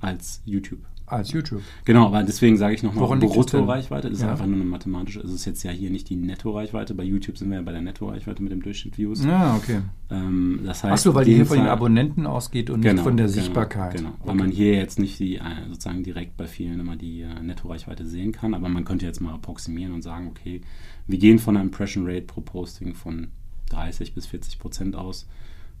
Als 0.00 0.42
YouTube. 0.44 0.84
Als 1.06 1.32
YouTube. 1.32 1.62
Genau, 1.84 2.06
aber 2.06 2.22
deswegen 2.22 2.56
sage 2.56 2.74
ich 2.74 2.82
nochmal? 2.82 3.18
Brutto-Reichweite, 3.18 4.08
das 4.08 4.18
ist 4.18 4.24
Ja. 4.24 4.30
einfach 4.32 4.46
nur 4.46 4.56
eine 4.56 4.64
mathematische, 4.64 5.20
es 5.20 5.30
ist 5.32 5.44
jetzt 5.44 5.62
ja 5.62 5.70
hier 5.70 5.90
nicht 5.90 6.08
die 6.08 6.16
Netto-Reichweite, 6.16 6.94
bei 6.94 7.02
YouTube 7.04 7.36
sind 7.36 7.50
wir 7.50 7.56
ja 7.56 7.62
bei 7.62 7.72
der 7.72 7.82
Netto-Reichweite 7.82 8.42
mit 8.42 8.52
dem 8.52 8.62
Durchschnitt 8.62 8.96
Views. 8.96 9.24
Ja, 9.24 9.54
okay. 9.56 9.80
Ähm, 10.10 10.60
das 10.64 10.82
heißt, 10.82 10.92
Achso, 10.92 11.14
weil 11.14 11.24
die 11.26 11.34
hier 11.34 11.46
von 11.46 11.58
den 11.58 11.66
Abonnenten 11.66 12.26
ausgeht 12.26 12.70
und 12.70 12.80
nicht 12.80 12.98
von 13.00 13.16
der 13.16 13.28
Sichtbarkeit. 13.28 13.96
Genau, 13.96 14.10
weil 14.20 14.30
Okay. 14.30 14.38
man 14.38 14.50
hier 14.50 14.74
jetzt 14.74 14.98
nicht 14.98 15.18
die, 15.18 15.36
äh, 15.36 15.40
sozusagen 15.68 16.02
direkt 16.02 16.36
bei 16.36 16.46
vielen 16.46 16.80
immer 16.80 16.96
die 16.96 17.20
äh, 17.22 17.40
Netto-Reichweite 17.42 18.06
sehen 18.06 18.32
kann, 18.32 18.54
aber 18.54 18.68
man 18.68 18.84
könnte 18.84 19.04
jetzt 19.04 19.20
mal 19.20 19.34
approximieren 19.34 19.92
und 19.92 20.02
sagen, 20.02 20.28
okay, 20.28 20.62
wir 21.06 21.18
gehen 21.18 21.38
von 21.38 21.56
einer 21.56 21.64
Impression 21.64 22.06
Rate 22.06 22.22
pro 22.22 22.40
Posting 22.40 22.94
von 22.94 23.28
30 23.70 24.14
bis 24.14 24.26
40 24.26 24.58
Prozent 24.58 24.96
aus. 24.96 25.26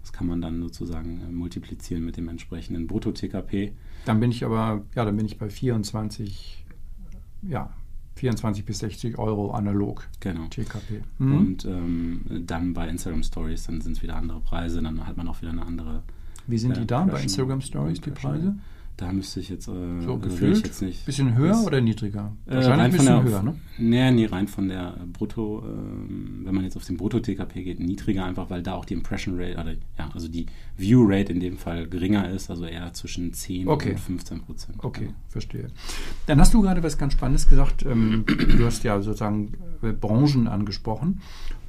Das 0.04 0.12
kann 0.12 0.26
man 0.26 0.42
dann 0.42 0.60
sozusagen 0.60 1.22
äh, 1.22 1.32
multiplizieren 1.32 2.04
mit 2.04 2.18
dem 2.18 2.28
entsprechenden 2.28 2.86
Brutto-TKP. 2.86 3.72
Dann 4.04 4.20
bin 4.20 4.30
ich 4.30 4.44
aber, 4.44 4.82
ja, 4.94 5.06
dann 5.06 5.16
bin 5.16 5.24
ich 5.24 5.38
bei 5.38 5.48
24, 5.48 6.62
ja, 7.48 7.72
24 8.16 8.66
bis 8.66 8.80
60 8.80 9.16
Euro 9.16 9.52
analog 9.52 10.06
Genau. 10.20 10.46
TKP. 10.48 11.00
Mhm. 11.18 11.36
Und 11.36 11.64
ähm, 11.64 12.20
dann 12.46 12.74
bei 12.74 12.86
Instagram 12.86 13.22
Stories, 13.22 13.64
dann 13.64 13.80
sind 13.80 13.96
es 13.96 14.02
wieder 14.02 14.16
andere 14.16 14.40
Preise, 14.40 14.82
dann 14.82 15.06
hat 15.06 15.16
man 15.16 15.26
auch 15.26 15.40
wieder 15.40 15.52
eine 15.52 15.64
andere. 15.64 16.02
Wie 16.46 16.58
sind 16.58 16.72
äh, 16.76 16.80
die 16.80 16.86
da 16.86 17.04
bei 17.04 17.22
Instagram 17.22 17.62
Stories, 17.62 18.02
die. 18.02 18.10
Preise? 18.10 18.56
Da 18.96 19.10
müsste 19.12 19.40
ich 19.40 19.48
jetzt, 19.48 19.66
äh, 19.66 20.00
So 20.02 20.18
gefühlt? 20.18 20.64
jetzt 20.64 20.80
nicht. 20.80 21.04
Bisschen 21.04 21.34
höher 21.36 21.48
Das- 21.48 21.66
oder 21.66 21.80
niedriger? 21.80 22.32
Äh, 22.46 22.54
Wahrscheinlich 22.54 22.70
ein 22.74 22.80
rein 22.80 22.90
von 22.92 22.98
bisschen 22.98 23.14
der, 23.16 23.24
höher, 23.24 23.42
ne? 23.42 23.54
Nee, 23.76 24.10
nee, 24.12 24.26
rein 24.26 24.46
von 24.46 24.68
der 24.68 24.96
Brutto, 25.12 25.64
ähm, 25.66 26.42
wenn 26.44 26.54
man 26.54 26.62
jetzt 26.62 26.76
auf 26.76 26.84
den 26.84 26.96
Brutto-TKP 26.96 27.64
geht, 27.64 27.80
niedriger, 27.80 28.24
einfach 28.24 28.50
weil 28.50 28.62
da 28.62 28.74
auch 28.74 28.84
die 28.84 28.94
Impression 28.94 29.34
Rate, 29.36 29.58
oder 29.60 29.72
ja, 29.98 30.10
also 30.14 30.28
die 30.28 30.46
View 30.76 31.04
Rate 31.08 31.32
in 31.32 31.40
dem 31.40 31.58
Fall 31.58 31.88
geringer 31.88 32.30
ist, 32.30 32.50
also 32.50 32.66
eher 32.66 32.92
zwischen 32.92 33.32
10 33.32 33.66
Okay. 33.66 33.90
und 33.90 33.98
15 34.00 34.40
Prozent. 34.42 34.76
Okay, 34.84 35.08
verstehe. 35.28 35.66
Dann 36.26 36.38
hast 36.38 36.54
du 36.54 36.62
gerade 36.62 36.80
was 36.84 36.96
ganz 36.96 37.14
Spannendes 37.14 37.48
gesagt. 37.48 37.84
Ähm, 37.84 38.24
du 38.26 38.64
hast 38.64 38.84
ja 38.84 39.02
sozusagen 39.02 39.54
äh, 39.82 39.90
Branchen 39.90 40.46
angesprochen. 40.46 41.20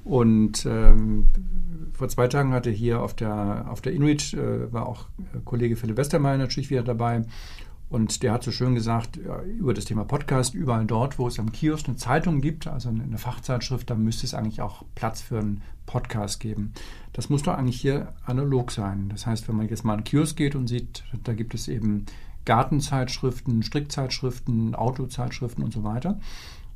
Und 0.06 0.68
ähm, 0.68 1.30
vor 1.94 2.08
zwei 2.10 2.28
Tagen 2.28 2.54
hatte 2.54 2.70
hier 2.70 3.02
auf 3.02 3.16
der, 3.16 3.66
auf 3.70 3.82
der 3.82 3.92
Inuit, 3.94 4.34
äh, 4.34 4.72
war 4.72 4.88
auch 4.88 5.08
äh, 5.34 5.40
Kollege 5.44 5.76
Philipp 5.76 5.98
Westermeier 5.98 6.38
natürlich 6.38 6.70
wieder 6.70 6.84
dabei. 6.84 7.24
Und 7.90 8.22
der 8.22 8.34
hat 8.34 8.44
so 8.44 8.52
schön 8.52 8.76
gesagt, 8.76 9.18
ja, 9.18 9.42
über 9.42 9.74
das 9.74 9.86
Thema 9.86 10.06
Podcast, 10.06 10.54
überall 10.54 10.86
dort, 10.86 11.18
wo 11.18 11.28
es 11.28 11.40
am 11.40 11.52
Kiosk 11.52 11.88
eine 11.88 11.98
Zeitung 11.98 12.40
gibt, 12.40 12.68
also 12.68 12.90
eine 12.90 13.18
Fachzeitschrift, 13.18 13.90
da 13.90 13.96
müsste 13.96 14.28
es 14.28 14.36
eigentlich 14.36 14.62
auch 14.62 14.84
Platz 14.94 15.22
für 15.22 15.40
einen 15.40 15.64
Podcast 15.88 16.40
geben. 16.40 16.74
Das 17.14 17.30
muss 17.30 17.42
doch 17.42 17.56
eigentlich 17.56 17.82
hier 17.82 18.10
analog 18.26 18.72
sein. 18.72 19.10
Das 19.10 19.26
heißt, 19.26 19.48
wenn 19.48 19.56
man 19.56 19.68
jetzt 19.68 19.84
mal 19.84 19.94
an 19.94 20.00
den 20.00 20.06
Kiosk 20.06 20.38
geht 20.38 20.56
und 20.56 20.68
sieht, 20.68 21.04
da 21.24 21.34
gibt 21.34 21.56
es 21.56 21.68
eben 21.68 22.06
Gartenzeitschriften, 22.46 23.64
Strickzeitschriften, 23.64 24.76
Autozeitschriften 24.76 25.64
und 25.64 25.74
so 25.74 25.84
weiter, 25.84 26.20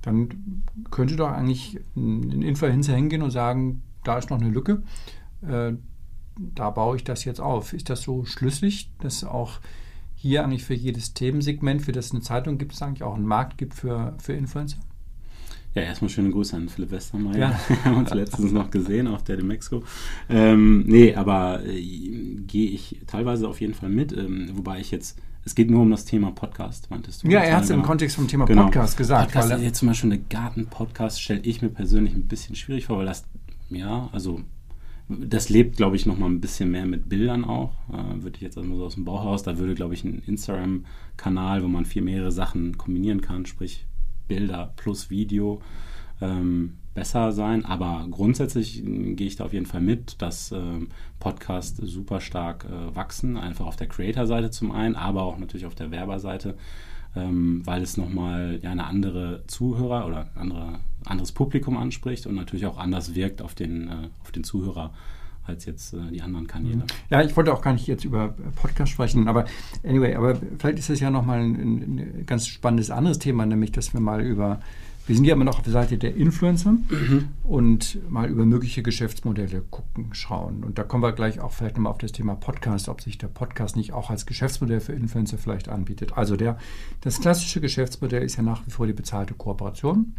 dann 0.01 0.63
könnte 0.91 1.15
doch 1.15 1.29
eigentlich 1.29 1.79
ein 1.95 2.41
Influencer 2.41 2.95
hingehen 2.95 3.21
und 3.21 3.31
sagen, 3.31 3.81
da 4.03 4.17
ist 4.17 4.29
noch 4.29 4.39
eine 4.39 4.49
Lücke, 4.49 4.83
äh, 5.41 5.73
da 6.55 6.69
baue 6.69 6.95
ich 6.95 7.03
das 7.03 7.25
jetzt 7.25 7.41
auf. 7.41 7.73
Ist 7.73 7.89
das 7.89 8.01
so 8.01 8.23
schlüssig, 8.25 8.91
dass 8.99 9.23
auch 9.23 9.59
hier 10.15 10.43
eigentlich 10.43 10.63
für 10.63 10.73
jedes 10.73 11.13
Themensegment, 11.13 11.81
für 11.81 11.91
das 11.91 12.07
es 12.07 12.12
eine 12.12 12.21
Zeitung 12.21 12.57
gibt, 12.57 12.73
es 12.73 12.81
eigentlich 12.81 13.03
auch 13.03 13.15
einen 13.15 13.25
Markt 13.25 13.57
gibt 13.57 13.73
für, 13.73 14.15
für 14.19 14.33
Influencer? 14.33 14.79
Ja, 15.75 15.83
erstmal 15.83 16.09
schöne 16.09 16.31
Grüße 16.31 16.55
an 16.55 16.67
Philipp 16.67 16.91
Westermeier. 16.91 17.38
Ja. 17.38 17.59
Wir 17.67 17.85
haben 17.85 17.97
uns 17.97 18.13
letztens 18.13 18.51
noch 18.51 18.71
gesehen 18.71 19.07
auf 19.07 19.23
der 19.23 19.38
de 19.38 19.45
Mexico. 19.45 19.83
Ähm, 20.27 20.83
nee, 20.88 21.13
aber 21.13 21.63
äh, 21.63 22.35
gehe 22.47 22.69
ich 22.69 23.01
teilweise 23.05 23.47
auf 23.47 23.62
jeden 23.62 23.75
Fall 23.75 23.89
mit, 23.89 24.12
ähm, 24.12 24.49
wobei 24.53 24.79
ich 24.79 24.91
jetzt, 24.91 25.19
es 25.45 25.56
geht 25.56 25.69
nur 25.71 25.82
um 25.82 25.89
das 25.91 26.06
Thema 26.06 26.32
Podcast, 26.32 26.89
meintest 26.91 27.23
du? 27.23 27.28
Ja, 27.30 27.39
er 27.39 27.58
hat 27.58 27.63
es 27.63 27.69
im 27.69 27.78
Genau. 27.78 27.88
Kontext 27.88 28.15
vom 28.15 28.28
Thema 28.28 28.45
Genau. 28.45 28.65
Podcast 28.65 28.97
gesagt. 28.97 29.32
Podcast, 29.32 29.49
weil 29.49 29.63
jetzt 29.63 29.80
zum 29.80 29.88
Beispiel 29.88 30.12
eine 30.12 30.21
Garten-Podcast 30.21 31.21
stelle 31.21 31.41
ich 31.41 31.62
mir 31.62 31.69
persönlich 31.69 32.13
ein 32.13 32.28
bisschen 32.28 32.56
schwierig 32.56 32.86
vor, 32.86 32.97
weil 32.97 33.06
das, 33.06 33.25
ja, 33.69 34.10
also 34.12 34.41
das 35.08 35.49
lebt, 35.49 35.78
glaube 35.78 35.95
ich, 35.95 36.06
noch 36.06 36.19
mal 36.19 36.28
ein 36.30 36.39
bisschen 36.39 36.69
mehr 36.69 36.86
mit 36.86 37.10
Bildern 37.10 37.43
auch. 37.43 37.73
Äh, 37.91 38.21
würde 38.21 38.36
ich 38.36 38.41
jetzt 38.41 38.58
also 38.60 38.75
so 38.75 38.86
aus 38.86 38.93
dem 38.95 39.06
Bauch 39.06 39.23
heraus, 39.23 39.41
da 39.41 39.58
würde, 39.58 39.73
glaube 39.73 39.95
ich, 39.95 40.04
ein 40.04 40.21
Instagram-Kanal, 40.28 41.63
wo 41.63 41.67
man 41.67 41.86
viel 41.86 42.04
mehrere 42.04 42.32
Sachen 42.32 42.78
kombinieren 42.78 43.21
kann, 43.21 43.45
sprich 43.47 43.86
Bilder 44.28 44.73
plus 44.75 45.10
Video, 45.10 45.62
ähm, 46.21 46.75
besser 46.99 47.31
sein. 47.31 47.65
Aber 47.65 48.05
grundsätzlich 48.12 48.83
äh, 48.85 49.13
gehe 49.13 49.27
ich 49.27 49.38
da 49.38 49.45
auf 49.45 49.53
jeden 49.53 49.65
Fall 49.65 49.81
mit, 49.81 50.21
dass 50.21 50.51
ähm, 50.51 50.89
Podcasts 51.19 51.77
super 51.77 52.19
stark 52.19 52.65
äh, 52.65 52.95
wachsen, 52.95 53.38
einfach 53.38 53.65
auf 53.65 53.77
der 53.77 53.88
Creator-Seite 53.88 54.51
zum 54.51 54.71
einen, 54.71 54.95
aber 54.95 55.23
auch 55.23 55.38
natürlich 55.38 55.65
auf 55.65 55.75
der 55.75 55.91
Werberseite 55.91 56.55
ähm, 57.15 57.62
weil 57.65 57.81
es 57.81 57.97
nochmal 57.97 58.59
ja, 58.62 58.71
eine 58.71 58.85
andere 58.85 59.43
Zuhörer 59.47 60.05
oder 60.05 60.29
andere, 60.35 60.79
anderes 61.05 61.31
Publikum 61.31 61.77
anspricht 61.77 62.27
und 62.27 62.35
natürlich 62.35 62.65
auch 62.65 62.77
anders 62.77 63.15
wirkt 63.15 63.41
auf 63.41 63.55
den, 63.55 63.88
äh, 63.88 64.09
auf 64.21 64.31
den 64.31 64.43
Zuhörer 64.43 64.93
als 65.43 65.65
jetzt 65.65 65.93
äh, 65.93 66.12
die 66.12 66.21
anderen 66.21 66.45
Kanäle. 66.45 66.83
ja, 67.09 67.23
ich 67.23 67.35
wollte 67.35 67.51
auch 67.51 67.62
gar 67.62 67.73
nicht 67.73 67.88
jetzt 67.88 68.05
über 68.05 68.35
Podcast 68.55 68.91
sprechen, 68.91 69.27
aber 69.27 69.45
anyway, 69.83 70.15
aber 70.15 70.35
vielleicht 70.59 70.77
ist 70.77 70.89
das 70.89 70.99
ja 70.99 71.09
nochmal 71.09 71.39
ein, 71.39 71.55
ein 71.55 72.25
ganz 72.27 72.47
spannendes 72.47 72.91
anderes 72.91 73.17
Thema, 73.17 73.45
nämlich, 73.45 73.71
dass 73.71 73.93
wir 73.93 73.99
mal 73.99 74.21
über, 74.21 74.59
wir 75.10 75.15
sind 75.15 75.26
ja 75.26 75.34
immer 75.34 75.43
noch 75.43 75.58
auf 75.58 75.63
der 75.63 75.74
Seite 75.74 75.98
der 75.98 76.15
Influencer 76.15 76.76
und 77.43 77.98
mal 78.12 78.30
über 78.30 78.45
mögliche 78.45 78.84
Geschäftsmodelle 78.84 79.63
gucken, 79.72 80.13
schauen. 80.13 80.63
Und 80.63 80.78
da 80.78 80.84
kommen 80.84 81.02
wir 81.02 81.13
gleich 81.13 81.39
auch 81.39 81.52
vielleicht 81.52 81.78
nochmal 81.78 81.93
auf 81.93 81.98
das 81.98 82.12
Thema 82.12 82.36
Podcast, 82.36 82.89
ob 82.89 83.02
sich 83.02 83.17
der 83.17 83.26
Podcast 83.28 83.76
nicht 83.76 83.91
auch 83.91 84.12
als 84.12 84.28
Geschäftsmodell 84.28 84.80
für 84.80 84.93
Influencer 84.93 85.39
vielleicht 85.39 85.67
anbietet. 85.67 86.15
Also 86.15 86.36
der, 86.36 86.60
das 87.02 87.19
klassische 87.19 87.60
Geschäftsmodell 87.60 88.22
ist 88.22 88.36
ja 88.36 88.43
nach 88.43 88.67
wie 88.67 88.69
vor 88.69 88.86
die 88.86 88.93
bezahlte 88.93 89.34
Kooperation. 89.34 90.13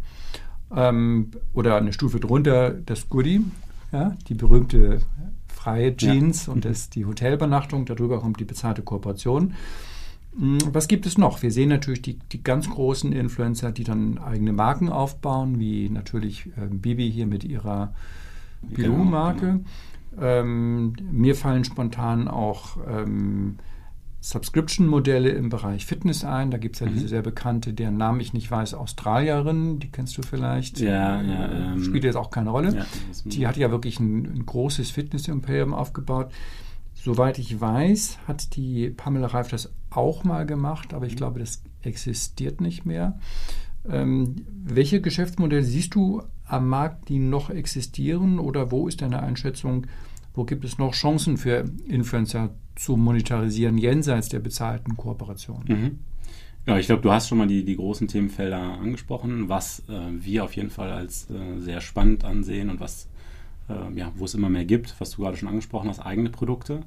Ähm, 0.75 1.31
oder 1.53 1.77
eine 1.77 1.93
Stufe 1.93 2.19
drunter 2.19 2.71
das 2.71 3.07
Goodie, 3.07 3.45
ja, 3.93 4.17
die 4.27 4.33
berühmte 4.33 4.99
freie 5.47 5.95
Jeans 5.95 6.49
und 6.49 6.65
das, 6.65 6.89
die 6.89 7.05
Hotelübernachtung. 7.05 7.85
Darüber 7.85 8.19
kommt 8.19 8.41
die 8.41 8.45
bezahlte 8.45 8.81
Kooperation. 8.81 9.53
Mm, 10.35 10.57
Was 10.71 10.87
gibt 10.87 11.05
es 11.05 11.17
noch? 11.17 11.41
Wir 11.43 11.51
sehen 11.51 11.69
natürlich 11.69 12.01
die, 12.01 12.19
die 12.31 12.43
ganz 12.43 12.69
großen 12.69 13.11
Influencer, 13.11 13.71
die 13.71 13.83
dann 13.83 14.17
eigene 14.17 14.53
Marken 14.53 14.89
aufbauen, 14.89 15.59
wie 15.59 15.89
natürlich 15.89 16.49
ähm, 16.57 16.79
Bibi 16.79 17.11
hier 17.11 17.27
mit 17.27 17.43
ihrer 17.43 17.93
Genau, 18.69 18.75
Bilou-Marke. 18.95 19.59
Ähm, 20.19 20.93
mir 21.11 21.35
fallen 21.35 21.63
spontan 21.63 22.27
auch 22.27 22.77
ähm, 22.87 23.57
Subscription-Modelle 24.19 25.29
im 25.29 25.49
Bereich 25.49 25.85
Fitness 25.85 26.23
ein. 26.23 26.51
Da 26.51 26.57
gibt 26.59 26.75
es 26.75 26.79
ja 26.81 26.87
Mhm. 26.87 26.93
diese 26.93 27.07
sehr 27.07 27.21
bekannte, 27.23 27.73
deren 27.73 27.97
Namen 27.97 28.19
ich 28.19 28.33
nicht 28.33 28.49
weiß, 28.51 28.75
Australierin, 28.75 29.79
die 29.79 29.89
kennst 29.89 30.17
du 30.17 30.21
vielleicht. 30.21 30.79
Ja, 30.79 31.21
ja, 31.21 31.45
Äh, 31.47 31.73
ähm, 31.73 31.83
Spielt 31.83 32.03
jetzt 32.03 32.15
auch 32.17 32.29
keine 32.29 32.51
Rolle. 32.51 32.75
Ja, 32.75 32.85
Die 33.25 33.47
hat 33.47 33.57
ja 33.57 33.71
wirklich 33.71 33.99
ein, 33.99 34.25
ein 34.25 34.45
großes 34.45 34.91
Fitness-Imperium 34.91 35.73
aufgebaut. 35.73 36.31
Soweit 37.03 37.39
ich 37.39 37.59
weiß, 37.59 38.19
hat 38.27 38.55
die 38.55 38.91
Pamela 38.91 39.27
Reif 39.27 39.47
das 39.49 39.73
auch 39.89 40.23
mal 40.23 40.45
gemacht, 40.45 40.93
aber 40.93 41.07
ich 41.07 41.15
glaube, 41.15 41.39
das 41.39 41.63
existiert 41.81 42.61
nicht 42.61 42.85
mehr. 42.85 43.17
Ähm, 43.89 44.35
welche 44.63 45.01
Geschäftsmodelle 45.01 45.63
siehst 45.63 45.95
du 45.95 46.21
am 46.45 46.69
Markt, 46.69 47.09
die 47.09 47.17
noch 47.17 47.49
existieren 47.49 48.37
oder 48.37 48.69
wo 48.69 48.87
ist 48.87 49.01
deine 49.01 49.23
Einschätzung, 49.23 49.87
wo 50.35 50.43
gibt 50.43 50.63
es 50.63 50.77
noch 50.77 50.93
Chancen 50.93 51.37
für 51.37 51.65
Influencer 51.87 52.51
zu 52.75 52.97
monetarisieren 52.97 53.79
jenseits 53.79 54.29
der 54.29 54.39
bezahlten 54.39 54.95
Kooperation? 54.95 55.65
Mhm. 55.67 55.99
Ja, 56.67 56.77
ich 56.77 56.85
glaube, 56.85 57.01
du 57.01 57.11
hast 57.11 57.27
schon 57.27 57.39
mal 57.39 57.47
die, 57.47 57.65
die 57.65 57.77
großen 57.77 58.07
Themenfelder 58.07 58.59
angesprochen, 58.59 59.49
was 59.49 59.79
äh, 59.89 59.93
wir 60.11 60.43
auf 60.43 60.55
jeden 60.55 60.69
Fall 60.69 60.91
als 60.91 61.27
äh, 61.31 61.59
sehr 61.59 61.81
spannend 61.81 62.23
ansehen 62.23 62.69
und 62.69 62.79
was, 62.79 63.07
äh, 63.71 63.97
ja, 63.99 64.11
wo 64.15 64.25
es 64.25 64.33
immer 64.33 64.49
mehr 64.49 64.65
gibt, 64.65 64.95
was 64.99 65.11
du 65.11 65.21
gerade 65.21 65.37
schon 65.37 65.49
angesprochen 65.49 65.89
hast, 65.89 65.99
eigene 65.99 66.29
Produkte. 66.29 66.81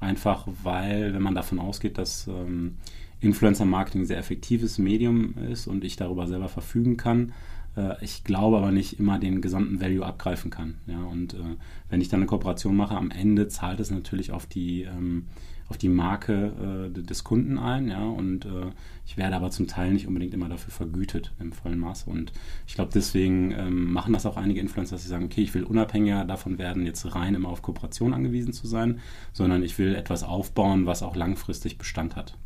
Einfach 0.00 0.46
weil, 0.62 1.14
wenn 1.14 1.22
man 1.22 1.34
davon 1.34 1.58
ausgeht, 1.58 1.98
dass 1.98 2.26
ähm, 2.26 2.76
Influencer-Marketing 3.20 4.02
ein 4.02 4.06
sehr 4.06 4.18
effektives 4.18 4.78
Medium 4.78 5.34
ist 5.50 5.66
und 5.66 5.84
ich 5.84 5.96
darüber 5.96 6.26
selber 6.26 6.48
verfügen 6.48 6.96
kann, 6.96 7.32
Äh, 7.76 8.04
ich 8.04 8.24
glaube 8.24 8.58
aber 8.58 8.70
nicht 8.70 8.98
immer 8.98 9.18
den 9.18 9.40
gesamten 9.40 9.80
Value 9.80 10.04
abgreifen 10.04 10.50
kann. 10.50 10.76
Ja? 10.86 11.02
Und 11.04 11.34
äh, 11.34 11.56
wenn 11.88 12.00
ich 12.00 12.08
dann 12.08 12.20
eine 12.20 12.26
Kooperation 12.26 12.76
mache, 12.76 12.96
am 12.96 13.10
Ende 13.10 13.48
zahlt 13.48 13.80
es 13.80 13.90
natürlich 13.90 14.30
auf 14.32 14.46
die, 14.46 14.82
ähm, 14.82 15.26
auf 15.72 15.78
die 15.78 15.88
Marke 15.88 16.90
äh, 16.94 17.02
des 17.02 17.24
Kunden 17.24 17.56
ein. 17.56 17.88
Ja? 17.88 18.04
Und 18.04 18.44
äh, 18.44 18.70
ich 19.06 19.16
werde 19.16 19.36
aber 19.36 19.50
zum 19.50 19.68
Teil 19.68 19.94
nicht 19.94 20.06
unbedingt 20.06 20.34
immer 20.34 20.50
dafür 20.50 20.70
vergütet 20.70 21.32
im 21.40 21.50
vollen 21.52 21.78
Maße. 21.78 22.10
Und 22.10 22.30
ich 22.66 22.74
glaube, 22.74 22.90
deswegen 22.92 23.52
ähm, 23.52 23.90
machen 23.90 24.12
das 24.12 24.26
auch 24.26 24.36
einige 24.36 24.60
Influencer, 24.60 24.96
dass 24.96 25.02
sie 25.04 25.08
sagen, 25.08 25.24
okay, 25.24 25.40
ich 25.40 25.54
will 25.54 25.64
unabhängiger 25.64 26.26
davon 26.26 26.58
werden, 26.58 26.84
jetzt 26.84 27.14
rein 27.14 27.34
immer 27.34 27.48
auf 27.48 27.62
Kooperation 27.62 28.12
angewiesen 28.12 28.52
zu 28.52 28.66
sein, 28.66 29.00
sondern 29.32 29.62
ich 29.62 29.78
will 29.78 29.94
etwas 29.94 30.24
aufbauen, 30.24 30.84
was 30.84 31.02
auch 31.02 31.16
langfristig 31.16 31.78
Bestand 31.78 32.16
hat. 32.16 32.36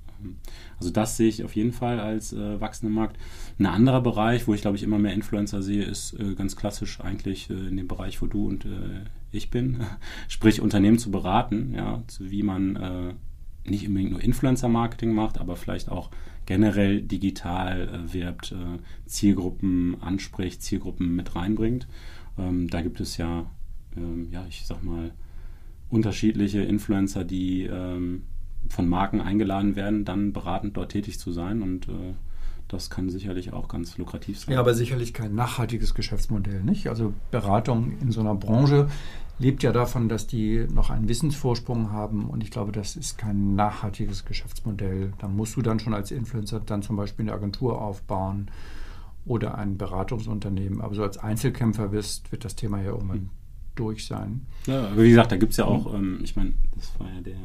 Also 0.79 0.91
das 0.91 1.17
sehe 1.17 1.29
ich 1.29 1.45
auf 1.45 1.55
jeden 1.57 1.73
Fall 1.73 2.01
als 2.01 2.33
äh, 2.33 2.61
wachsenden 2.61 2.95
Markt. 2.95 3.17
Ein 3.59 3.67
anderer 3.67 4.01
Bereich, 4.01 4.47
wo 4.47 4.55
ich 4.55 4.61
glaube 4.61 4.77
ich 4.77 4.83
immer 4.83 4.99
mehr 4.99 5.15
Influencer 5.15 5.63
sehe, 5.63 5.85
ist 5.85 6.19
äh, 6.19 6.35
ganz 6.35 6.57
klassisch 6.57 7.01
eigentlich 7.01 7.51
äh, 7.51 7.55
in 7.55 7.77
dem 7.77 7.89
Bereich, 7.89 8.21
wo 8.23 8.27
du 8.27 8.47
und 8.47 8.65
äh, 8.65 9.05
ich 9.33 9.51
bin, 9.51 9.81
sprich 10.29 10.61
Unternehmen 10.61 10.99
zu 10.99 11.11
beraten, 11.11 11.73
ja, 11.75 12.03
zu, 12.07 12.31
wie 12.31 12.43
man 12.43 12.77
äh, 12.77 13.15
nicht 13.69 13.89
unbedingt 13.89 14.13
nur 14.13 14.23
Influencer-Marketing 14.23 15.13
macht, 15.13 15.39
aber 15.41 15.57
vielleicht 15.57 15.91
auch 15.91 16.11
generell 16.47 17.03
digital 17.03 17.89
äh, 17.89 18.13
wirbt, 18.13 18.55
Zielgruppen 19.07 20.01
anspricht, 20.01 20.63
Zielgruppen 20.63 21.17
mit 21.17 21.35
reinbringt. 21.35 21.89
Ähm, 22.39 22.69
da 22.69 22.83
gibt 22.83 23.01
es 23.01 23.17
ja, 23.17 23.51
ähm, 23.97 24.29
ja, 24.31 24.47
ich 24.49 24.65
sag 24.67 24.83
mal, 24.85 25.13
unterschiedliche 25.89 26.63
Influencer, 26.63 27.25
die 27.25 27.63
ähm, 27.65 28.23
von 28.69 28.89
Marken 28.89 29.21
eingeladen 29.21 29.77
werden, 29.77 30.05
dann 30.05 30.33
beratend 30.33 30.77
dort 30.77 30.93
tätig 30.93 31.19
zu 31.19 31.33
sein 31.33 31.63
und 31.63 31.89
äh, 31.89 32.15
das 32.69 32.91
kann 32.91 33.11
sicherlich 33.11 33.53
auch 33.53 33.69
ganz 33.69 33.97
lukrativ 33.97 34.41
sein. 34.41 34.55
Ja, 34.55 34.61
aber 34.61 34.75
sicherlich 34.75 35.15
kein 35.15 35.35
nachhaltiges 35.35 35.95
Geschäftsmodell, 35.95 36.63
nicht? 36.63 36.89
Also 36.89 37.13
Beratung 37.31 37.99
in 38.01 38.11
so 38.11 38.21
einer 38.21 38.35
Branche 38.35 38.89
lebt 39.39 39.63
ja 39.63 39.73
davon, 39.73 40.09
dass 40.09 40.27
die 40.27 40.67
noch 40.73 40.91
einen 40.91 41.09
Wissensvorsprung 41.09 41.93
haben 41.93 42.27
und 42.27 42.43
ich 42.43 42.51
glaube, 42.51 42.73
das 42.73 42.97
ist 42.97 43.19
kein 43.19 43.55
nachhaltiges 43.55 44.25
Geschäftsmodell. 44.25 45.13
Da 45.19 45.29
musst 45.29 45.57
du 45.57 45.63
dann 45.63 45.79
schon 45.79 45.95
als 45.95 46.11
Influencer 46.11 46.61
dann 46.61 46.83
zum 46.83 46.97
Beispiel 46.97 47.25
eine 47.25 47.35
Agentur 47.35 47.81
aufbauen 47.81 48.51
oder 49.25 49.59
ein 49.59 49.77
Beratungsunternehmen. 49.77 50.81
Aber 50.81 50.95
so 50.95 51.03
als 51.03 51.19
Einzelkämpfer 51.19 51.93
wirst, 51.93 52.33
wird 52.33 52.45
das 52.45 52.57
Thema 52.57 52.81
ja 52.81 52.91
irgendwann 52.91 53.19
mhm. 53.19 53.31
durch 53.75 54.07
sein. 54.07 54.47
Ja, 54.67 54.87
aber 54.87 55.03
wie 55.03 55.11
gesagt, 55.11 55.33
da 55.33 55.37
gibt 55.37 55.53
es 55.53 55.59
ja 55.59 55.67
auch, 55.67 55.93
ähm, 55.95 56.21
ich 56.23 56.35
meine, 56.35 56.55
das 56.75 56.99
war 56.99 57.09
ja 57.13 57.21
der 57.21 57.37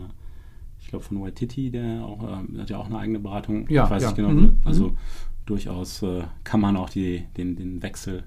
glaube 0.91 1.03
von 1.03 1.21
Waititi, 1.21 1.71
der 1.71 2.03
auch, 2.05 2.23
äh, 2.23 2.59
hat 2.59 2.69
ja 2.69 2.77
auch 2.77 2.85
eine 2.85 2.99
eigene 2.99 3.19
Beratung. 3.19 3.67
Ja, 3.69 3.85
ich 3.85 3.89
weiß 3.89 4.03
ja. 4.03 4.09
nicht 4.09 4.17
genau. 4.17 4.29
Mhm. 4.29 4.57
Also 4.63 4.89
mhm. 4.89 4.97
durchaus 5.45 6.03
äh, 6.03 6.23
kann 6.43 6.61
man 6.61 6.77
auch 6.77 6.89
die, 6.89 7.25
den, 7.35 7.55
den 7.55 7.81
Wechsel 7.81 8.23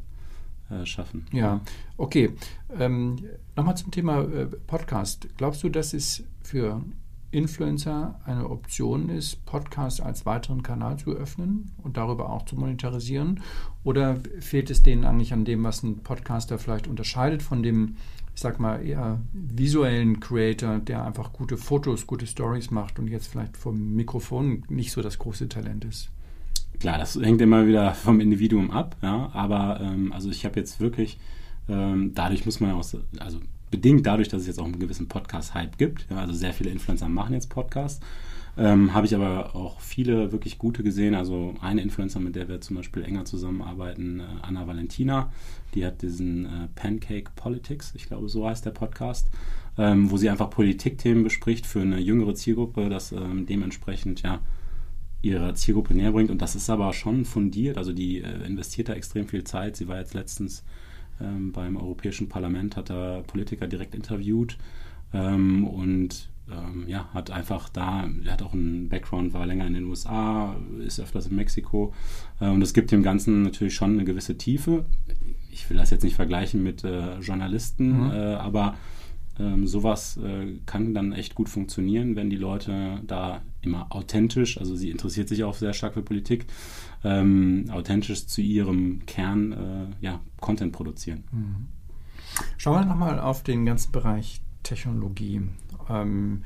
äh, 0.70 0.84
schaffen. 0.84 1.26
Ja, 1.30 1.60
okay. 1.96 2.32
Ähm, 2.78 3.16
Nochmal 3.54 3.76
zum 3.76 3.90
Thema 3.90 4.22
äh, 4.22 4.46
Podcast. 4.46 5.28
Glaubst 5.36 5.62
du, 5.62 5.68
dass 5.68 5.94
es 5.94 6.24
für 6.42 6.82
Influencer 7.30 8.20
eine 8.24 8.48
Option 8.48 9.08
ist, 9.10 9.44
Podcast 9.44 10.00
als 10.00 10.24
weiteren 10.24 10.62
Kanal 10.62 10.98
zu 10.98 11.12
öffnen 11.12 11.72
und 11.82 11.96
darüber 11.96 12.30
auch 12.30 12.44
zu 12.44 12.56
monetarisieren? 12.56 13.40
Oder 13.82 14.18
fehlt 14.40 14.70
es 14.70 14.82
denen 14.82 15.04
eigentlich 15.04 15.32
an 15.32 15.44
dem, 15.44 15.62
was 15.64 15.82
ein 15.82 15.98
Podcaster 15.98 16.58
vielleicht 16.58 16.86
unterscheidet 16.86 17.42
von 17.42 17.62
dem 17.62 17.96
ich 18.34 18.40
sag 18.40 18.58
mal, 18.58 18.84
eher 18.84 19.20
visuellen 19.32 20.18
Creator, 20.18 20.78
der 20.78 21.04
einfach 21.04 21.32
gute 21.32 21.56
Fotos, 21.56 22.06
gute 22.06 22.26
Stories 22.26 22.70
macht 22.70 22.98
und 22.98 23.06
jetzt 23.06 23.28
vielleicht 23.28 23.56
vom 23.56 23.94
Mikrofon 23.94 24.64
nicht 24.68 24.90
so 24.90 25.02
das 25.02 25.18
große 25.18 25.48
Talent 25.48 25.84
ist. 25.84 26.10
Klar, 26.80 26.98
das 26.98 27.14
hängt 27.14 27.40
immer 27.40 27.66
wieder 27.66 27.94
vom 27.94 28.18
Individuum 28.18 28.72
ab, 28.72 28.96
ja, 29.02 29.30
aber 29.32 29.80
ähm, 29.80 30.12
also 30.12 30.30
ich 30.30 30.44
habe 30.44 30.58
jetzt 30.58 30.80
wirklich, 30.80 31.18
ähm, 31.68 32.12
dadurch 32.14 32.44
muss 32.44 32.58
man 32.58 32.72
auch, 32.72 32.84
also 33.20 33.38
bedingt 33.70 34.04
dadurch, 34.04 34.28
dass 34.28 34.42
es 34.42 34.48
jetzt 34.48 34.58
auch 34.58 34.64
einen 34.64 34.80
gewissen 34.80 35.08
Podcast-Hype 35.08 35.78
gibt, 35.78 36.06
ja, 36.10 36.16
also 36.16 36.32
sehr 36.32 36.52
viele 36.52 36.70
Influencer 36.70 37.08
machen 37.08 37.34
jetzt 37.34 37.50
Podcasts, 37.50 38.04
ähm, 38.56 38.94
Habe 38.94 39.06
ich 39.06 39.14
aber 39.14 39.56
auch 39.56 39.80
viele 39.80 40.30
wirklich 40.30 40.58
gute 40.58 40.82
gesehen. 40.82 41.14
Also 41.14 41.54
eine 41.60 41.82
Influencer, 41.82 42.20
mit 42.20 42.36
der 42.36 42.48
wir 42.48 42.60
zum 42.60 42.76
Beispiel 42.76 43.02
enger 43.02 43.24
zusammenarbeiten, 43.24 44.20
äh, 44.20 44.24
Anna 44.42 44.66
Valentina, 44.66 45.32
die 45.74 45.84
hat 45.84 46.02
diesen 46.02 46.46
äh, 46.46 46.68
Pancake 46.74 47.32
Politics, 47.34 47.92
ich 47.96 48.06
glaube, 48.06 48.28
so 48.28 48.46
heißt 48.46 48.64
der 48.64 48.70
Podcast, 48.70 49.28
ähm, 49.76 50.10
wo 50.10 50.16
sie 50.16 50.30
einfach 50.30 50.50
Politikthemen 50.50 51.24
bespricht 51.24 51.66
für 51.66 51.80
eine 51.80 51.98
jüngere 51.98 52.34
Zielgruppe, 52.34 52.88
das 52.88 53.10
ähm, 53.10 53.44
dementsprechend 53.46 54.22
ja 54.22 54.40
ihrer 55.20 55.54
Zielgruppe 55.54 55.94
näher 55.94 56.12
bringt. 56.12 56.30
Und 56.30 56.40
das 56.40 56.54
ist 56.54 56.70
aber 56.70 56.92
schon 56.92 57.24
fundiert. 57.24 57.76
Also 57.76 57.92
die 57.92 58.20
äh, 58.20 58.46
investiert 58.46 58.88
da 58.88 58.92
extrem 58.92 59.26
viel 59.26 59.42
Zeit. 59.42 59.74
Sie 59.74 59.88
war 59.88 59.98
jetzt 59.98 60.14
letztens 60.14 60.62
ähm, 61.20 61.50
beim 61.50 61.76
Europäischen 61.76 62.28
Parlament, 62.28 62.76
hat 62.76 62.90
da 62.90 63.22
Politiker 63.26 63.66
direkt 63.66 63.94
interviewt 63.96 64.58
ähm, 65.12 65.66
und 65.66 66.28
ähm, 66.74 66.88
ja, 66.88 67.08
hat 67.14 67.30
einfach 67.30 67.68
da, 67.68 68.08
er 68.24 68.32
hat 68.32 68.42
auch 68.42 68.52
einen 68.52 68.88
Background, 68.88 69.32
war 69.32 69.46
länger 69.46 69.66
in 69.66 69.74
den 69.74 69.84
USA, 69.84 70.56
ist 70.84 71.00
öfters 71.00 71.26
in 71.26 71.36
Mexiko 71.36 71.92
äh, 72.40 72.48
und 72.48 72.62
es 72.62 72.74
gibt 72.74 72.90
dem 72.90 73.02
Ganzen 73.02 73.42
natürlich 73.42 73.74
schon 73.74 73.92
eine 73.92 74.04
gewisse 74.04 74.36
Tiefe. 74.36 74.84
Ich 75.50 75.70
will 75.70 75.76
das 75.76 75.90
jetzt 75.90 76.02
nicht 76.02 76.16
vergleichen 76.16 76.62
mit 76.62 76.84
äh, 76.84 77.18
Journalisten, 77.20 78.06
mhm. 78.06 78.10
äh, 78.10 78.34
aber 78.34 78.74
ähm, 79.38 79.66
sowas 79.66 80.16
äh, 80.18 80.58
kann 80.66 80.94
dann 80.94 81.12
echt 81.12 81.34
gut 81.34 81.48
funktionieren, 81.48 82.16
wenn 82.16 82.30
die 82.30 82.36
Leute 82.36 83.00
da 83.06 83.42
immer 83.62 83.86
authentisch, 83.90 84.58
also 84.58 84.76
sie 84.76 84.90
interessiert 84.90 85.28
sich 85.28 85.42
auch 85.42 85.54
sehr 85.54 85.72
stark 85.72 85.94
für 85.94 86.02
Politik, 86.02 86.46
ähm, 87.02 87.64
authentisch 87.70 88.26
zu 88.26 88.42
ihrem 88.42 89.06
Kern 89.06 89.52
äh, 89.52 90.04
ja, 90.04 90.20
Content 90.40 90.72
produzieren. 90.72 91.24
Mhm. 91.32 91.66
Schauen 92.56 92.80
wir 92.80 92.86
nochmal 92.86 93.18
auf 93.18 93.42
den 93.42 93.64
ganzen 93.64 93.92
Bereich 93.92 94.40
Technologie. 94.64 95.42
Ähm, 95.88 96.42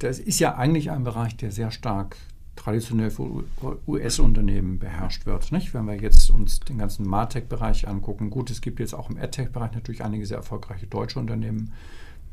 das 0.00 0.18
ist 0.18 0.40
ja 0.40 0.56
eigentlich 0.56 0.90
ein 0.90 1.04
Bereich, 1.04 1.36
der 1.36 1.52
sehr 1.52 1.70
stark 1.70 2.16
traditionell 2.56 3.10
für 3.10 3.44
US-Unternehmen 3.86 4.78
beherrscht 4.78 5.26
wird. 5.26 5.50
Nicht? 5.52 5.74
Wenn 5.74 5.86
wir 5.86 5.96
jetzt 5.96 6.30
uns 6.30 6.60
den 6.60 6.78
ganzen 6.78 7.06
Martech-Bereich 7.08 7.88
angucken, 7.88 8.30
gut, 8.30 8.50
es 8.50 8.60
gibt 8.60 8.80
jetzt 8.80 8.94
auch 8.94 9.10
im 9.10 9.16
AdTech-Bereich 9.16 9.72
natürlich 9.72 10.04
einige 10.04 10.26
sehr 10.26 10.38
erfolgreiche 10.38 10.86
deutsche 10.86 11.18
Unternehmen, 11.18 11.72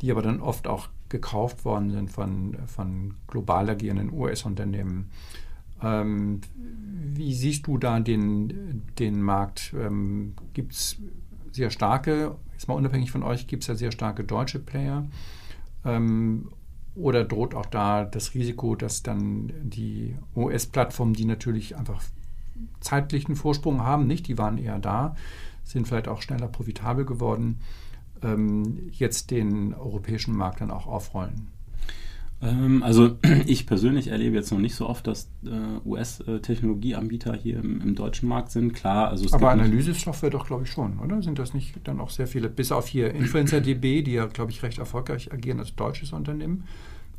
die 0.02 0.12
aber 0.12 0.22
dann 0.22 0.40
oft 0.42 0.68
auch 0.68 0.90
gekauft 1.10 1.66
worden 1.66 1.92
sind 1.92 2.12
von, 2.12 2.56
von 2.68 3.16
global 3.28 3.70
agierenden 3.70 4.12
US-Unternehmen. 4.14 5.10
Ähm, 5.84 6.42
wie 6.56 7.34
siehst 7.34 7.68
du 7.68 7.78
da 7.78 8.00
den, 8.00 8.84
den 9.00 9.22
Markt? 9.22 9.74
Ähm, 9.78 10.34
gibt 10.54 10.74
es 10.74 10.98
sehr 11.52 11.70
starke, 11.70 12.36
jetzt 12.62 12.68
mal 12.68 12.76
unabhängig 12.76 13.10
von 13.10 13.24
euch, 13.24 13.48
gibt 13.48 13.64
es 13.64 13.68
ja 13.68 13.76
sehr 13.76 13.92
starke 13.92 14.24
deutsche 14.24 14.60
Player? 14.60 15.08
Ähm, 15.84 16.52
oder 16.94 17.24
droht 17.24 17.56
auch 17.56 17.66
da 17.66 18.06
das 18.06 18.36
Risiko, 18.36 18.76
dass 18.76 19.02
dann 19.02 19.52
die 19.64 20.16
OS-Plattformen, 20.36 21.14
die 21.14 21.26
natürlich 21.26 21.76
einfach 21.76 22.04
zeitlichen 22.80 23.36
Vorsprung 23.36 23.82
haben, 23.82 24.06
nicht, 24.06 24.28
die 24.28 24.38
waren 24.38 24.60
eher 24.60 24.78
da, 24.78 25.16
sind 25.64 25.88
vielleicht 25.88 26.08
auch 26.08 26.22
schneller 26.22 26.48
profitabel 26.48 27.04
geworden, 27.04 27.62
ähm, 28.22 28.92
jetzt 28.92 29.32
den 29.32 29.74
europäischen 29.74 30.36
Markt 30.36 30.62
dann 30.62 30.70
auch 30.70 30.86
aufrollen? 30.86 31.48
Ähm, 32.42 32.82
also 32.84 33.18
ich 33.46 33.66
persönlich 33.66 34.08
erlebe 34.08 34.36
jetzt 34.36 34.52
noch 34.52 34.60
nicht 34.60 34.76
so 34.76 34.88
oft, 34.88 35.06
dass 35.08 35.30
äh, 35.46 35.88
US-Technologieanbieter 35.88 37.36
hier 37.36 37.60
im, 37.60 37.82
im, 37.82 37.96
deutschen 37.96 38.28
Markt 38.28 38.52
sind. 38.52 38.74
Klar, 38.74 39.10
also 39.10 39.26
es 39.26 39.34
Aber 39.34 39.52
Analysesoftware 39.52 40.32
doch, 40.32 40.48
glaube 40.48 40.64
ich, 40.64 40.72
schon, 40.72 41.00
oder? 41.00 41.22
Sind 41.22 41.40
das 41.40 41.54
nicht 41.54 41.76
dann 41.84 42.00
auch 42.00 42.10
sehr 42.10 42.28
viele, 42.28 42.50
bis 42.50 42.72
auf 42.72 42.88
hier 42.88 43.14
InfluencerDB, 43.14 44.04
die 44.04 44.14
ja, 44.14 44.26
glaube 44.26 44.52
ich, 44.52 44.64
recht 44.64 44.80
erfolgreich 44.80 45.32
agieren 45.32 45.60
als 45.60 45.76
deutsches 45.76 46.14
Unternehmen. 46.14 46.64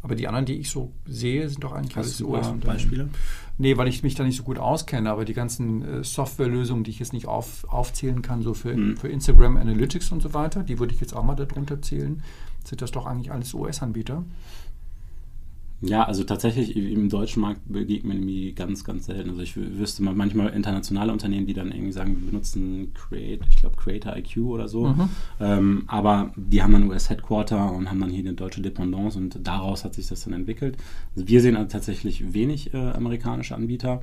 Aber 0.05 0.17
die 0.17 0.27
anderen, 0.27 0.47
die 0.47 0.55
ich 0.55 0.69
so 0.69 0.91
sehe, 1.07 1.49
sind 1.49 1.63
doch 1.63 1.71
eigentlich 1.71 1.97
Hast 1.97 2.21
alles 2.21 2.23
US 2.23 2.53
Beispiele? 2.61 3.09
Nee, 3.57 3.77
weil 3.77 3.87
ich 3.87 4.03
mich 4.03 4.17
da 4.17 4.25
nicht 4.25 4.37
so 4.37 4.43
gut 4.43 4.59
auskenne, 4.59 5.09
aber 5.09 5.25
die 5.25 5.33
ganzen 5.33 6.01
äh, 6.01 6.05
Softwarelösungen, 6.05 6.83
die 6.83 6.91
ich 6.91 6.99
jetzt 6.99 7.13
nicht 7.13 7.27
auf, 7.27 7.65
aufzählen 7.69 8.21
kann, 8.21 8.43
so 8.43 8.53
für, 8.53 8.73
hm. 8.73 8.97
für 8.97 9.07
Instagram 9.07 9.57
Analytics 9.57 10.11
und 10.11 10.21
so 10.21 10.35
weiter, 10.35 10.65
die 10.65 10.81
würde 10.81 10.93
ich 10.93 11.01
jetzt 11.01 11.15
auch 11.15 11.23
mal 11.23 11.37
darunter 11.37 11.81
zählen, 11.81 12.25
sind 12.65 12.83
das 12.83 12.91
doch 12.91 13.07
eigentlich 13.07 13.31
alles 13.31 13.55
US-Anbieter. 13.55 14.25
Ja, 15.85 16.05
also 16.05 16.23
tatsächlich 16.23 16.77
im 16.77 17.09
deutschen 17.09 17.43
Markt 17.43 17.61
begegnet 17.67 18.15
man 18.15 18.25
mir 18.25 18.53
ganz, 18.53 18.85
ganz 18.85 19.07
selten. 19.07 19.31
Also 19.31 19.43
ich 19.43 19.57
wüsste 19.57 20.05
mal 20.05 20.15
manchmal 20.15 20.51
internationale 20.51 21.11
Unternehmen, 21.11 21.45
die 21.45 21.55
dann 21.55 21.73
irgendwie 21.73 21.91
sagen, 21.91 22.17
wir 22.21 22.31
benutzen 22.31 22.93
Create, 22.95 23.41
ich 23.49 23.57
glaube 23.57 23.77
Creator 23.77 24.17
IQ 24.17 24.37
oder 24.39 24.69
so. 24.69 24.89
Mhm. 24.89 25.09
Ähm, 25.41 25.85
aber 25.89 26.33
die 26.37 26.63
haben 26.63 26.73
dann 26.73 26.89
US-Headquarter 26.89 27.73
und 27.73 27.91
haben 27.91 27.99
dann 27.99 28.11
hier 28.11 28.21
eine 28.21 28.35
deutsche 28.35 28.63
Dependance 28.63 29.19
und 29.19 29.37
daraus 29.43 29.85
hat 29.85 29.95
sich 29.95 30.07
das 30.07 30.23
dann 30.23 30.35
entwickelt. 30.35 30.77
Also 31.17 31.27
wir 31.27 31.41
sehen 31.41 31.57
also 31.57 31.69
tatsächlich 31.69 32.33
wenig 32.33 32.73
äh, 32.75 32.77
amerikanische 32.77 33.57
Anbieter. 33.57 34.03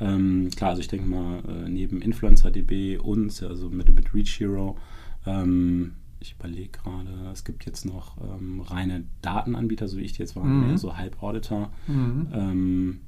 Ähm, 0.00 0.48
klar, 0.56 0.70
also 0.70 0.80
ich 0.80 0.88
denke 0.88 1.06
mal, 1.06 1.40
äh, 1.46 1.68
neben 1.68 2.00
InfluencerDB, 2.00 2.98
uns, 3.02 3.42
also 3.42 3.68
mit, 3.68 3.94
mit 3.94 4.14
Reach 4.14 4.40
Hero, 4.40 4.78
ähm, 5.26 5.92
ich 6.20 6.34
überlege 6.38 6.70
gerade, 6.70 7.30
es 7.32 7.44
gibt 7.44 7.64
jetzt 7.66 7.84
noch 7.84 8.16
ähm, 8.20 8.60
reine 8.60 9.04
Datenanbieter, 9.22 9.88
so 9.88 9.98
wie 9.98 10.02
ich 10.02 10.12
die 10.12 10.20
jetzt 10.20 10.36
war, 10.36 10.44
mhm. 10.44 10.66
mehr 10.66 10.78
so 10.78 10.96
Halb-Auditor. 10.96 11.70
Mhm. 11.86 12.28
Ähm, 12.32 13.00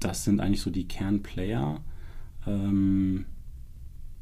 das 0.00 0.24
sind 0.24 0.40
eigentlich 0.40 0.62
so 0.62 0.70
die 0.70 0.88
Kernplayer. 0.88 1.80
Ähm, 2.46 3.26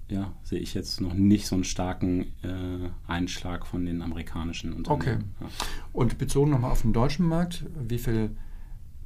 ja, 0.08 0.32
sehe 0.44 0.60
ich 0.60 0.74
jetzt 0.74 1.00
noch 1.00 1.14
nicht 1.14 1.46
so 1.46 1.56
einen 1.56 1.64
starken 1.64 2.26
äh, 2.42 2.90
Einschlag 3.06 3.66
von 3.66 3.84
den 3.84 4.02
amerikanischen 4.02 4.72
Unternehmen. 4.72 5.00
Okay. 5.00 5.18
Ja. 5.40 5.48
Und 5.92 6.18
bezogen 6.18 6.50
nochmal 6.50 6.70
auf 6.70 6.82
den 6.82 6.92
deutschen 6.92 7.26
Markt, 7.26 7.64
wie 7.88 7.98
viele 7.98 8.30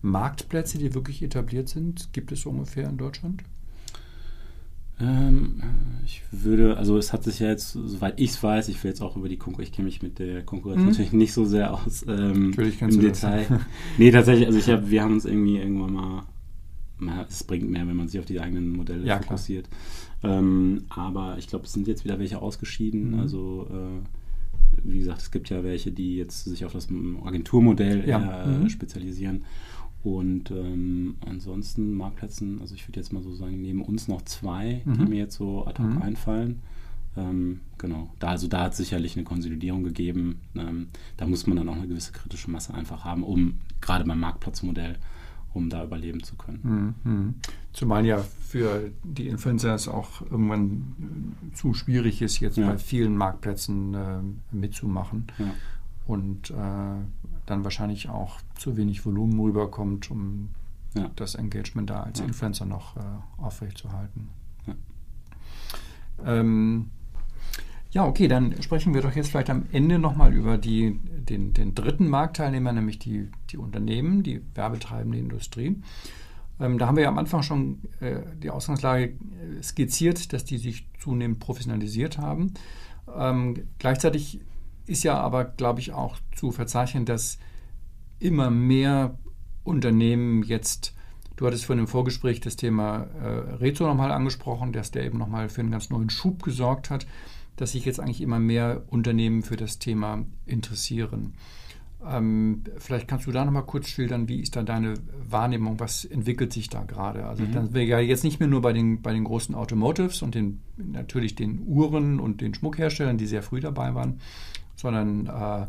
Marktplätze, 0.02 0.78
die 0.78 0.94
wirklich 0.94 1.22
etabliert 1.22 1.68
sind, 1.68 2.12
gibt 2.12 2.32
es 2.32 2.44
ungefähr 2.46 2.88
in 2.88 2.98
Deutschland? 2.98 3.42
Ähm, 5.01 5.62
ich 6.05 6.22
würde, 6.30 6.76
also 6.76 6.98
es 6.98 7.12
hat 7.12 7.24
sich 7.24 7.38
ja 7.38 7.48
jetzt, 7.48 7.72
soweit 7.72 8.18
ich 8.18 8.30
es 8.30 8.42
weiß, 8.42 8.68
ich 8.68 8.82
will 8.82 8.90
jetzt 8.90 9.01
auch 9.01 9.16
über 9.16 9.28
die 9.28 9.36
Konkurrenz, 9.36 9.68
ich 9.68 9.74
kenne 9.74 9.86
mich 9.86 10.03
mit 10.03 10.18
der 10.18 10.42
Konkurrenz 10.42 10.80
mhm. 10.80 10.88
natürlich 10.88 11.12
nicht 11.12 11.32
so 11.32 11.44
sehr 11.44 11.72
aus 11.74 12.05
ähm, 12.09 12.53
im 12.53 13.01
Detail. 13.01 13.46
nee, 13.98 14.11
tatsächlich, 14.11 14.46
also 14.46 14.59
ich 14.59 14.68
habe, 14.68 14.90
wir 14.90 15.03
haben 15.03 15.14
uns 15.14 15.24
irgendwie 15.24 15.59
irgendwann 15.59 15.92
mal, 15.92 17.26
es 17.28 17.44
bringt 17.44 17.70
mehr, 17.70 17.86
wenn 17.86 17.96
man 17.96 18.09
sich 18.09 18.20
auf 18.20 18.26
die 18.26 18.40
eigenen 18.40 18.70
Modelle 18.76 19.07
ja, 19.07 19.18
fokussiert. 19.18 19.68
Ähm, 20.22 20.84
aber 20.88 21.36
ich 21.38 21.46
glaube, 21.46 21.64
es 21.64 21.72
sind 21.72 21.88
jetzt 21.88 22.05
wieder 22.05 22.18
welche 22.18 22.42
ausgeschieden. 22.42 23.12
Mhm. 23.12 23.20
Also 23.20 23.66
äh, 23.70 24.07
wie 24.84 24.98
gesagt, 24.98 25.22
es 25.22 25.30
gibt 25.30 25.48
ja 25.51 25.64
welche, 25.64 25.90
die 25.92 26.16
jetzt 26.16 26.44
sich 26.44 26.64
auf 26.64 26.72
das 26.72 26.88
Agenturmodell 27.24 28.09
ja. 28.09 28.46
mhm. 28.46 28.68
spezialisieren. 28.68 29.44
Und 30.03 30.51
ähm, 30.51 31.16
ansonsten 31.26 31.94
Marktplätzen, 31.94 32.61
also 32.61 32.74
ich 32.74 32.88
würde 32.88 33.01
jetzt 33.01 33.12
mal 33.12 33.22
so 33.22 33.32
sagen, 33.32 33.61
neben 33.61 33.82
uns 33.82 34.09
noch 34.09 34.22
zwei, 34.22 34.82
mhm. 34.84 34.94
die 34.94 35.05
mir 35.05 35.18
jetzt 35.18 35.36
so 35.36 35.66
ad 35.66 35.82
hoc 35.82 35.94
mhm. 35.94 36.03
einfallen. 36.03 36.62
Ähm, 37.16 37.61
genau, 37.76 38.09
da, 38.18 38.28
also 38.28 38.46
da 38.46 38.62
hat 38.62 38.72
es 38.72 38.78
sicherlich 38.78 39.16
eine 39.16 39.24
Konsolidierung 39.24 39.82
gegeben. 39.82 40.40
Ähm, 40.55 40.88
da 41.16 41.26
muss 41.26 41.46
man 41.46 41.57
dann 41.57 41.68
auch 41.68 41.76
eine 41.76 41.88
gewisse 41.88 42.12
kritische 42.12 42.51
Masse 42.51 42.72
einfach 42.72 43.05
haben, 43.05 43.24
um 43.24 43.59
gerade 43.80 44.05
beim 44.05 44.20
Marktplatzmodell, 44.20 44.96
um 45.53 45.68
da 45.68 45.84
überleben 45.84 46.22
zu 46.22 46.36
können. 46.36 46.94
Mhm. 47.05 47.12
mhm. 47.12 47.34
Zumal 47.72 48.05
ja 48.07 48.18
für 48.18 48.90
die 49.05 49.28
Influencer 49.28 49.74
es 49.74 49.86
auch 49.86 50.22
irgendwann 50.22 51.34
zu 51.55 51.74
schwierig 51.74 52.22
ist, 52.22 52.40
jetzt 52.40 52.57
ja. 52.57 52.66
bei 52.66 52.78
vielen 52.78 53.16
Marktplätzen 53.16 53.94
äh, 53.94 54.20
mitzumachen. 54.51 55.26
Ja. 55.38 55.53
Und 56.07 56.51
äh, 56.51 57.30
dann 57.47 57.64
wahrscheinlich 57.64 58.09
auch 58.09 58.41
zu 58.57 58.76
wenig 58.76 59.05
Volumen 59.05 59.38
rüberkommt, 59.41 60.11
um 60.11 60.51
ja. 60.95 61.11
das 61.16 61.34
Engagement 61.34 61.91
da 61.91 62.03
als 62.03 62.20
ja. 62.20 62.26
Influencer 62.26 62.66
noch 62.66 62.97
äh, 62.97 63.01
aufrechtzuerhalten. 63.38 64.28
Ja. 64.66 64.74
Ähm, 66.24 66.91
ja, 67.93 68.07
okay, 68.07 68.28
dann 68.28 68.62
sprechen 68.62 68.95
wir 68.95 69.03
doch 69.03 69.16
jetzt 69.16 69.30
vielleicht 69.30 69.51
am 69.51 69.66
Ende 69.72 69.99
nochmal 69.99 70.32
über 70.32 70.59
die, 70.59 71.01
den, 71.28 71.53
den 71.53 71.74
dritten 71.74 72.09
Marktteilnehmer, 72.09 72.72
nämlich 72.72 73.01
die, 73.01 73.28
die 73.51 73.57
Unternehmen, 73.57 74.22
die 74.22 74.43
werbetreibende 74.55 75.18
Industrie. 75.18 75.82
Ähm, 76.61 76.78
da 76.78 76.86
haben 76.86 76.97
wir 76.97 77.05
ja 77.05 77.09
am 77.09 77.18
Anfang 77.18 77.43
schon 77.43 77.80
äh, 78.01 78.20
die 78.41 78.51
Ausgangslage 78.51 79.05
äh, 79.05 79.62
skizziert, 79.62 80.32
dass 80.32 80.45
die 80.45 80.59
sich 80.59 80.86
zunehmend 81.01 81.41
professionalisiert 81.41 82.18
haben. 82.18 82.55
Ähm, 83.12 83.55
gleichzeitig 83.78 84.41
ist 84.91 85.05
ja 85.05 85.16
aber, 85.18 85.45
glaube 85.45 85.78
ich, 85.78 85.93
auch 85.93 86.16
zu 86.34 86.51
verzeichnen, 86.51 87.05
dass 87.05 87.38
immer 88.18 88.51
mehr 88.51 89.16
Unternehmen 89.62 90.43
jetzt, 90.43 90.95
du 91.36 91.47
hattest 91.47 91.64
vorhin 91.64 91.84
im 91.84 91.88
Vorgespräch 91.88 92.41
das 92.41 92.57
Thema 92.57 93.07
äh, 93.22 93.55
Rezo 93.55 93.86
nochmal 93.86 94.11
angesprochen, 94.11 94.72
dass 94.72 94.91
der 94.91 95.05
eben 95.05 95.18
nochmal 95.18 95.49
für 95.49 95.61
einen 95.61 95.70
ganz 95.70 95.91
neuen 95.91 96.11
Schub 96.11 96.43
gesorgt 96.43 96.91
hat, 96.91 97.07
dass 97.57 97.72
sich 97.72 97.84
jetzt 97.84 98.01
eigentlich 98.01 98.20
immer 98.20 98.41
mehr 98.41 98.82
Unternehmen 98.88 99.43
für 99.43 99.57
das 99.57 99.78
Thema 99.78 100.24
interessieren. 100.45 101.34
Ähm, 102.05 102.64
vielleicht 102.78 103.07
kannst 103.07 103.26
du 103.26 103.30
da 103.30 103.45
nochmal 103.45 103.66
kurz 103.66 103.86
schildern, 103.86 104.26
wie 104.26 104.41
ist 104.41 104.57
da 104.57 104.62
deine 104.64 104.95
Wahrnehmung, 105.28 105.78
was 105.78 106.05
entwickelt 106.05 106.53
sich 106.53 106.68
da 106.68 106.82
gerade? 106.82 107.26
Also 107.26 107.45
mhm. 107.45 107.53
dann 107.53 107.74
wir 107.74 107.84
ja 107.84 108.01
jetzt 108.01 108.24
nicht 108.24 108.41
mehr 108.41 108.49
nur 108.49 108.62
bei 108.62 108.72
den, 108.72 109.03
bei 109.03 109.12
den 109.12 109.22
großen 109.22 109.55
Automotives 109.55 110.22
und 110.22 110.34
den, 110.34 110.61
natürlich 110.78 111.36
den 111.36 111.62
Uhren 111.66 112.18
und 112.18 112.41
den 112.41 112.55
Schmuckherstellern, 112.55 113.18
die 113.18 113.26
sehr 113.26 113.43
früh 113.43 113.61
dabei 113.61 113.95
waren, 113.95 114.18
sondern 114.81 115.26
äh, 115.26 115.66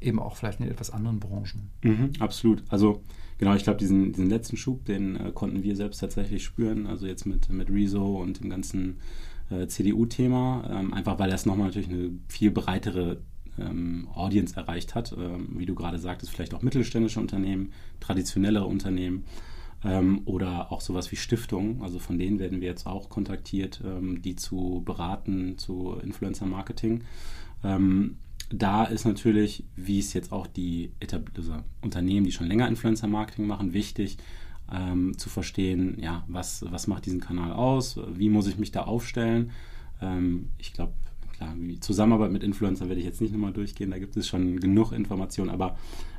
eben 0.00 0.18
auch 0.18 0.36
vielleicht 0.36 0.60
in 0.60 0.68
etwas 0.68 0.90
anderen 0.90 1.20
Branchen. 1.20 1.70
Mhm, 1.82 2.10
absolut. 2.18 2.62
Also 2.68 3.02
genau, 3.38 3.54
ich 3.54 3.64
glaube, 3.64 3.78
diesen, 3.78 4.12
diesen 4.12 4.28
letzten 4.28 4.56
Schub, 4.56 4.84
den 4.84 5.16
äh, 5.16 5.32
konnten 5.32 5.62
wir 5.62 5.76
selbst 5.76 5.98
tatsächlich 5.98 6.44
spüren. 6.44 6.86
Also 6.86 7.06
jetzt 7.06 7.26
mit, 7.26 7.48
mit 7.50 7.70
Rezo 7.70 8.20
und 8.20 8.40
dem 8.40 8.50
ganzen 8.50 9.00
äh, 9.50 9.66
CDU-Thema, 9.66 10.68
ähm, 10.70 10.92
einfach 10.92 11.18
weil 11.18 11.30
das 11.30 11.46
nochmal 11.46 11.68
natürlich 11.68 11.88
eine 11.88 12.10
viel 12.28 12.50
breitere 12.50 13.18
ähm, 13.58 14.08
Audience 14.14 14.56
erreicht 14.56 14.94
hat. 14.94 15.14
Ähm, 15.18 15.48
wie 15.56 15.66
du 15.66 15.74
gerade 15.74 15.98
sagtest, 15.98 16.32
vielleicht 16.32 16.54
auch 16.54 16.62
mittelständische 16.62 17.20
Unternehmen, 17.20 17.72
traditionellere 18.00 18.66
Unternehmen 18.66 19.24
ähm, 19.84 20.22
oder 20.24 20.72
auch 20.72 20.80
sowas 20.80 21.10
wie 21.12 21.16
Stiftungen. 21.16 21.82
Also 21.82 21.98
von 21.98 22.18
denen 22.18 22.38
werden 22.38 22.60
wir 22.60 22.68
jetzt 22.68 22.86
auch 22.86 23.08
kontaktiert, 23.08 23.82
ähm, 23.84 24.20
die 24.22 24.36
zu 24.36 24.82
beraten 24.84 25.58
zu 25.58 25.98
Influencer-Marketing. 26.02 27.04
Ähm, 27.64 28.16
da 28.50 28.84
ist 28.84 29.04
natürlich, 29.04 29.64
wie 29.74 29.98
es 29.98 30.12
jetzt 30.12 30.32
auch 30.32 30.46
die 30.46 30.90
also 31.36 31.56
Unternehmen, 31.82 32.26
die 32.26 32.32
schon 32.32 32.46
länger 32.46 32.68
Influencer-Marketing 32.68 33.46
machen, 33.46 33.72
wichtig 33.72 34.18
ähm, 34.72 35.16
zu 35.18 35.28
verstehen, 35.28 35.98
ja, 36.00 36.24
was, 36.28 36.64
was 36.70 36.86
macht 36.86 37.06
diesen 37.06 37.20
Kanal 37.20 37.52
aus, 37.52 37.98
wie 38.14 38.28
muss 38.28 38.46
ich 38.46 38.58
mich 38.58 38.72
da 38.72 38.82
aufstellen. 38.82 39.50
Ähm, 40.00 40.50
ich 40.58 40.72
glaube, 40.72 40.92
klar, 41.32 41.54
die 41.56 41.80
Zusammenarbeit 41.80 42.32
mit 42.32 42.42
Influencern 42.42 42.88
werde 42.88 43.00
ich 43.00 43.06
jetzt 43.06 43.20
nicht 43.20 43.32
nochmal 43.32 43.52
durchgehen, 43.52 43.90
da 43.90 43.98
gibt 43.98 44.16
es 44.16 44.26
schon 44.28 44.60
genug 44.60 44.92
Informationen, 44.92 45.50
aber 45.50 45.76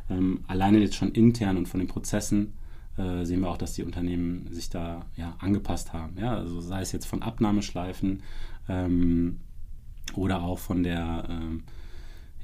ähm, 0.10 0.42
alleine 0.48 0.80
jetzt 0.80 0.96
schon 0.96 1.12
intern 1.12 1.58
und 1.58 1.68
von 1.68 1.80
den 1.80 1.88
Prozessen 1.88 2.54
äh, 2.98 3.26
sehen 3.26 3.42
wir 3.42 3.50
auch, 3.50 3.58
dass 3.58 3.74
die 3.74 3.84
Unternehmen 3.84 4.48
sich 4.52 4.70
da 4.70 5.06
ja, 5.16 5.36
angepasst 5.40 5.94
haben. 5.94 6.18
Ja? 6.18 6.36
Also 6.36 6.62
sei 6.62 6.82
es 6.82 6.92
jetzt 6.92 7.06
von 7.06 7.22
Abnahmeschleifen 7.22 8.24
ähm, 8.70 9.40
oder 10.16 10.44
auch 10.44 10.60
von 10.60 10.84
der 10.84 11.26
ähm, 11.30 11.64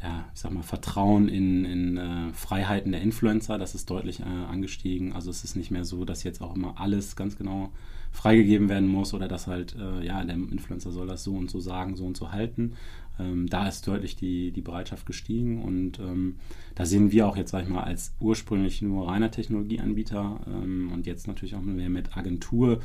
ja, 0.04 0.26
ich 0.34 0.42
sag 0.42 0.52
mal, 0.52 0.64
Vertrauen 0.64 1.30
in, 1.30 1.64
in 1.64 1.98
äh, 1.98 2.34
Freiheiten 2.34 2.92
der 2.92 3.02
Influencer, 3.02 3.58
das 3.58 3.74
ist 3.74 3.90
deutlich 3.90 4.20
äh, 4.20 4.24
angestiegen. 4.24 5.14
Also 5.14 5.30
es 5.30 5.46
ist 5.46 5.56
nicht 5.56 5.72
mehr 5.72 5.86
so, 5.86 6.04
dass 6.04 6.24
jetzt 6.24 6.42
auch 6.42 6.54
immer 6.56 6.80
alles 6.80 7.16
ganz 7.16 7.38
genau 7.38 7.72
freigegeben 8.12 8.68
werden 8.68 8.90
muss 8.90 9.14
oder 9.14 9.30
dass 9.30 9.48
halt, 9.48 9.76
äh, 9.80 10.06
ja, 10.06 10.22
der 10.24 10.36
Influencer 10.36 10.92
soll 10.92 11.08
das 11.08 11.24
so 11.24 11.34
und 11.34 11.50
so 11.50 11.62
sagen, 11.62 11.96
so 11.96 12.06
und 12.06 12.18
so 12.18 12.34
halten. 12.34 12.74
Ähm, 13.18 13.48
da 13.48 13.68
ist 13.68 13.88
deutlich 13.88 14.18
die, 14.18 14.52
die 14.52 14.62
Bereitschaft 14.62 15.06
gestiegen 15.06 15.64
und 15.64 16.00
ähm, 16.00 16.36
da 16.76 16.86
sehen 16.86 17.12
wir 17.12 17.26
auch 17.28 17.38
jetzt, 17.38 17.52
sag 17.52 17.64
ich 17.64 17.70
mal, 17.70 17.84
als 17.84 18.14
ursprünglich 18.20 18.82
nur 18.82 19.08
reiner 19.08 19.32
Technologieanbieter 19.32 20.42
ähm, 20.48 20.92
und 20.92 21.06
jetzt 21.06 21.28
natürlich 21.28 21.56
auch 21.56 21.62
mehr 21.62 21.90
mit 21.90 22.18
Agentur, 22.18 22.82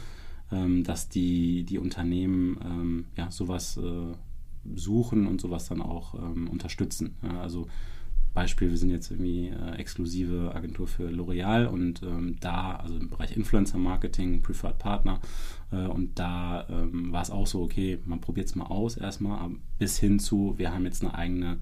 ähm, 0.52 0.84
dass 0.84 1.08
die, 1.08 1.64
die 1.64 1.78
Unternehmen 1.78 2.58
ähm, 2.64 3.04
ja 3.16 3.30
sowas 3.30 3.76
äh, 3.78 4.14
suchen 4.74 5.26
und 5.26 5.40
sowas 5.40 5.68
dann 5.68 5.82
auch 5.82 6.14
ähm, 6.14 6.48
unterstützen. 6.48 7.16
Ja, 7.22 7.40
also 7.40 7.66
Beispiel, 8.34 8.70
wir 8.70 8.78
sind 8.78 8.90
jetzt 8.90 9.10
irgendwie 9.10 9.48
äh, 9.48 9.76
exklusive 9.78 10.54
Agentur 10.54 10.86
für 10.86 11.08
L'Oreal 11.08 11.66
und 11.66 12.02
ähm, 12.02 12.36
da, 12.40 12.76
also 12.76 12.96
im 12.96 13.10
Bereich 13.10 13.36
Influencer 13.36 13.78
Marketing, 13.78 14.42
Preferred 14.42 14.78
Partner, 14.78 15.20
äh, 15.72 15.86
und 15.86 16.18
da 16.18 16.66
ähm, 16.68 17.10
war 17.10 17.22
es 17.22 17.30
auch 17.30 17.46
so, 17.46 17.62
okay, 17.62 17.98
man 18.04 18.20
probiert 18.20 18.46
es 18.46 18.54
mal 18.54 18.66
aus 18.66 18.96
erstmal, 18.96 19.50
bis 19.78 19.98
hin 19.98 20.20
zu, 20.20 20.54
wir 20.56 20.72
haben 20.72 20.84
jetzt 20.84 21.02
eine 21.02 21.14
eigene 21.14 21.58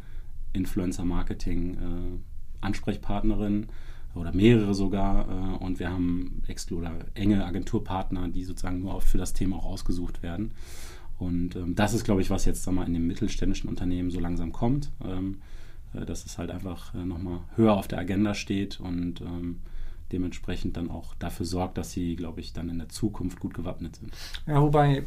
Influencer 0.53 1.05
Marketing 1.05 1.75
äh, 1.75 2.65
Ansprechpartnerin 2.65 3.69
oder 4.15 4.33
mehrere 4.33 4.75
sogar 4.75 5.29
äh, 5.29 5.65
und 5.65 5.79
wir 5.79 5.91
haben 5.91 6.43
oder 6.71 6.93
enge 7.15 7.45
Agenturpartner, 7.45 8.29
die 8.29 8.45
sozusagen 8.45 8.81
nur 8.81 9.01
für 9.01 9.19
das 9.19 9.33
Thema 9.33 9.57
auch 9.57 9.67
ausgesucht 9.67 10.23
werden. 10.23 10.53
Und 11.19 11.57
ähm, 11.57 11.75
das 11.75 11.95
ist, 11.95 12.05
glaube 12.05 12.21
ich, 12.21 12.31
was 12.31 12.45
jetzt 12.45 12.71
mal, 12.71 12.87
in 12.87 12.93
den 12.93 13.07
mittelständischen 13.07 13.69
Unternehmen 13.69 14.11
so 14.11 14.21
langsam 14.21 14.53
kommt, 14.53 14.91
ähm, 15.05 15.39
äh, 15.95 16.05
dass 16.05 16.27
es 16.27 16.39
halt 16.39 16.51
einfach 16.51 16.95
äh, 16.95 17.05
nochmal 17.05 17.41
höher 17.55 17.75
auf 17.75 17.89
der 17.89 17.99
Agenda 17.99 18.35
steht 18.35 18.81
und 18.81 19.21
ähm, 19.23 19.61
dementsprechend 20.13 20.77
dann 20.77 20.91
auch 20.91 21.15
dafür 21.15 21.47
sorgt, 21.47 21.79
dass 21.79 21.91
sie, 21.91 22.17
glaube 22.17 22.41
ich, 22.41 22.53
dann 22.53 22.69
in 22.69 22.79
der 22.79 22.89
Zukunft 22.89 23.41
gut 23.41 23.55
gewappnet 23.55 23.97
sind. 23.97 24.13
Ja, 24.47 24.63
wobei, 24.63 25.03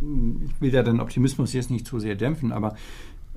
ich 0.00 0.60
will 0.60 0.72
ja 0.72 0.82
den 0.82 1.00
Optimismus 1.00 1.52
jetzt 1.52 1.70
nicht 1.70 1.86
zu 1.86 2.00
sehr 2.00 2.16
dämpfen, 2.16 2.50
aber 2.50 2.74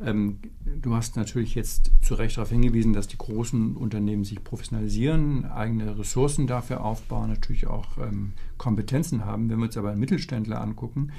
ähm, 0.01 0.39
du 0.81 0.95
hast 0.95 1.15
natürlich 1.15 1.53
jetzt 1.53 1.91
zu 2.01 2.15
Recht 2.15 2.37
darauf 2.37 2.49
hingewiesen, 2.49 2.93
dass 2.93 3.07
die 3.07 3.17
großen 3.17 3.75
Unternehmen 3.75 4.23
sich 4.23 4.43
professionalisieren, 4.43 5.45
eigene 5.45 5.97
Ressourcen 5.99 6.47
dafür 6.47 6.83
aufbauen, 6.83 7.29
natürlich 7.29 7.67
auch 7.67 7.97
ähm, 7.99 8.33
Kompetenzen 8.57 9.25
haben. 9.25 9.49
Wenn 9.49 9.59
wir 9.59 9.65
uns 9.65 9.77
aber 9.77 9.91
einen 9.91 9.99
Mittelständler 9.99 10.61
angucken, 10.61 11.11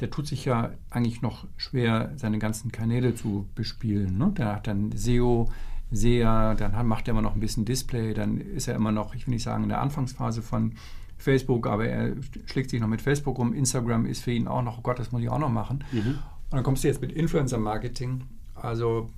der 0.00 0.10
tut 0.10 0.26
sich 0.26 0.44
ja 0.44 0.72
eigentlich 0.90 1.22
noch 1.22 1.46
schwer, 1.56 2.12
seine 2.16 2.38
ganzen 2.38 2.70
Kanäle 2.72 3.14
zu 3.14 3.48
bespielen. 3.54 4.18
Ne? 4.18 4.32
Der 4.36 4.56
hat 4.56 4.66
dann 4.66 4.92
SEO, 4.92 5.50
SEA, 5.90 6.54
dann 6.54 6.86
macht 6.86 7.08
er 7.08 7.12
immer 7.12 7.22
noch 7.22 7.34
ein 7.34 7.40
bisschen 7.40 7.64
Display, 7.64 8.14
dann 8.14 8.38
ist 8.38 8.68
er 8.68 8.74
immer 8.74 8.92
noch, 8.92 9.14
ich 9.14 9.26
will 9.26 9.34
nicht 9.34 9.42
sagen, 9.42 9.62
in 9.62 9.68
der 9.70 9.80
Anfangsphase 9.80 10.42
von 10.42 10.74
Facebook, 11.16 11.66
aber 11.66 11.86
er 11.86 12.14
schlägt 12.46 12.70
sich 12.70 12.80
noch 12.80 12.88
mit 12.88 13.02
Facebook 13.02 13.38
um. 13.38 13.52
Instagram 13.52 14.06
ist 14.06 14.22
für 14.22 14.30
ihn 14.30 14.46
auch 14.46 14.62
noch, 14.62 14.78
oh 14.78 14.82
Gott, 14.82 14.98
das 14.98 15.10
muss 15.10 15.22
ich 15.22 15.30
auch 15.30 15.38
noch 15.38 15.50
machen. 15.50 15.84
Mhm. 15.90 16.18
Und 16.50 16.52
dann 16.52 16.62
kommst 16.62 16.84
du 16.84 16.88
jetzt 16.88 17.00
mit 17.00 17.12
Influencer-Marketing. 17.12 18.24
Also 18.54 19.10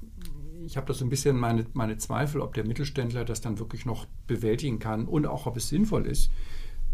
ich 0.64 0.76
habe 0.76 0.86
da 0.86 0.94
so 0.94 1.04
ein 1.04 1.10
bisschen 1.10 1.36
meine, 1.36 1.66
meine 1.74 1.98
Zweifel, 1.98 2.40
ob 2.40 2.54
der 2.54 2.66
Mittelständler 2.66 3.24
das 3.24 3.40
dann 3.40 3.58
wirklich 3.58 3.84
noch 3.84 4.06
bewältigen 4.26 4.78
kann 4.78 5.06
und 5.06 5.26
auch 5.26 5.46
ob 5.46 5.56
es 5.56 5.68
sinnvoll 5.68 6.06
ist, 6.06 6.30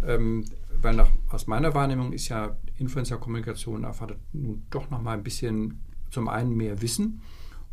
Ähm, 0.07 0.45
weil 0.87 0.95
nach, 0.95 1.11
aus 1.31 1.49
meiner 1.49 1.75
Wahrnehmung 1.75 2.13
ist 2.13 2.29
ja 2.29 2.57
Influencer-Kommunikation 2.79 3.83
erfordert 3.83 4.21
nun 4.33 4.63
doch 4.71 4.89
noch 4.89 5.03
mal 5.03 5.15
ein 5.15 5.25
bisschen 5.25 5.81
zum 6.11 6.29
einen 6.29 6.57
mehr 6.57 6.81
Wissen 6.81 7.23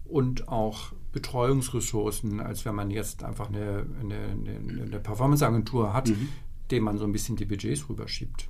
und 0.05 0.47
auch 0.47 0.93
Betreuungsressourcen, 1.11 2.39
als 2.39 2.65
wenn 2.65 2.73
man 2.73 2.89
jetzt 2.89 3.23
einfach 3.23 3.49
eine, 3.49 3.85
eine, 4.01 4.83
eine 4.83 4.99
Performance-Agentur 4.99 5.93
hat, 5.93 6.09
mhm. 6.09 6.29
dem 6.71 6.83
man 6.85 6.97
so 6.97 7.05
ein 7.05 7.11
bisschen 7.11 7.35
die 7.35 7.45
Budgets 7.45 7.87
rüberschiebt. 7.87 8.47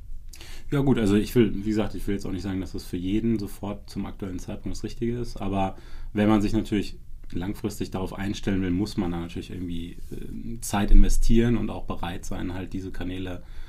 Ja 0.71 0.79
gut, 0.79 0.97
also 0.97 1.15
ich 1.15 1.35
will, 1.35 1.53
wie 1.53 1.69
gesagt, 1.69 1.93
ich 1.93 2.07
will 2.07 2.15
jetzt 2.15 2.25
auch 2.25 2.31
nicht 2.31 2.43
sagen, 2.43 2.61
dass 2.61 2.71
das 2.71 2.85
für 2.85 2.95
jeden 2.95 3.39
sofort 3.39 3.89
zum 3.89 4.05
aktuellen 4.05 4.39
Zeitpunkt 4.39 4.77
das 4.77 4.85
Richtige 4.85 5.19
ist, 5.19 5.41
aber 5.41 5.75
wenn 6.13 6.29
man 6.29 6.41
sich 6.41 6.53
natürlich 6.53 6.97
langfristig 7.33 7.91
darauf 7.91 8.13
einstellen 8.13 8.61
will, 8.61 8.71
muss 8.71 8.95
man 8.95 9.11
da 9.11 9.19
natürlich 9.19 9.51
irgendwie 9.51 9.97
äh, 10.11 10.61
Zeit 10.61 10.89
investieren 10.89 11.57
und 11.57 11.69
auch 11.69 11.83
bereit 11.83 12.23
sein, 12.23 12.53
halt 12.53 12.71
diese 12.71 12.91
Kanäle 12.91 13.39
äh, 13.39 13.62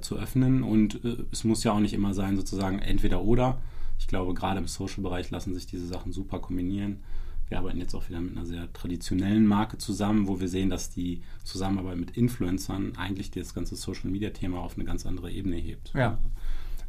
zu 0.00 0.16
öffnen. 0.16 0.62
Und 0.62 1.04
äh, 1.04 1.16
es 1.32 1.44
muss 1.44 1.64
ja 1.64 1.72
auch 1.72 1.80
nicht 1.80 1.94
immer 1.94 2.14
sein, 2.14 2.36
sozusagen 2.36 2.78
entweder 2.78 3.22
oder. 3.22 3.58
Ich 3.98 4.06
glaube, 4.06 4.34
gerade 4.34 4.60
im 4.60 4.66
Social-Bereich 4.66 5.30
lassen 5.30 5.54
sich 5.54 5.66
diese 5.66 5.86
Sachen 5.86 6.12
super 6.12 6.38
kombinieren. 6.38 7.00
Wir 7.48 7.58
arbeiten 7.58 7.78
jetzt 7.78 7.94
auch 7.94 8.08
wieder 8.08 8.20
mit 8.20 8.36
einer 8.36 8.44
sehr 8.44 8.72
traditionellen 8.72 9.46
Marke 9.46 9.78
zusammen, 9.78 10.26
wo 10.26 10.40
wir 10.40 10.48
sehen, 10.48 10.68
dass 10.68 10.90
die 10.90 11.22
Zusammenarbeit 11.44 11.96
mit 11.96 12.16
Influencern 12.16 12.92
eigentlich 12.96 13.30
das 13.30 13.54
ganze 13.54 13.76
Social-Media-Thema 13.76 14.58
auf 14.58 14.76
eine 14.76 14.84
ganz 14.84 15.06
andere 15.06 15.30
Ebene 15.30 15.56
hebt. 15.56 15.92
Ja. 15.94 16.18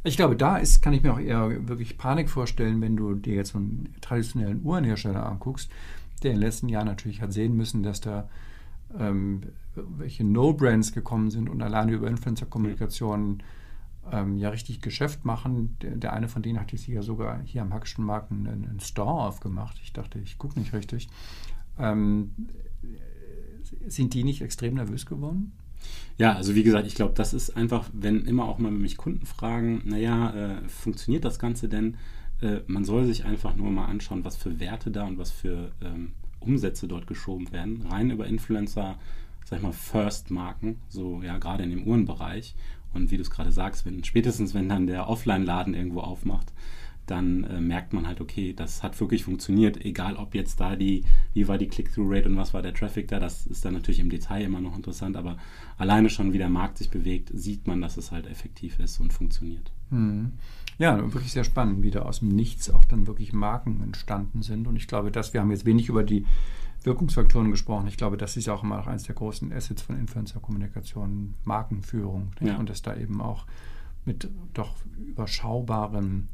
Ich 0.04 0.16
glaube, 0.16 0.36
da 0.36 0.56
ist, 0.56 0.82
kann 0.82 0.92
ich 0.92 1.02
mir 1.02 1.12
auch 1.12 1.20
eher 1.20 1.68
wirklich 1.68 1.98
Panik 1.98 2.28
vorstellen, 2.28 2.80
wenn 2.80 2.96
du 2.96 3.14
dir 3.14 3.34
jetzt 3.34 3.52
so 3.52 3.58
einen 3.58 3.94
traditionellen 4.00 4.62
Uhrenhersteller 4.64 5.26
anguckst, 5.26 5.70
der 6.22 6.32
in 6.32 6.36
den 6.36 6.42
letzten 6.42 6.68
Jahren 6.68 6.86
natürlich 6.86 7.20
hat 7.20 7.32
sehen 7.32 7.56
müssen, 7.56 7.82
dass 7.82 8.00
da 8.00 8.28
ähm, 8.96 9.42
welche 9.74 10.24
No-Brands 10.24 10.92
gekommen 10.92 11.30
sind 11.30 11.48
und 11.48 11.62
alleine 11.62 11.92
über 11.92 12.08
Influencer-Kommunikation 12.08 13.42
ähm, 14.10 14.36
ja 14.36 14.48
richtig 14.50 14.80
Geschäft 14.80 15.24
machen. 15.24 15.76
Der, 15.82 15.96
der, 15.96 16.12
eine 16.12 16.28
von 16.28 16.42
denen 16.42 16.60
hat 16.60 16.72
jetzt 16.72 16.86
ja 16.86 17.02
sogar 17.02 17.40
hier 17.44 17.62
am 17.62 17.72
Hackschen 17.72 18.04
Markt 18.04 18.30
einen, 18.30 18.46
einen 18.46 18.80
Store 18.80 19.26
aufgemacht. 19.26 19.78
Ich 19.82 19.92
dachte, 19.92 20.18
ich 20.18 20.38
gucke 20.38 20.58
nicht 20.58 20.72
richtig. 20.72 21.08
Ähm, 21.78 22.32
sind 23.86 24.14
die 24.14 24.24
nicht 24.24 24.42
extrem 24.42 24.74
nervös 24.74 25.06
geworden? 25.06 25.52
Ja, 26.16 26.34
also 26.34 26.54
wie 26.54 26.64
gesagt, 26.64 26.86
ich 26.86 26.94
glaube, 26.94 27.14
das 27.14 27.32
ist 27.32 27.56
einfach, 27.56 27.88
wenn 27.92 28.24
immer 28.24 28.46
auch 28.46 28.58
mal 28.58 28.72
mich 28.72 28.96
Kunden 28.96 29.26
fragen, 29.26 29.82
naja, 29.84 30.34
äh, 30.34 30.68
funktioniert 30.68 31.24
das 31.24 31.38
Ganze 31.38 31.68
denn? 31.68 31.96
Äh, 32.40 32.60
man 32.66 32.84
soll 32.84 33.04
sich 33.04 33.24
einfach 33.24 33.54
nur 33.54 33.70
mal 33.70 33.86
anschauen, 33.86 34.24
was 34.24 34.36
für 34.36 34.58
Werte 34.58 34.90
da 34.90 35.06
und 35.06 35.18
was 35.18 35.30
für 35.30 35.70
ähm, 35.80 36.12
Umsätze 36.40 36.88
dort 36.88 37.06
geschoben 37.06 37.50
werden. 37.52 37.86
Rein 37.88 38.10
über 38.10 38.26
Influencer, 38.26 38.98
sag 39.44 39.58
ich 39.58 39.62
mal, 39.62 39.72
First-Marken, 39.72 40.76
so 40.88 41.22
ja, 41.22 41.38
gerade 41.38 41.64
in 41.64 41.70
dem 41.70 41.86
Uhrenbereich. 41.86 42.54
Und 42.94 43.10
wie 43.10 43.16
du 43.16 43.22
es 43.22 43.30
gerade 43.30 43.52
sagst, 43.52 43.84
wenn, 43.86 44.02
spätestens 44.04 44.54
wenn 44.54 44.68
dann 44.68 44.86
der 44.86 45.08
Offline-Laden 45.08 45.74
irgendwo 45.74 46.00
aufmacht, 46.00 46.52
dann 47.10 47.44
äh, 47.44 47.60
merkt 47.60 47.92
man 47.92 48.06
halt, 48.06 48.20
okay, 48.20 48.52
das 48.52 48.82
hat 48.82 48.98
wirklich 49.00 49.24
funktioniert, 49.24 49.84
egal 49.84 50.16
ob 50.16 50.34
jetzt 50.34 50.60
da 50.60 50.76
die, 50.76 51.04
wie 51.32 51.48
war 51.48 51.58
die 51.58 51.68
Click-Through-Rate 51.68 52.28
und 52.28 52.36
was 52.36 52.54
war 52.54 52.62
der 52.62 52.74
Traffic 52.74 53.08
da, 53.08 53.18
das 53.18 53.46
ist 53.46 53.64
dann 53.64 53.74
natürlich 53.74 54.00
im 54.00 54.10
Detail 54.10 54.44
immer 54.44 54.60
noch 54.60 54.76
interessant, 54.76 55.16
aber 55.16 55.38
alleine 55.78 56.10
schon, 56.10 56.32
wie 56.32 56.38
der 56.38 56.50
Markt 56.50 56.78
sich 56.78 56.90
bewegt, 56.90 57.30
sieht 57.32 57.66
man, 57.66 57.80
dass 57.80 57.96
es 57.96 58.12
halt 58.12 58.26
effektiv 58.26 58.78
ist 58.78 59.00
und 59.00 59.12
funktioniert. 59.12 59.72
Hm. 59.90 60.32
Ja, 60.78 60.96
wirklich 61.12 61.32
sehr 61.32 61.44
spannend, 61.44 61.82
wie 61.82 61.90
da 61.90 62.02
aus 62.02 62.20
dem 62.20 62.28
Nichts 62.28 62.70
auch 62.70 62.84
dann 62.84 63.06
wirklich 63.06 63.32
Marken 63.32 63.82
entstanden 63.82 64.42
sind. 64.42 64.66
Und 64.66 64.76
ich 64.76 64.86
glaube, 64.86 65.10
dass 65.10 65.34
wir 65.34 65.40
haben 65.40 65.50
jetzt 65.50 65.66
wenig 65.66 65.88
über 65.88 66.04
die 66.04 66.24
Wirkungsfaktoren 66.84 67.50
gesprochen. 67.50 67.88
Ich 67.88 67.96
glaube, 67.96 68.16
das 68.16 68.36
ist 68.36 68.46
ja 68.46 68.54
auch 68.54 68.62
immer 68.62 68.76
noch 68.76 68.86
eines 68.86 69.02
der 69.02 69.16
großen 69.16 69.52
Assets 69.52 69.82
von 69.82 69.98
Influencer-Kommunikation, 69.98 71.34
Markenführung. 71.44 72.30
Ja. 72.40 72.56
Und 72.56 72.68
dass 72.70 72.82
da 72.82 72.96
eben 72.96 73.20
auch 73.20 73.44
mit 74.04 74.30
doch 74.54 74.76
überschaubarem 75.06 76.28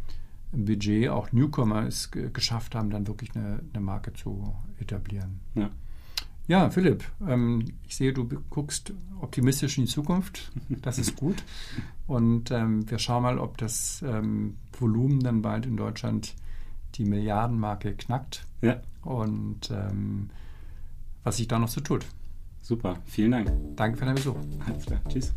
Budget 0.52 1.08
auch 1.08 1.32
Newcomer 1.32 1.86
es 1.86 2.10
geschafft 2.10 2.74
haben, 2.74 2.90
dann 2.90 3.06
wirklich 3.06 3.34
eine, 3.34 3.60
eine 3.72 3.82
Marke 3.82 4.12
zu 4.12 4.54
etablieren. 4.78 5.40
Ja. 5.54 5.70
Ja, 6.46 6.68
Philipp, 6.70 7.04
ähm, 7.26 7.64
ich 7.86 7.96
sehe, 7.96 8.12
du 8.12 8.28
guckst 8.50 8.92
optimistisch 9.20 9.78
in 9.78 9.86
die 9.86 9.90
Zukunft. 9.90 10.52
Das 10.68 10.98
ist 10.98 11.16
gut. 11.16 11.42
Und 12.06 12.50
ähm, 12.50 12.88
wir 12.90 12.98
schauen 12.98 13.22
mal, 13.22 13.38
ob 13.38 13.56
das 13.56 14.04
ähm, 14.06 14.56
Volumen 14.78 15.20
dann 15.20 15.40
bald 15.40 15.64
in 15.64 15.76
Deutschland 15.76 16.34
die 16.96 17.04
Milliardenmarke 17.04 17.94
knackt. 17.94 18.46
Ja. 18.60 18.80
Und 19.02 19.70
ähm, 19.70 20.28
was 21.22 21.38
sich 21.38 21.48
da 21.48 21.58
noch 21.58 21.68
so 21.68 21.80
tut. 21.80 22.04
Super, 22.60 22.98
vielen 23.06 23.32
Dank. 23.32 23.52
Danke 23.76 23.98
für 23.98 24.04
deinen 24.04 24.16
Besuch. 24.16 24.36
Alles 24.66 24.86
klar, 24.86 25.00
tschüss. 25.08 25.34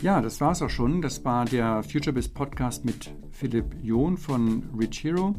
Ja, 0.00 0.20
das 0.20 0.40
war 0.40 0.52
es 0.52 0.62
auch 0.62 0.70
schon. 0.70 1.02
Das 1.02 1.24
war 1.24 1.44
der 1.44 1.82
FutureBiz 1.82 2.28
Podcast 2.28 2.84
mit 2.84 3.12
Philipp 3.32 3.74
John 3.82 4.16
von 4.16 4.62
Rich 4.78 5.02
Hero. 5.02 5.34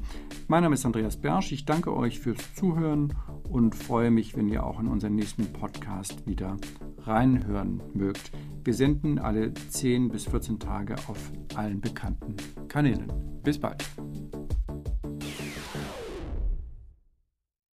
Mein 0.49 0.63
Name 0.63 0.75
ist 0.75 0.85
Andreas 0.85 1.15
Bersch. 1.15 1.53
Ich 1.53 1.63
danke 1.63 1.95
euch 1.95 2.19
fürs 2.19 2.55
Zuhören 2.55 3.13
und 3.49 3.73
freue 3.73 4.11
mich, 4.11 4.35
wenn 4.35 4.49
ihr 4.49 4.65
auch 4.65 4.81
in 4.81 4.87
unseren 4.87 5.15
nächsten 5.15 5.53
Podcast 5.53 6.27
wieder 6.27 6.57
reinhören 6.97 7.81
mögt. 7.93 8.31
Wir 8.65 8.73
senden 8.73 9.17
alle 9.17 9.53
10 9.53 10.09
bis 10.09 10.25
14 10.25 10.59
Tage 10.59 10.95
auf 11.07 11.31
allen 11.55 11.79
bekannten 11.79 12.35
Kanälen. 12.67 13.09
Bis 13.41 13.57
bald. 13.57 13.85